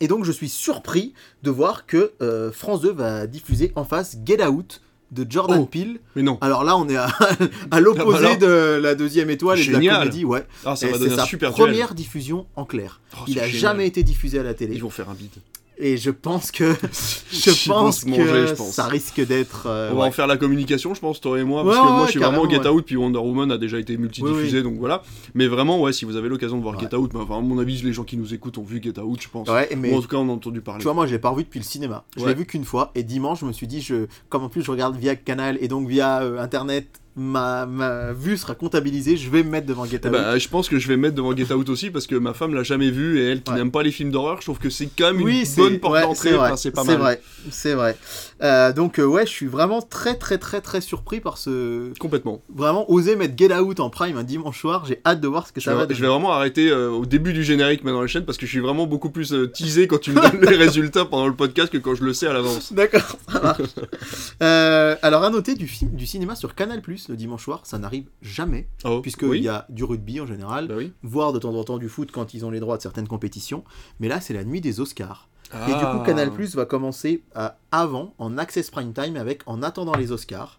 [0.00, 4.16] et donc je suis surpris de voir que euh, France 2 va diffuser en face
[4.24, 4.80] Get Out
[5.12, 6.00] de Jordan Oh, Peele.
[6.16, 6.38] Mais non.
[6.40, 7.08] Alors là, on est à,
[7.70, 9.98] à l'opposé bah de la deuxième étoile et de la Génial.
[10.00, 10.44] comédie, ouais.
[10.64, 11.50] Ah, ça Et va c'est sa duel.
[11.52, 13.00] première diffusion en clair.
[13.16, 13.60] Oh, Il a génial.
[13.60, 14.74] jamais été diffusé à la télé.
[14.74, 15.30] Ils vont faire un bide.
[15.76, 16.72] Et je pense que
[17.32, 18.70] je pense que manger, je pense.
[18.70, 19.64] ça risque d'être.
[19.66, 20.08] euh, On va ouais.
[20.08, 22.10] en faire la communication, je pense, toi et moi, parce Ouais, que moi ouais, je
[22.12, 22.66] suis vraiment Get.
[22.68, 25.02] Out, puis Wonder Woman a déjà été multidiffusé, Oui, donc voilà.
[25.34, 26.78] Mais vraiment, ouais, si vous avez l'occasion de voir.
[26.78, 28.98] Get Out, bah, enfin, à mon avis, les gens qui nous écoutent ont vu Get
[29.00, 29.48] Out, je pense.
[29.76, 30.78] Mais Ou en tout cas, on a entendu parler.
[30.80, 32.04] Tu vois, moi, je l'ai pas revu depuis le cinéma.
[32.16, 32.92] Je l'ai vu qu'une fois.
[32.94, 35.68] Et dimanche, je me suis dit, je, comme en plus je regarde via Canal et
[35.68, 36.86] donc via euh, Internet,
[37.16, 39.16] ma, ma vue sera comptabilisée.
[39.16, 40.12] Je vais me mettre devant Get Eh Out.
[40.12, 42.34] bah, je pense que je vais me mettre devant Get Out aussi parce que ma
[42.34, 43.58] femme l'a jamais vu et elle qui Ouais.
[43.58, 45.78] n'aime pas les films d'horreur, je trouve que c'est quand même une oui, c'est bonne
[45.78, 46.30] porte ouais, d'entrée.
[46.30, 46.46] c'est vrai.
[46.48, 46.98] Enfin, c'est pas C'est mal.
[47.00, 47.20] vrai.
[47.50, 47.96] C'est vrai.
[48.44, 52.42] Euh, donc euh, ouais, je suis vraiment très très très très surpris par ce Complètement.
[52.54, 54.84] vraiment oser mettre Get Out en prime un dimanche soir.
[54.86, 55.86] J'ai hâte de voir ce que Je ça va.
[55.86, 56.00] vais, je donner.
[56.02, 58.60] vais vraiment arrêter euh, au début du générique maintenant la chaîne parce que je suis
[58.60, 61.94] vraiment beaucoup plus teasé quand tu me donnes les résultats pendant le podcast que quand
[61.94, 62.72] je le sais à l'avance.
[62.72, 64.98] D'accord, ça marche.
[65.02, 68.68] Alors à noter du film, du cinéma sur Canal le dimanche soir, ça n'arrive jamais
[68.84, 69.40] Oh, puisqu'il oui.
[69.40, 70.68] y a du rugby en général.
[70.68, 70.92] Bah oui.
[71.02, 73.64] voire de temps en temps du foot quand ils ont les droits de certaines compétitions.
[74.00, 75.28] Mais là, c'est la nuit des Oscars.
[75.62, 75.94] Et du Ah.
[75.96, 80.12] coup, Canal Plus va commencer à- avant, en Access Prime Time, avec En attendant les
[80.12, 80.58] Oscars.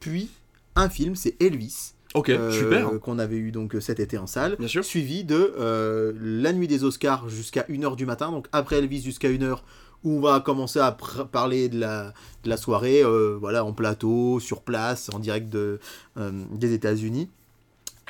[0.00, 0.30] Puis,
[0.74, 1.92] un film, c'est Elvis.
[2.14, 3.00] Ok, euh, super.
[3.00, 4.56] Qu'on avait eu donc cet été en salle.
[4.58, 4.84] Bien sûr.
[4.84, 8.30] Suivi de euh, La nuit des Oscars jusqu'à 1h du matin.
[8.30, 9.62] Donc, après Elvis jusqu'à 1h,
[10.04, 10.92] où on va commencer à
[11.30, 12.12] parler de la,
[12.44, 15.78] de la soirée, euh, voilà, en plateau, sur place, en direct de,
[16.18, 17.28] euh, des États-Unis.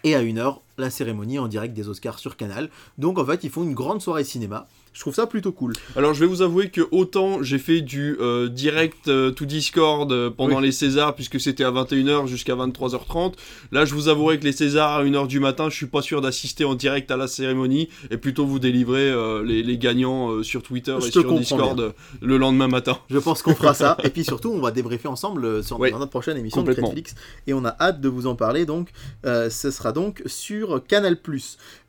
[0.02, 2.70] Et à 1h, la cérémonie en direct des Oscars sur Canal.
[2.98, 4.66] Donc en fait, ils font une grande soirée cinéma.
[4.94, 5.72] Je trouve ça plutôt cool.
[5.96, 10.12] Alors je vais vous avouer que autant j'ai fait du euh, direct euh, to Discord
[10.12, 10.64] euh, pendant Oui.
[10.64, 13.32] les Césars puisque c'était à 21h jusqu'à 23h30.
[13.72, 16.20] Là je vous avouerai que les Césars à 1h du matin, je suis pas sûr
[16.20, 20.62] d'assister en direct à la cérémonie et plutôt vous délivrer euh, les, les gagnants sur
[20.62, 22.98] Twitter Je et sur Discord le lendemain matin.
[23.08, 23.96] Je pense qu'on fera ça.
[24.04, 25.90] Et puis surtout, on va débriefer ensemble sur, Oui.
[25.90, 26.72] dans notre prochaine émission de.
[26.72, 27.14] Netflix.
[27.46, 28.66] Et on a hâte de vous en parler.
[28.66, 28.90] Donc,
[29.24, 31.16] ce sera donc sur Canal+.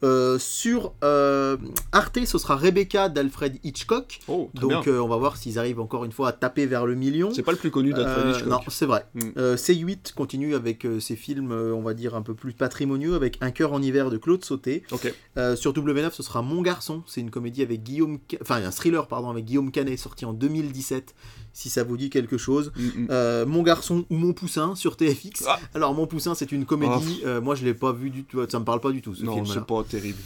[0.03, 1.57] Euh, sur euh,
[1.91, 4.19] Arte, ce sera Rebecca d'Alfred Hitchcock.
[4.27, 6.95] Oh, Donc, euh, on va voir s'ils arrivent encore une fois à taper vers le
[6.95, 7.31] million.
[7.33, 8.49] C'est pas le plus connu d'Alfred Hitchcock.
[8.49, 9.05] non, c'est vrai.
[9.13, 9.19] Mm.
[9.37, 13.51] Euh, C8 continue avec ses films, on va dire, un peu plus patrimoniaux, avec Un
[13.51, 14.83] cœur en hiver de Claude Sauté.
[15.55, 17.03] Sur W9, ce sera Mon garçon.
[17.07, 21.13] C'est une comédie avec Guillaume, enfin un thriller pardon avec Guillaume Canet, sorti en 2017.
[21.53, 22.71] Si ça vous dit quelque chose.
[22.75, 23.07] Mm, mm.
[23.11, 25.45] Euh, Mon garçon ou Mon poussin sur TFX.
[25.47, 25.59] Ah.
[25.75, 27.21] Alors Mon poussin, c'est une comédie.
[27.25, 28.43] euh, moi, je l'ai pas vu du tout.
[28.49, 30.17] Ça me parle pas du tout ce non, c'est pas terrible.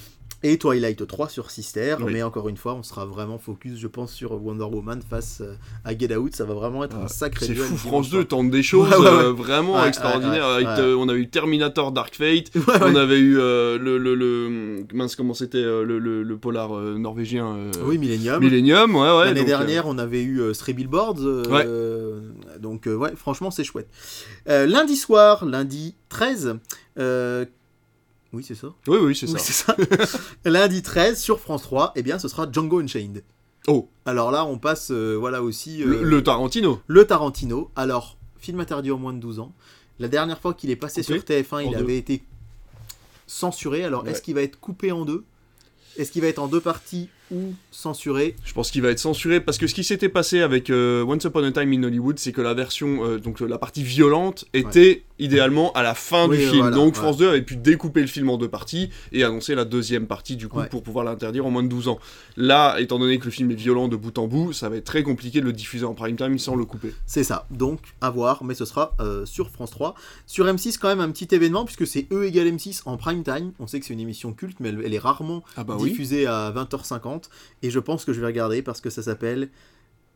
[0.43, 1.95] Et Twilight 3 sur Sister.
[1.99, 2.13] Oui.
[2.13, 5.55] Mais encore une fois, on sera vraiment focus, je pense, sur Wonder Woman face euh,
[5.83, 6.35] à Get Out.
[6.35, 8.27] Ça va vraiment être un sacré C'est fou, France 2 soir.
[8.27, 9.23] tente des choses Ouais, ouais, ouais.
[9.23, 10.45] euh, vraiment extraordinaires.
[10.45, 14.85] avec, euh, on a eu Terminator Dark Fate, on avait eu euh, le, le, le-
[14.93, 18.39] mince comment c'était le, polar norvégien Oui, Millennium.
[18.39, 19.25] Millennium, ouais ouais.
[19.25, 21.15] L'année dernière, on avait eu Stray Billboards.
[22.59, 23.87] Donc, ouais, franchement, c'est chouette.
[24.47, 26.57] Lundi soir, lundi 13.
[28.33, 28.67] Oui, c'est ça.
[28.87, 29.75] oui oui c'est Oui, ça.
[30.45, 33.23] lundi 13 sur France 3, eh bien, ce sera Django Unchained.
[33.67, 35.77] Oh, Alors là, on passe, euh, voilà aussi.
[35.79, 36.81] le, euh, le Tarantino.
[36.87, 37.69] le Tarantino.
[37.75, 39.53] Alors, film interdit aux moins de 12 ans.
[39.99, 41.77] La dernière fois qu'il est passé Coupé sur TF1, il deux.
[41.77, 42.21] avait été
[43.25, 43.83] censuré.
[43.83, 44.11] Alors, Ouais.
[44.11, 45.23] est-ce qu'il va être coupé en deux?
[45.97, 48.35] Est-ce qu'il va être en deux parties ou censuré?
[48.45, 51.23] Je pense qu'il va être censuré parce que ce qui s'était passé avec euh, Once
[51.23, 55.71] Upon a Time in Hollywood, c'est que la version, donc la partie violente, était idéalement
[55.73, 56.57] à la fin Oui, du film.
[56.61, 56.99] voilà, donc ouais.
[57.01, 60.35] France 2 avait pu découper le film en deux parties et annoncer la deuxième partie
[60.35, 60.67] du coup Ouais.
[60.69, 61.99] pour pouvoir l'interdire en moins de 12 ans.
[62.35, 64.85] Là, étant donné que le film est violent de bout en bout, ça va être
[64.85, 66.93] très compliqué de le diffuser en prime time sans le couper.
[67.05, 69.95] C'est ça, donc à voir, mais ce sera euh, sur France 3.
[70.25, 73.51] Sur M6, quand même un petit événement, puisque c'est E égale M6 en prime time.
[73.59, 76.25] On sait que c'est une émission culte, mais elle, elle est rarement Ah bah diffusée
[76.27, 77.23] à 20h50.
[77.63, 79.49] Et je pense que je vais regarder parce que ça s'appelle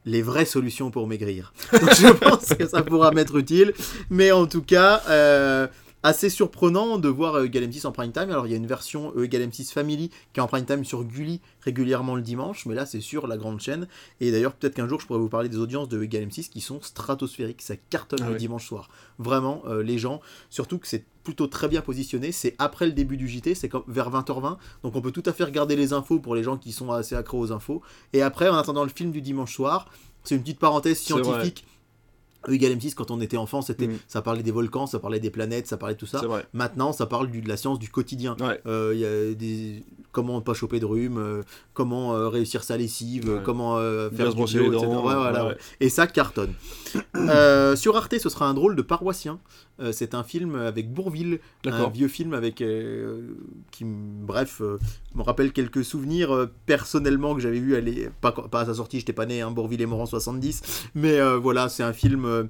[0.06, 1.54] Les vraies solutions pour maigrir.
[1.72, 3.74] Donc je pense que ça pourra m'être utile.
[4.10, 5.68] Mais en tout cas, euh,
[6.04, 8.30] assez surprenant de voir E égale M6 en prime time.
[8.30, 10.84] Alors il y a une version E égale M6 Family qui est en prime time
[10.84, 13.88] sur Gulli régulièrement le dimanche, mais là c'est sur la grande chaîne.
[14.20, 16.50] Et d'ailleurs, peut-être qu'un jour je pourrais vous parler des audiences de E égale M6
[16.50, 17.62] qui sont stratosphériques.
[17.62, 18.90] Ça cartonne Ah le dimanche soir.
[19.20, 22.32] Vraiment, euh, les gens, surtout que c'est plutôt très bien positionné.
[22.32, 24.58] C'est après le début du JT, c'est comme vers 20h20.
[24.84, 27.16] Donc on peut tout à fait regarder les infos pour les gens qui sont assez
[27.16, 27.82] accros aux infos.
[28.14, 29.88] Et après, en attendant le film du dimanche soir,
[30.24, 31.66] c'est une petite parenthèse scientifique
[32.48, 33.98] E égale M6, quand on était enfant, c'était, Mm.
[34.08, 36.20] ça parlait des volcans, ça parlait des planètes, ça parlait de tout ça.
[36.26, 36.46] Vrai.
[36.54, 38.36] Maintenant, ça parle du, de la science du quotidien.
[38.40, 38.60] Ouais.
[38.66, 41.42] Euh, y a des comment ne pas choper de rhume, euh,
[41.74, 43.40] comment euh, réussir sa lessive, Ouais.
[43.46, 45.56] comment euh, faire se du brosser les dents, Ouais, voilà.
[45.80, 46.54] Et ça cartonne.
[47.76, 49.40] Sur Arte, ce sera un drôle de paroissien.
[49.82, 53.36] Euh, c'est un film avec Bourville, un vieux film avec euh,
[53.72, 54.78] qui, bref, euh,
[55.16, 59.14] me rappelle quelques souvenirs personnellement que j'avais vu aller, pas, pas à sa sortie, j'étais
[59.14, 62.50] pas né, hein, Bourville est mort en 70, mais voilà, c'est un film.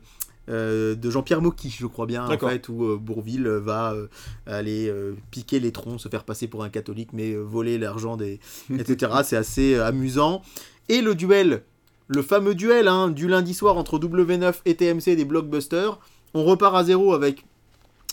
[0.50, 4.08] euh, de Jean-Pierre Mocky, je crois bien, en fait, où euh, Bourville va euh,
[4.48, 4.92] aller
[5.30, 8.40] piquer les troncs, se faire passer pour un catholique, mais voler l'argent des.
[8.74, 9.12] etc.
[9.24, 10.42] C'est assez amusant.
[10.90, 11.64] Et le duel,
[12.08, 16.00] le fameux duel hein, du lundi soir entre W9 et TMC des blockbusters,
[16.34, 17.46] on repart à zéro avec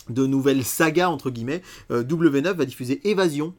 [0.09, 1.61] de nouvelles sagas, entre guillemets.
[1.91, 3.53] Euh, W9 va diffuser Évasion.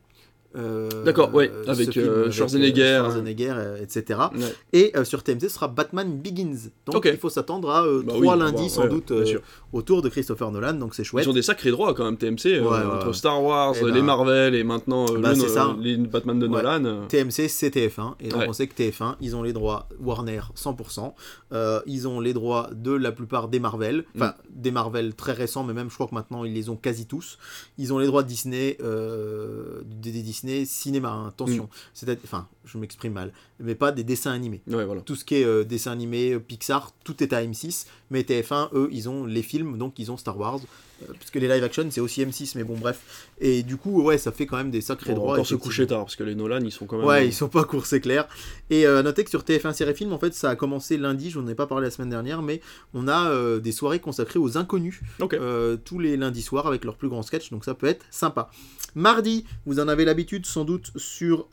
[0.56, 2.82] Euh, D'accord, ouais, ce avec, film euh, Schwarzenegger.
[2.82, 4.18] euh, Schwarzenegger, euh, etc.
[4.34, 4.40] Ouais.
[4.72, 6.70] Et euh, sur TMC, ce sera Batman Begins.
[6.86, 9.38] Donc il faut s'attendre à euh, Bah trois oui, lundis ouais, sans ouais, doute euh,
[9.72, 11.24] autour de Christopher Nolan, donc c'est chouette.
[11.24, 12.64] Ils ont des sacrés droits quand même, TMC, euh,
[12.96, 13.12] entre.
[13.12, 15.76] Star Wars, Eh les ben, Marvel et maintenant euh, bah, le- ça.
[15.80, 16.46] les Batman de.
[16.48, 16.84] Nolan.
[16.84, 18.14] euh, TMC, c'est TF1.
[18.20, 21.12] Et donc on sait que TF1, ils ont les droits Warner 100%.
[21.52, 24.04] Euh, ils ont les droits de la plupart des Marvel.
[24.16, 24.60] Enfin, Mm.
[24.62, 27.38] des Marvel très récents, mais même je crois que maintenant ils les ont quasi tous.
[27.78, 31.64] Ils ont les droits de Disney, euh, des, des Disney cinéma, hein, attention.
[31.64, 31.68] Mm.
[31.94, 34.62] C'est-à-dire, enfin, je m'exprime mal, mais pas des dessins animés.
[34.66, 35.02] Ouais, voilà.
[35.02, 37.86] Tout ce qui est euh, dessin animé, euh, Pixar, tout est à M6.
[38.10, 40.60] Mais TF1, eux, ils ont les films, donc ils ont Star Wars.
[41.02, 43.00] Euh, parce que les live action, c'est aussi M6, mais bon, bref.
[43.40, 45.32] Et du coup, ouais, ça fait quand même des sacrés On droits.
[45.34, 47.06] encore se coucher tard parce que les Nolan ils sont quand même.
[47.06, 48.28] Ouais, ils sont pas courts, c'est clair.
[48.70, 51.38] Et euh, notez que sur TF1 Série Film, en fait, ça a commencé lundi, je
[51.40, 52.60] n'en ai pas parlé la semaine dernière, mais
[52.94, 55.34] on a euh, des soirées consacrées aux inconnus Ok.
[55.34, 58.50] euh, tous les lundis soirs avec leurs plus grands sketchs, donc ça peut être sympa.
[58.94, 61.46] Mardi, vous en avez l'habitude sans doute sur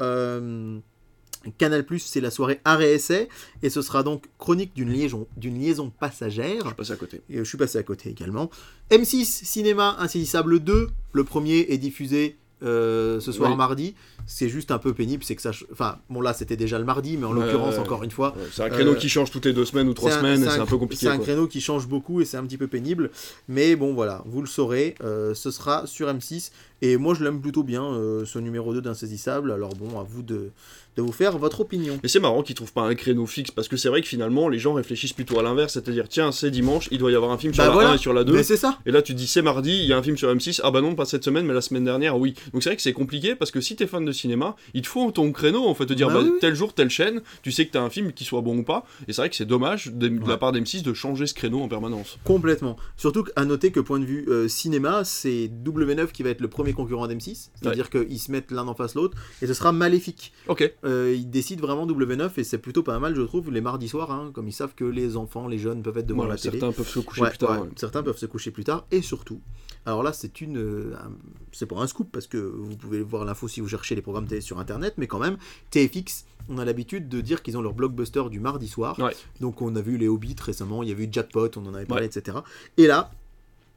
[1.58, 3.30] Canal+, c'est la soirée Art et Essai,
[3.64, 6.68] et ce sera donc chronique d'une liaison, d'une liaison passagère.
[6.70, 7.22] Je passe à côté.
[7.30, 8.50] Et je suis passé à côté également.
[8.92, 13.56] M6 Cinéma Insaisissable 2, le premier est diffusé euh, ce soir Oui.
[13.58, 13.94] mardi.
[14.26, 15.52] C'est juste un peu pénible, c'est que ça.
[15.72, 18.70] Enfin, bon là c'était déjà le mardi, mais en l'occurrence, encore une fois, c'est un
[18.70, 20.66] créneau Euh, qui change toutes les deux semaines ou trois un- semaines, c'est un- un
[20.66, 21.06] peu compliqué.
[21.06, 21.26] C'est un quoi.
[21.26, 23.12] créneau qui change beaucoup et c'est un petit peu pénible.
[23.48, 26.52] Mais bon, voilà, vous le saurez, euh, ce sera sur M6.
[26.82, 27.84] Et moi, je l'aime plutôt bien,
[28.26, 29.52] ce numéro 2 d'Insaisissable.
[29.52, 30.50] Alors bon, à vous de,
[30.98, 32.00] de vous faire votre opinion.
[32.04, 34.50] Mais c'est marrant qu'ils trouvent pas un créneau fixe parce que c'est vrai que finalement
[34.50, 37.38] les gens réfléchissent plutôt à l'inverse, c'est-à-dire tiens c'est dimanche, il doit y avoir un
[37.38, 37.90] film sur Bah la voilà.
[37.92, 38.34] 1 et sur la 2.
[38.34, 40.34] Mais c'est ça Et là, tu dis c'est mardi, il y a un film sur
[40.34, 40.60] M6.
[40.64, 42.34] Ah bah non, pas cette semaine, mais la semaine dernière, oui.
[42.54, 44.88] Donc c'est vrai que c'est compliqué parce que si t'es fan de cinéma, il te
[44.88, 47.52] faut ton créneau en fait, te dire Bah bah, oui, tel jour, telle chaîne, tu
[47.52, 48.86] sais que t'as un film qui soit bon ou pas.
[49.08, 50.28] Et c'est vrai que c'est dommage de, de Ouais.
[50.28, 52.18] la part d'M6 de changer ce créneau en permanence.
[52.24, 52.76] Complètement.
[52.98, 56.48] Surtout à noter que point de vue euh, cinéma, c'est W9 qui va être le
[56.48, 57.50] premier concurrent d'M6.
[57.62, 59.18] C'est-à-dire qu'ils se mettent l'un en face l'autre.
[59.42, 60.34] Et ce sera maléfique.
[60.48, 60.74] Ok.
[60.88, 64.10] Euh, ils décident vraiment W9 et c'est plutôt pas mal, je trouve, les mardis soirs,
[64.12, 66.60] hein, comme ils savent que les enfants, les jeunes peuvent être devant Voilà, la télé.
[66.60, 67.52] certains peuvent se coucher Ouais, plus tard.
[67.52, 67.70] ouais, ouais.
[67.76, 69.42] Certains peuvent se coucher plus tard et surtout.
[69.86, 71.12] Alors là, c'est une, euh, un-
[71.52, 74.28] c'est pas un scoop parce que vous pouvez voir l'info si vous cherchez les programmes
[74.28, 75.38] télé sur internet, mais quand même,
[75.72, 78.98] TFX, on a l'habitude de dire qu'ils ont leur blockbuster du mardi soir.
[79.00, 79.16] Ouais.
[79.42, 81.86] Donc on a vu les Hobbits récemment, il y a eu Jackpot, on en avait
[81.86, 82.18] parlé, Ouais.
[82.18, 82.38] etc.
[82.78, 83.12] Et là,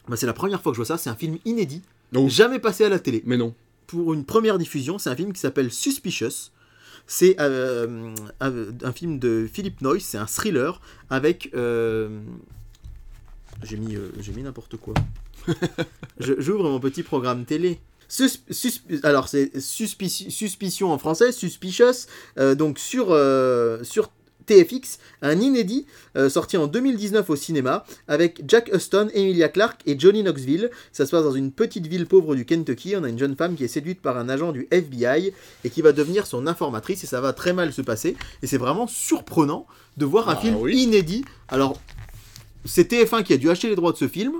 [0.08, 0.96] bah, c'est la première fois que je vois ça.
[0.98, 1.82] C'est un film inédit,
[2.14, 2.28] Oh.
[2.28, 3.54] jamais passé à la télé Mais non.
[3.88, 6.50] pour une première diffusion, c'est un film qui s'appelle Suspicious.
[7.12, 8.52] C'est euh, un,
[8.84, 10.80] un film de Philip Noyce, c'est un thriller
[11.10, 11.50] avec.
[11.54, 12.20] euh,
[13.64, 14.94] J'ai mis, euh, j'ai mis n'importe quoi.
[16.20, 17.80] J'ouvre mon petit programme télé.
[18.06, 22.06] Sus- sus- alors c'est suspici- suspicion en français, suspicious,
[22.56, 23.06] donc sur,
[23.82, 24.10] sur
[24.50, 25.86] TFX, un inédit
[26.16, 30.70] euh, sorti en 2019 au cinéma avec Jack Huston, Emilia Clarke et Johnny Knoxville.
[30.90, 32.96] Ça se passe dans une petite ville pauvre du Kentucky.
[32.96, 35.32] On a une jeune femme qui est séduite par un agent du FBI
[35.64, 38.16] et qui va devenir son informatrice et ça va très mal se passer.
[38.42, 40.76] Et c'est vraiment surprenant de voir un Ah film oui.
[40.82, 41.24] inédit.
[41.48, 41.80] Alors,
[42.64, 44.32] c'est TF1 qui a dû acheter les droits de ce film.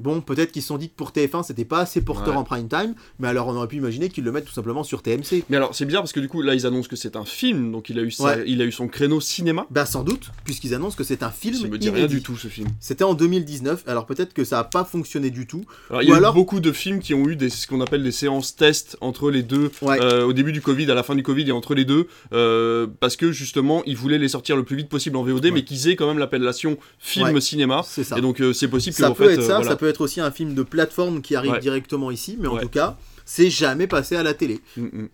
[0.00, 2.40] Bon, peut-être qu'ils se sont dit que pour TF1 c'était pas assez porteur Ouais.
[2.40, 5.02] en prime time, mais alors on aurait pu imaginer qu'ils le mettent tout simplement sur
[5.02, 5.44] TMC.
[5.48, 7.70] Mais alors c'est bizarre parce que du coup là ils annoncent que c'est un film,
[7.72, 8.44] donc il a eu, sa- Ouais.
[8.46, 9.66] il a eu son créneau cinéma.
[9.70, 11.90] Bah sans doute, puisqu'ils annoncent que c'est un film Ça me dit inédit.
[11.90, 12.68] rien du tout ce film.
[12.80, 15.64] C'était en 2019, alors peut-être que ça a pas fonctionné du tout.
[15.90, 17.80] Alors, il y a alors- eu beaucoup de films qui ont eu des, ce qu'on
[17.80, 20.00] appelle des séances test entre les deux, Ouais.
[20.00, 22.86] euh, au début du Covid, à la fin du Covid et entre les deux, euh,
[23.00, 25.88] parce que justement ils voulaient les sortir le plus vite possible en VOD, mais qu'ils
[25.88, 27.40] aient quand même l'appellation film Ouais.
[27.40, 27.82] cinéma.
[27.84, 28.16] C'est ça.
[28.18, 29.70] Et donc euh, c'est possible que ça en peut fait, être ça, voilà.
[29.70, 31.60] ça peut être aussi un film de plateforme qui arrive Ouais.
[31.60, 32.62] directement ici, mais en Ouais.
[32.62, 34.60] tout cas, c'est jamais passé à la télé.
[34.76, 35.08] Mm, mm.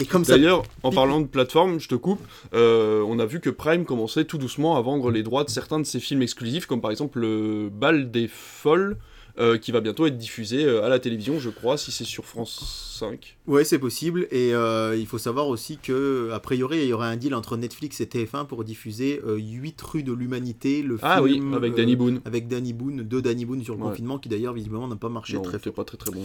[0.00, 2.20] Et comme ça, D'ailleurs, en parlant de plateforme, je te coupe,
[2.52, 5.78] euh, on a vu que Prime commençait tout doucement à vendre les droits de certains
[5.80, 8.98] de ses films exclusifs, comme par exemple le Bal des Folles,
[9.38, 12.24] euh, qui va bientôt être diffusé euh, à la télévision, je crois, si c'est sur
[12.24, 13.36] France 5.
[13.46, 14.26] Ouais, c'est possible.
[14.30, 17.56] Et euh, il faut savoir aussi que, a priori, il y aurait un deal entre
[17.56, 21.72] Netflix et TF1 pour diffuser euh, 8 rues de l'humanité, le Ah oui, film avec
[21.72, 22.20] euh, Danny Boone.
[22.24, 23.88] Avec Danny Boone, de Danny Boone sur le Ouais.
[23.90, 25.72] confinement, qui d'ailleurs visiblement n'a pas marché Non, très fort.
[25.74, 26.22] pas très très bon.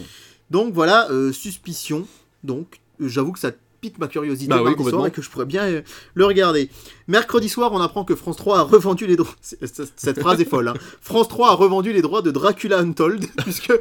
[0.50, 2.08] Donc voilà, suspicion.
[2.44, 3.52] Donc, j'avoue que ça
[3.82, 5.82] pique ma curiosité Bah oui, soir et que je pourrais bien euh,
[6.14, 6.70] le regarder.
[7.08, 9.34] Mercredi soir, on apprend que France 3 a revendu les droits.
[9.42, 10.68] Cette phrase est folle.
[10.70, 10.74] hein.
[11.02, 13.74] France 3 a revendu les droits de Dracula Untold puisque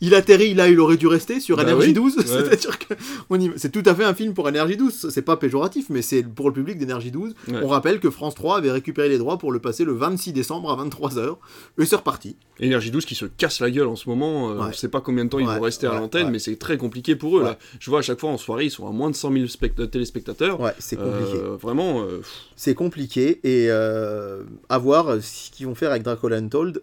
[0.00, 2.16] il atterrit là, il aurait dû rester sur Bah Energy oui, 12.
[2.16, 2.22] ouais.
[2.26, 2.94] C'est-à-dire que
[3.28, 5.08] on y- c'est tout à fait un film pour Energy 12.
[5.10, 7.34] C'est pas péjoratif, mais c'est pour le public d'Energy 12.
[7.48, 7.60] Ouais.
[7.62, 10.70] On rappelle que France 3 avait récupéré les droits pour le passer le 26 décembre
[10.70, 11.36] à 23h.
[11.78, 12.36] Et c'est reparti.
[12.60, 14.50] Énergie 12 qui se casse la gueule en ce moment.
[14.50, 14.66] euh, Ouais.
[14.68, 17.16] On sait pas combien de temps ils vont rester à l'antenne, mais c'est très compliqué
[17.16, 17.42] pour eux.
[17.42, 17.58] Là.
[17.80, 19.90] Je vois à chaque fois en soirée, ils sont à moins de 100 000 spect-
[19.90, 20.60] téléspectateurs.
[20.60, 21.36] Ouais, c'est compliqué.
[21.36, 22.20] Euh, vraiment, euh,
[22.56, 26.80] C'est compliqué et euh, à voir ce qu'ils vont faire avec Dracula Untold,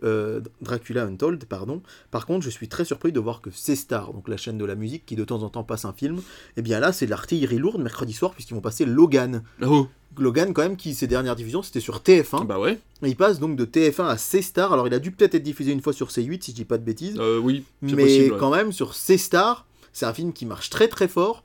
[0.62, 1.82] Dracula Untold, pardon.
[2.12, 4.76] Par contre, je suis très surpris de voir que C-Star, donc la chaîne de la
[4.76, 6.22] musique qui de temps en temps passe un film,
[6.58, 9.44] et bien là c'est de l'artillerie lourde mercredi soir puisqu'ils vont passer Logan.
[9.66, 9.88] oh,
[10.18, 12.74] Logan quand même qui ses dernières diffusions c'était sur TF1 bah ouais,
[13.04, 14.74] et il passe donc de TF1 à C-Star.
[14.74, 16.78] Alors il a dû peut-être être diffusé une fois sur C8 si je dis pas
[16.78, 18.34] de bêtises, euh, oui, c'est mais possible.
[18.34, 18.40] ouais.
[18.40, 21.44] quand même sur C-Star, c'est un film qui marche très très fort.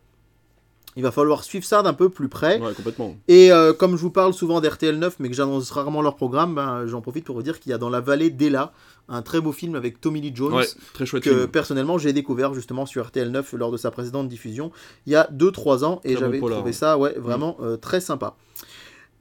[0.96, 2.58] Il va falloir suivre ça d'un peu plus près.
[2.58, 3.16] Ouais, complètement.
[3.28, 6.54] Et euh, comme je vous parle souvent d'RTL 9, mais que j'annonce rarement leur programme,
[6.54, 8.72] ben, j'en profite pour vous dire qu'il y a dans la vallée d'Ella
[9.08, 10.54] un très beau film avec Tommy Lee Jones.
[10.54, 11.48] Ouais, très chouette Que film.
[11.48, 14.72] personnellement j'ai découvert justement sur RTL 9 lors de sa précédente diffusion
[15.06, 16.72] il y a 2-3 ans et bon j'avais trouvé ouais.
[16.72, 18.34] ça ouais, vraiment euh, très sympa.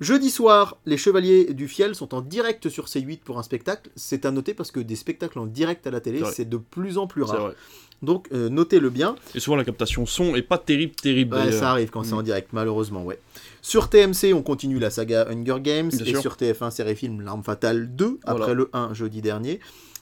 [0.02, 3.89] Jeudi soir, les Chevaliers du Fiel sont en direct sur C8 pour un spectacle.
[3.95, 6.97] C'est à noter parce que des spectacles en direct à la télé, C'est de plus
[6.97, 7.52] en plus rare.
[8.01, 9.15] Donc euh, notez-le bien.
[9.34, 11.35] Et souvent la captation son est pas terrible, terrible.
[11.35, 12.17] Ouais, ça arrive quand c'est Mm.
[12.19, 13.19] en direct, malheureusement, ouais.
[13.61, 16.22] Sur TMC, on continue la saga Hunger Games, Bien et sûr.
[16.22, 18.53] sur TF1, série film L'Arme Fatale 2, après Voilà.
[18.53, 19.59] le 1 jeudi dernier.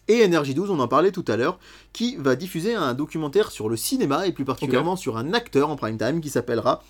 [0.09, 1.59] Et Energy 12, on en parlait tout à l'heure,
[1.93, 5.77] qui va diffuser un documentaire sur le cinéma, et plus particulièrement sur un acteur en
[5.77, 6.83] prime time qui s'appellera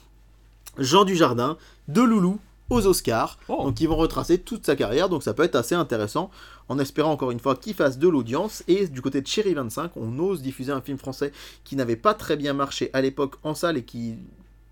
[0.79, 1.57] Jean Dujardin,
[1.89, 2.39] de Loulou
[2.73, 3.37] aux Oscars.
[3.47, 3.63] Oh.
[3.63, 6.29] Donc ils vont retracer toute sa carrière, donc ça peut être assez intéressant,
[6.69, 8.63] en espérant encore une fois qu'il fasse de l'audience.
[8.67, 11.31] Et du côté de Cherry 25, on ose diffuser un film français
[11.63, 14.17] qui n'avait pas très bien marché à l'époque en salle et qui,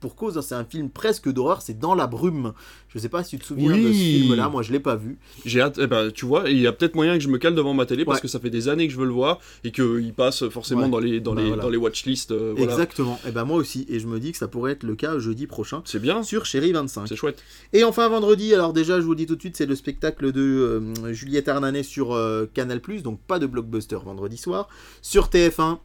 [0.02, 2.52] pour cause, hein, c'est un film presque d'horreur, c'est Dans la brume.
[2.90, 5.18] Je sais pas si tu te souviens de ce film-là, moi je l'ai pas vu.
[5.46, 7.56] J'ai hâte, eh ben, tu vois, il y a peut-être moyen que je me cale
[7.56, 8.22] devant ma télé parce Ouais.
[8.24, 10.90] que ça fait des années que je veux le voir et qu'il passe forcément Ouais.
[10.90, 11.64] dans les, dans Bah, les, voilà.
[11.64, 12.32] dans les watchlists.
[12.32, 12.72] euh, voilà.
[12.74, 15.18] Exactement, et ben moi aussi, et je me dis que ça pourrait être le cas
[15.20, 17.08] jeudi prochain C'est bien, sur Chéri 25.
[17.08, 17.42] c'est chouette.
[17.72, 20.32] Et enfin vendredi, alors déjà je vous le dis tout de suite, c'est le spectacle
[20.34, 24.68] de euh, Juliette Armanet sur euh, Canal+, donc pas de blockbuster vendredi soir.
[25.02, 25.78] Sur TF1,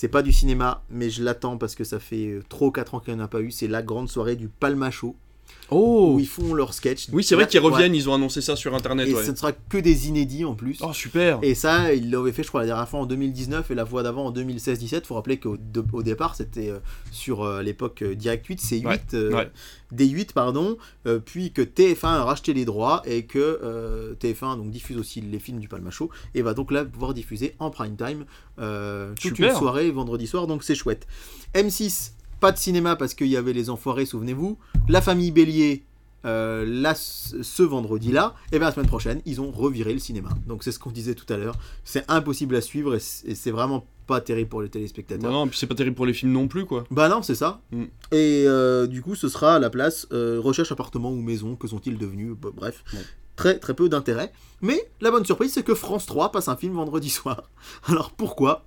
[0.00, 3.00] c'est pas du cinéma, mais je l'attends parce que ça fait euh, trop 4 ans
[3.00, 4.90] qu'il n'y en a pas eu, c'est la grande soirée du Palma
[5.70, 7.08] Oh où ils font leur sketch.
[7.12, 7.70] Oui, c'est vrai qu'ils ouais.
[7.70, 9.08] reviennent, ils ont annoncé ça sur internet.
[9.08, 9.24] Et ouais.
[9.24, 10.78] ce ne sera que des inédits en plus.
[10.80, 13.74] Oh, super Et ça, ils l'avaient fait, je crois, la dernière fois en 2019 et
[13.74, 15.04] la fois d'avant en 2016-17.
[15.04, 15.56] Faut rappeler qu'au
[15.92, 16.78] au départ, c'était euh,
[17.12, 19.50] sur euh, l'époque euh, Direct 8, C8, Ouais, euh, ouais.
[19.94, 24.70] D8, pardon, euh, puis que TF1 a racheté les droits et que euh, TF1 donc,
[24.70, 27.96] diffuse aussi les films du Palma Show et va donc là pouvoir diffuser en prime
[27.96, 28.24] time
[28.56, 29.52] toute Super.
[29.52, 31.06] une soirée vendredi soir, donc c'est chouette.
[31.54, 34.58] M6, pas de cinéma parce qu'il y avait les enfoirés, souvenez-vous.
[34.88, 35.84] La famille Bélier.
[36.26, 40.28] euh, là, ce vendredi-là, et bien la semaine prochaine, ils ont reviré le cinéma.
[40.46, 41.54] Donc c'est ce qu'on disait tout à l'heure.
[41.84, 45.30] C'est impossible à suivre et c'est vraiment pas terrible pour les téléspectateurs.
[45.30, 46.84] Non, non, puis c'est pas terrible pour les films non plus, quoi.
[46.90, 47.60] Bah non, c'est ça.
[47.70, 47.84] Mm.
[48.12, 51.68] Et euh, du coup, ce sera à la place euh, recherche appartement ou maison, que
[51.68, 52.98] sont-ils devenus Bah, Bref, Bon.
[53.36, 54.32] très très peu d'intérêt.
[54.60, 57.44] Mais la bonne surprise, c'est que France 3 passe un film vendredi soir.
[57.86, 58.64] Alors pourquoi?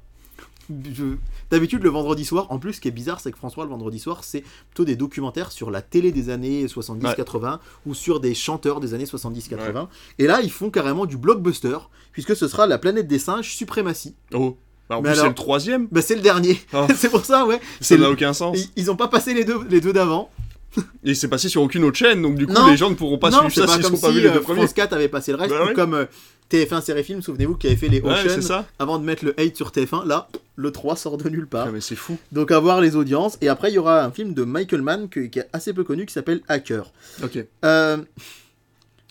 [0.69, 1.15] Je-
[1.51, 3.99] D'habitude, le vendredi soir, en plus, ce qui est bizarre, c'est que François, le vendredi
[3.99, 8.79] soir, c'est plutôt des documentaires sur la télé des années 70-80 ou sur des chanteurs
[8.79, 9.87] des années 70-80.
[10.19, 11.77] Et là, ils font carrément du blockbuster,
[12.11, 14.15] puisque ce sera La planète des singes Suprématie.
[14.33, 14.57] Oh
[14.89, 16.59] Bah, En Mais plus, c'est le troisième Bah, c'est le dernier.
[16.73, 16.87] Ah.
[16.95, 17.59] c'est pour ça, ouais.
[17.81, 18.57] Ça n'a aucun sens.
[18.57, 20.29] Ils- Ils ont pas passé les deux, les deux d'avant.
[21.03, 22.69] Et c'est passé sur aucune autre chaîne, donc du coup, Non.
[22.69, 24.33] les gens ne pourront pas non, suivre ça s'ils sont pas si vus les euh,
[24.33, 24.61] deux premiers.
[24.61, 25.73] France 4 avait passé le reste, Bah ouais.
[25.73, 26.05] comme euh,
[26.51, 28.65] TF1 série film, souvenez-vous, qui avait fait les Ouais, Ocean c'est ça.
[28.79, 30.05] avant de mettre le hate sur TF1.
[30.07, 31.65] Là, le 3 sort de nulle part.
[31.67, 32.17] Ah, mais c'est fou.
[32.31, 33.37] Donc à voir les audiences.
[33.41, 35.83] Et après, il y aura un film de Michael Mann que- qui est assez peu
[35.83, 36.91] connu qui s'appelle Hacker.
[37.23, 37.43] Ok.
[37.65, 37.97] Euh,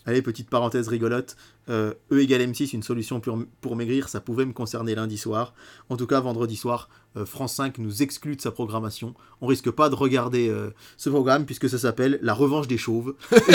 [0.05, 1.37] Allez, petite parenthèse rigolote.
[1.69, 5.53] Euh, e égale M6, une solution pour, pour maigrir, ça pouvait me concerner lundi soir.
[5.89, 9.13] En tout cas, vendredi soir, euh, France 5 nous exclut de sa programmation.
[9.39, 13.15] On risque pas de regarder euh, ce programme puisque ça s'appelle La revanche des chauves.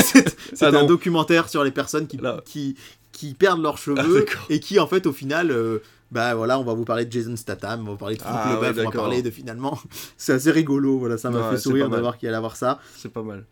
[0.54, 2.76] C'est Ah un documentaire sur les personnes qui, qui,
[3.12, 5.54] qui perdent leurs Ah, cheveux et qui, en fait, au final,
[6.10, 8.34] bah voilà, on va vous parler de Jason Statham, on va vous parler de Franck
[8.34, 9.78] Ah, ouais, Leboeuf, on va parler de finalement.
[10.16, 12.80] C'est assez rigolo, voilà, ça m'a Ouais, fait sourire d'avoir qu'il allait avoir ça.
[12.96, 13.44] C'est pas mal.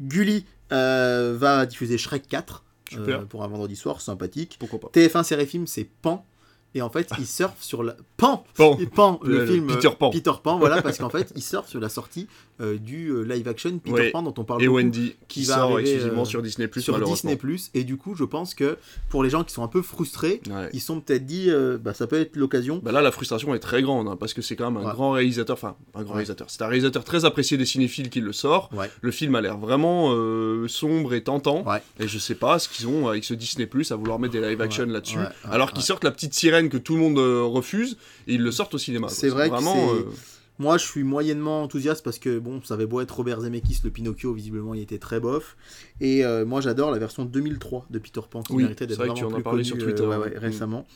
[0.00, 2.65] Gulli va diffuser Shrek 4 Super.
[2.94, 4.56] Euh, pour un vendredi soir, sympathique.
[4.58, 6.24] Pourquoi pas TF1 série film, c'est Pan.
[6.74, 7.96] Et en fait, il surfe sur la.
[8.16, 8.78] Pan Pan.
[8.94, 10.10] Pan, le, Le- film Peter Pan.
[10.10, 12.28] Peter Pan, voilà, parce qu'en fait, il surfe sur la sortie
[12.60, 14.10] euh, du euh, live action Peter Ouais.
[14.10, 14.78] Pan dont on parle Et beaucoup.
[14.78, 17.30] Wendy, qui, qui va sort arriver, exclusivement euh, sur Disney+, sur malheureusement.
[17.32, 17.58] Disney+.
[17.74, 18.78] Et du coup, je pense que
[19.10, 20.70] pour les gens qui sont un peu frustrés, Ouais.
[20.72, 22.80] ils sont peut-être dit, euh, bah, ça peut être l'occasion.
[22.82, 24.94] Bah là, la frustration est très grande, hein, parce que c'est quand même un Ouais.
[24.94, 28.32] grand réalisateur, enfin, un grand réalisateur, c'est un réalisateur très apprécié des cinéphiles qui le
[28.32, 28.70] sort.
[29.00, 30.14] Le film a l'air vraiment
[30.68, 31.64] sombre et tentant,
[32.00, 34.40] et je sais pas ce qu'ils ont avec ce Disney Plus à vouloir mettre des
[34.40, 37.96] live action là-dessus, alors qu'ils sortent la petite sirène que tout le monde refuse,
[38.26, 39.08] et ils le sortent au cinéma.
[39.08, 39.88] C'est vrai que vraiment.
[40.58, 43.80] Euh, Moi, je suis moyennement enthousiaste parce que, bon, ça avait beau être Robert Zemeckis,
[43.84, 45.56] le Pinocchio, visiblement, il était très bof.
[46.00, 49.02] Et euh, moi, j'adore la version 2003 de Peter Pan, qui Oui, méritait d'être que
[49.02, 50.16] vraiment tu en as plus parlé sur euh, Twitter, ouais.
[50.16, 50.38] ouais, Mm.
[50.38, 50.86] récemment.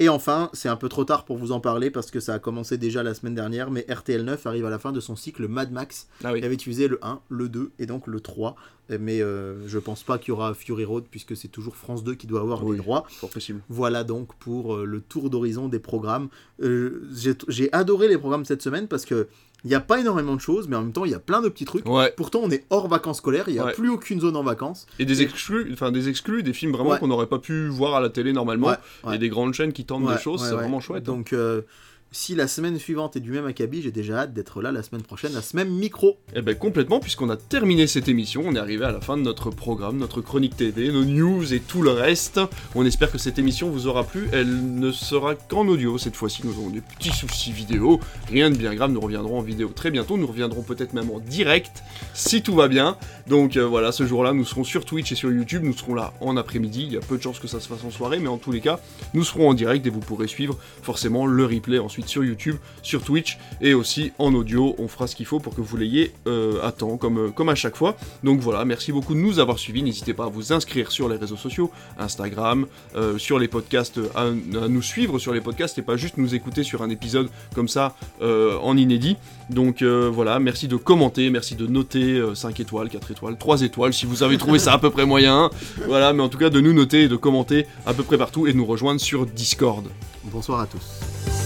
[0.00, 2.38] Et enfin, c'est un peu trop tard pour vous en parler parce que ça a
[2.38, 5.72] commencé déjà la semaine dernière, mais RTL9 arrive à la fin de son cycle Mad
[5.72, 6.06] Max.
[6.22, 6.38] Ah oui.
[6.38, 8.54] Il avait utilisé le 1, le 2 et donc le 3.
[9.00, 12.14] Mais euh, je pense pas qu'il y aura Fury Road puisque c'est toujours France 2
[12.14, 12.76] qui doit avoir Oui.
[12.76, 13.04] les droits.
[13.08, 13.60] Fort possible.
[13.68, 16.28] Voilà donc pour euh, le tour d'horizon des programmes.
[16.62, 17.02] Euh,
[17.48, 19.28] J'ai adoré les programmes cette semaine parce que
[19.64, 21.40] il n'y a pas énormément de choses, mais en même temps il y a plein
[21.42, 21.86] de petits trucs.
[21.88, 22.12] Ouais.
[22.16, 23.72] Pourtant on est hors vacances scolaires, il n'y a Ouais.
[23.72, 24.86] plus aucune zone en vacances.
[24.98, 26.98] Et des exclus, enfin des exclus, des films vraiment Ouais.
[26.98, 28.72] qu'on n'aurait pas pu voir à la télé normalement.
[29.06, 31.08] Il y a des grandes chaînes qui tentent des choses, c'est vraiment chouette.
[31.08, 31.12] hein.
[31.12, 31.62] Donc euh,
[32.10, 35.02] si la semaine suivante est du même acabit, j'ai déjà hâte d'être là la semaine
[35.02, 36.16] prochaine, à ce même micro.
[36.34, 39.22] Eh ben complètement, puisqu'on a terminé cette émission, on est arrivé à la fin de
[39.22, 42.40] notre programme, notre chronique TV, nos news et tout le reste.
[42.74, 44.28] On espère que cette émission vous aura plu.
[44.32, 46.40] Elle ne sera qu'en audio cette fois-ci.
[46.44, 48.90] Nous avons des petits soucis vidéo, rien de bien grave.
[48.90, 50.16] Nous reviendrons en vidéo très bientôt.
[50.16, 51.82] Nous reviendrons peut-être même en direct
[52.14, 52.96] si tout va bien.
[53.26, 55.62] Donc euh, voilà, ce jour-là, nous serons sur Twitch et sur YouTube.
[55.62, 56.84] Nous serons là en après-midi.
[56.86, 58.52] Il y a peu de chances que ça se fasse en soirée, mais en tous
[58.52, 58.80] les cas,
[59.12, 63.02] nous serons en direct et vous pourrez suivre forcément le replay ensuite sur YouTube, sur
[63.02, 64.74] Twitch et aussi en audio.
[64.78, 67.48] On fera ce qu'il faut pour que vous l'ayez euh, à temps, comme, euh, comme
[67.48, 67.96] à chaque fois.
[68.22, 69.82] Donc voilà, merci beaucoup de nous avoir suivis.
[69.82, 74.30] N'hésitez pas à vous inscrire sur les réseaux sociaux, Instagram, euh, sur les podcasts, à,
[74.30, 77.94] nous suivre sur les podcasts et pas juste nous écouter sur un épisode comme ça
[78.20, 79.16] en inédit.
[79.50, 83.92] Donc voilà, merci de commenter, merci de noter euh, 5 étoiles, 4 étoiles, 3 étoiles
[83.92, 85.50] si vous avez trouvé ça à peu près moyen.
[85.86, 88.46] Voilà, mais en tout cas de nous noter et de commenter à peu près partout
[88.46, 89.86] et de nous rejoindre sur Discord.
[90.24, 91.37] Bonsoir à tous.